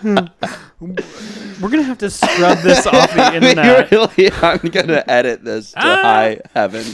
[0.02, 3.90] We're gonna have to scrub this off the internet.
[3.90, 6.02] really, I'm gonna edit this to Ah.
[6.02, 6.84] high heaven.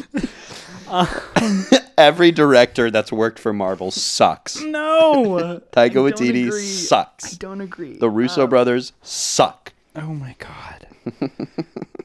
[1.99, 4.61] Every director that's worked for Marvel sucks.
[4.61, 6.89] No, Taika I don't Waititi agree.
[7.31, 7.97] I don't agree.
[7.99, 9.73] The Russo brothers suck.
[9.95, 10.87] Oh my god.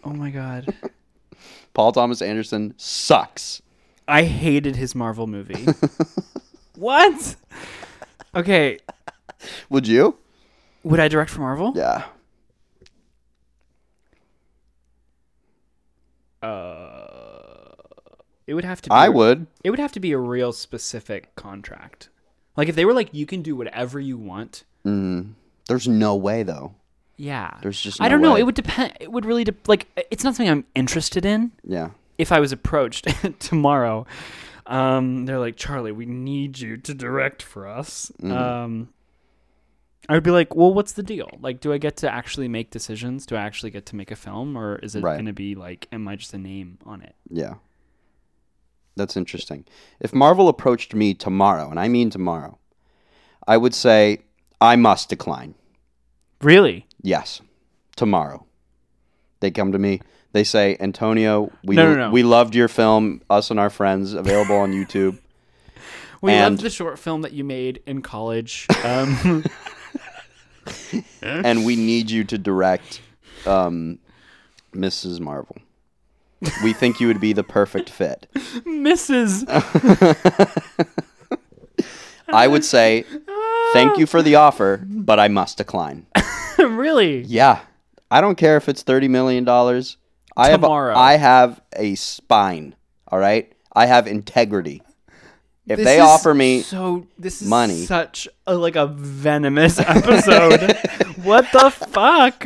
[0.04, 0.74] oh my god.
[1.74, 3.62] Paul Thomas Anderson sucks.
[4.12, 5.66] I hated his Marvel movie.
[6.76, 7.36] what?
[8.36, 8.80] Okay,
[9.70, 10.18] Would you?
[10.84, 11.74] would I direct for Marvel?
[11.76, 12.04] Yeah.
[16.42, 17.76] Uh,
[18.48, 18.90] it would have to.
[18.90, 19.48] be I a- would.
[19.64, 22.10] It would have to be a real specific contract.
[22.58, 24.64] Like if they were like, you can do whatever you want.
[24.84, 26.74] There's no way though.
[27.18, 27.58] Yeah.
[27.62, 28.34] There's just I don't know.
[28.34, 28.42] way.
[28.42, 28.94] It would depend.
[29.00, 29.88] It would really de- like.
[30.10, 31.52] It's not something I'm interested in.
[31.64, 31.92] Yeah.
[32.18, 33.08] If I was approached
[33.40, 34.06] tomorrow,
[34.66, 38.12] um, they're like, Charlie, we need you to direct for us.
[38.22, 38.32] Mm-hmm.
[38.32, 38.90] Um,
[40.10, 41.30] I would be like, well, what's the deal?
[41.42, 43.26] Like, do I get to actually make decisions?
[43.26, 45.14] Do I actually get to make a film, or is it Right.
[45.14, 47.16] going to be like, am I just a name on it?
[47.30, 47.56] Yeah.
[48.96, 49.66] That's interesting.
[50.00, 52.58] If Marvel approached me tomorrow, and I mean tomorrow,
[53.48, 54.20] I would say
[54.60, 55.56] I must decline.
[56.42, 56.88] Really?
[57.02, 57.42] Yes.
[57.96, 58.46] Tomorrow.
[59.40, 60.02] They come to me.
[60.34, 62.12] They say, Antonio, we No, no, no.
[62.12, 65.18] we loved your film, Us and Our Friends, available on YouTube.
[66.24, 68.68] We And- loved the short film that you made in college.
[68.84, 69.44] Um,
[71.24, 73.02] and we need you to direct
[73.48, 73.98] um,
[74.72, 75.20] Mrs.
[75.20, 75.58] Marvel.
[76.64, 78.28] We think you would be the perfect fit.
[78.36, 79.46] Mrs.
[82.30, 83.04] I would say,
[83.74, 86.06] thank you for the offer, but I must decline.
[86.60, 87.22] really?
[87.24, 87.62] Yeah.
[88.12, 89.44] I don't care if it's $30 million.
[90.38, 90.94] I have, Tomorrow.
[90.96, 92.76] a, I have a spine,
[93.08, 93.52] all right?
[93.74, 94.82] I have integrity.
[95.68, 97.86] If This they is offer me so this is money.
[97.86, 100.76] such a, like a venomous episode.
[101.24, 102.46] what the fuck?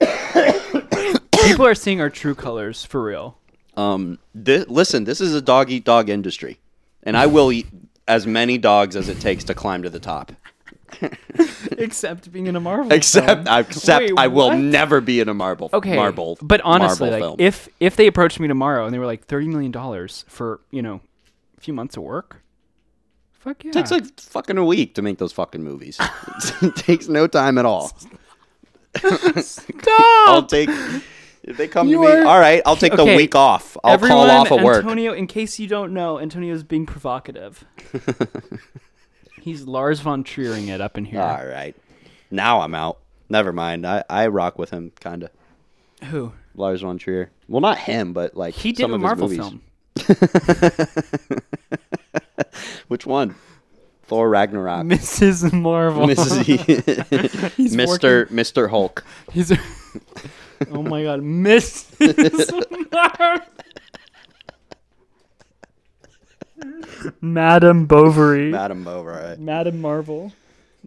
[1.44, 3.38] People are seeing our true colors for real.
[3.76, 6.58] Um, thi- listen, this is a dog eat dog industry,
[7.04, 7.66] and I will eat
[8.08, 10.32] as many dogs as it takes to climb to the top.
[11.78, 12.92] Except being in a Marvel.
[12.92, 13.58] Except, film.
[13.60, 14.58] except Wait, I will what?
[14.58, 15.70] never be in a Marvel.
[15.72, 17.46] Okay, Marvel, but honestly, Marvel like film.
[17.46, 20.82] if if they approached me tomorrow and they were like thirty million dollars for you
[20.82, 21.00] know
[21.56, 22.42] a few months of work,
[23.38, 23.70] Fuck yeah.
[23.70, 25.98] It takes like fucking a week to make those fucking movies.
[26.62, 27.92] it takes no time at all.
[30.26, 30.68] I'll take
[31.44, 32.12] if they come You to me.
[32.22, 33.76] are- All right, I'll take the week off.
[33.84, 34.82] I'll Everyone, call off of work.
[34.82, 37.64] Antonio, in case you don't know, Antonio's being provocative.
[39.48, 41.22] He's Lars von Trier'ing it up in here.
[41.22, 41.74] All right,
[42.30, 42.98] now I'm out.
[43.30, 43.86] Never mind.
[43.86, 45.30] I, I rock with him, kind of.
[46.10, 46.34] Who?
[46.54, 47.30] Lars von Trier.
[47.48, 49.38] Well, not him, but like He did some a of his Marvel movies.
[49.38, 49.62] film.
[52.88, 53.34] Which one?
[54.04, 54.84] Thor Ragnarok.
[54.84, 55.50] Mrs.
[55.52, 56.06] Marvel.
[56.06, 56.44] Mrs.
[57.56, 58.26] Mr.
[58.28, 58.70] Mr.
[58.70, 59.04] Hulk.
[59.32, 59.52] He's.
[60.72, 62.50] Oh my God, Mrs.
[62.92, 63.46] Marvel.
[67.20, 68.50] Madame Bovary.
[68.50, 69.36] Madam Bovary.
[69.38, 70.32] Madame Marvel.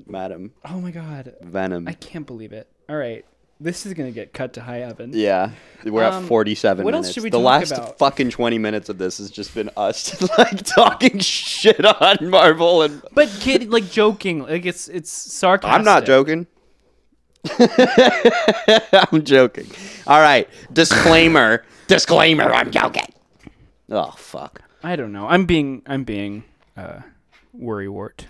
[0.07, 1.87] Madam Oh my God, Venom.
[1.87, 2.67] I can't believe it.
[2.89, 3.25] All right,
[3.59, 5.11] this is gonna get cut to high heaven.
[5.13, 5.51] Yeah,
[5.83, 7.13] we're Um, at 47 what else minutes.
[7.13, 7.97] should we the talk last about?
[7.99, 13.01] fucking 20 minutes of this has just been us like talking shit on Marvel and
[13.13, 15.77] But kid, like joking, like it's it's sarcastic.
[15.77, 16.47] I'm not joking.
[18.93, 19.67] I'm joking.
[20.07, 21.63] All right, disclaimer.
[21.87, 23.07] disclaimer, I'm joking.
[23.89, 24.61] Oh fuck.
[24.83, 25.27] I don't know.
[25.27, 26.43] I'm being I'm being
[26.75, 27.01] uh,
[27.57, 28.25] worrywart.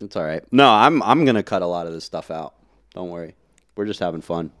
[0.00, 0.42] It's all right.
[0.52, 2.54] No, I'm I'm going to cut a lot of this stuff out.
[2.94, 3.34] Don't worry.
[3.76, 4.50] We're just having fun.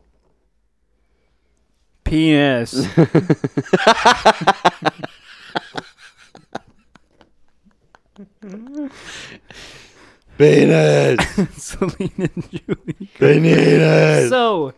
[2.04, 2.86] Penis.
[10.38, 11.18] Penis.
[11.56, 13.08] Céline and Julie.
[13.18, 14.28] Penis.
[14.28, 14.74] So,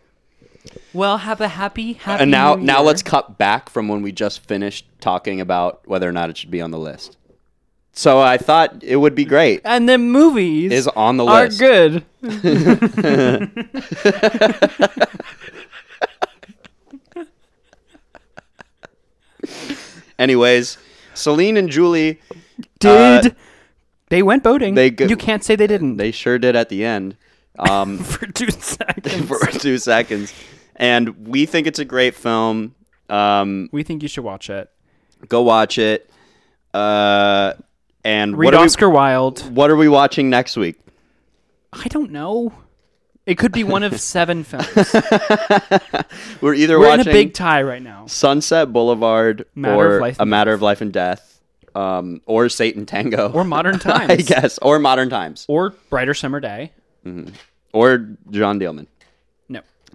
[0.93, 2.21] well, have a happy happy.
[2.23, 6.11] And now now let's cut back from when we just finished talking about whether or
[6.11, 7.17] not it should be on the list.
[7.93, 9.61] So I thought it would be great.
[9.65, 11.59] And the movies Is on the list.
[11.61, 12.05] are good.
[20.19, 20.77] Anyways,
[21.13, 22.19] Céline and Julie,
[22.79, 23.29] Did Uh,
[24.09, 24.75] they went boating?
[24.75, 25.97] they go- you can't say they didn't.
[25.97, 27.15] they sure did at the end.
[27.59, 29.27] Um, for two seconds.
[29.27, 30.33] for two seconds.
[30.77, 32.75] And we think it's a great film.
[33.09, 34.69] Um, we think you should watch it.
[35.27, 36.09] go watch it.
[36.73, 37.53] Uh,
[38.03, 39.39] and Read what Oscar Wilde.
[39.55, 40.79] what are we watching next week?
[41.73, 42.53] I don't know.
[43.25, 44.67] It could be one of seven films.
[46.41, 48.05] We're either We're in a big tie right now.
[48.05, 51.41] Sunset Boulevard Matter or A Matter of Life and Death,
[51.75, 56.71] um, or Sátántangó, Or Modern Times, I guess, or Modern Times, Or Brighter Summer Day.
[57.73, 57.97] or
[58.31, 58.87] Jeanne Dielman.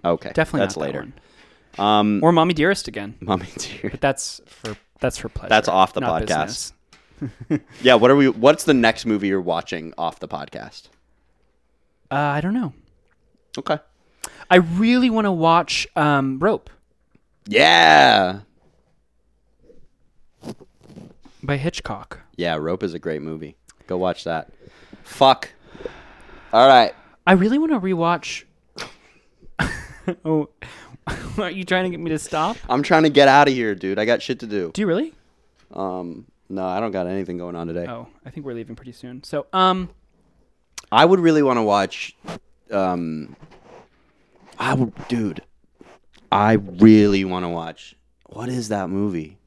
[0.05, 0.99] Okay, definitely that's not that later.
[1.77, 1.85] one.
[1.85, 3.15] Um, Or Mommie Dearest again.
[3.19, 3.89] Mommy dear.
[3.91, 5.49] But that's for that's for pleasure.
[5.49, 6.45] That's off the not podcast.
[6.45, 6.73] business.
[7.81, 8.27] Yeah, what are we?
[8.29, 10.89] What's the next movie you're watching off the podcast?
[12.11, 12.73] Uh, I don't know.
[13.57, 13.77] Okay.
[14.51, 16.69] I really want to watch um, Rope
[17.47, 18.41] Yeah,
[21.41, 22.19] by Hitchcock.
[22.35, 22.55] yeah.
[22.55, 23.55] Rope is a great movie.
[23.87, 24.51] Go watch that.
[25.03, 25.49] Fuck.
[26.51, 26.93] All right.
[27.25, 28.43] I really want to rewatch.
[30.25, 30.49] oh,
[31.37, 32.57] are you trying to get me to stop?
[32.69, 33.99] I'm trying to get out of here, dude.
[33.99, 34.71] I got shit to do.
[34.73, 35.13] Do you really?
[35.71, 37.87] Um, no, I don't got anything going on today.
[37.87, 39.23] Oh, I think we're leaving pretty soon.
[39.23, 39.89] So, um,
[40.91, 42.15] I would really want to watch.
[42.71, 43.35] Um,
[44.59, 45.41] I would, dude.
[46.31, 47.95] I really want to watch.
[48.27, 49.37] What is that movie?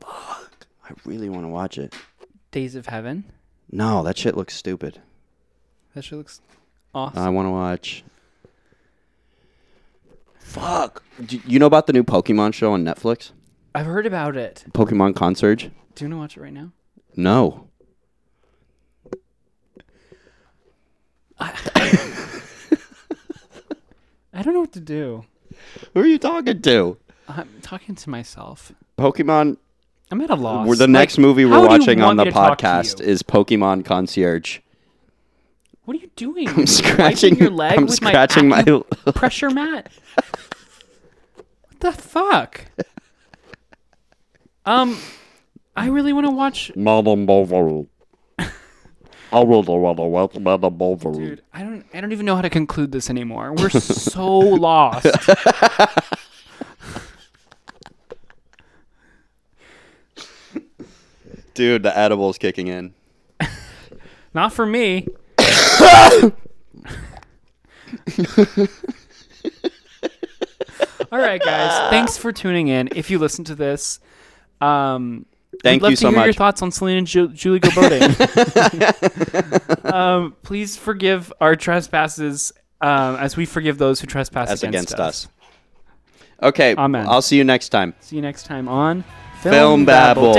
[0.00, 0.66] Fuck.
[0.84, 1.94] I really want to watch it.
[2.50, 3.24] Days of Heaven.
[3.70, 5.00] No, that shit looks stupid.
[5.94, 6.40] That shit looks
[6.94, 7.22] awesome.
[7.22, 8.04] I want to watch.
[10.46, 11.02] Fuck.
[11.24, 13.32] Do you know about the new Pokemon show on Netflix?
[13.74, 14.64] I've heard about it.
[14.72, 15.64] Pokemon Concierge?
[15.94, 16.72] Do you want to watch it right now?
[17.14, 17.68] No.
[24.32, 25.24] I don't know what to do.
[25.94, 26.98] Who are you talking to?
[27.28, 28.72] I'm talking to myself.
[28.98, 29.56] Pokemon.
[30.10, 30.68] I'm at a loss.
[30.68, 32.58] We're the Like, next movie we're do you watching want on me the to talk
[32.58, 33.06] to podcast you?
[33.06, 34.60] is Pokemon Concierge.
[35.86, 36.48] What are you doing?
[36.56, 39.12] I'm scratching your leg I'm with scratching my, my.
[39.14, 39.90] pressure mat.
[41.36, 42.64] what the fuck?
[44.64, 44.98] Um,
[45.76, 46.72] I really want to watch.
[46.76, 47.86] Madam Bovary.
[49.32, 51.18] I really want to watch Madam Bovary.
[51.18, 51.84] Dude, I don't.
[51.94, 53.52] I don't even know how to conclude this anymore.
[53.52, 55.06] We're so lost.
[61.54, 62.92] Dude, the edible's kicking in.
[64.34, 65.06] Not for me.
[71.12, 71.90] All right, guys.
[71.90, 72.88] Thanks for tuning in.
[72.94, 74.00] If you listen to this,
[74.60, 75.26] um,
[75.62, 76.36] Thank we'd love you to so hear Your much.
[76.36, 78.14] thoughts on Selena and Ju- Julie go boating.
[79.84, 85.00] um, please forgive our trespasses, um, as we forgive those who trespass That's against, against
[85.00, 85.26] us.
[85.26, 85.32] us.
[86.42, 87.06] Okay, Amen.
[87.08, 87.94] I'll see you next time.
[88.00, 89.04] See you next time on
[89.42, 89.86] FilmBabble.
[89.86, 90.34] Babble.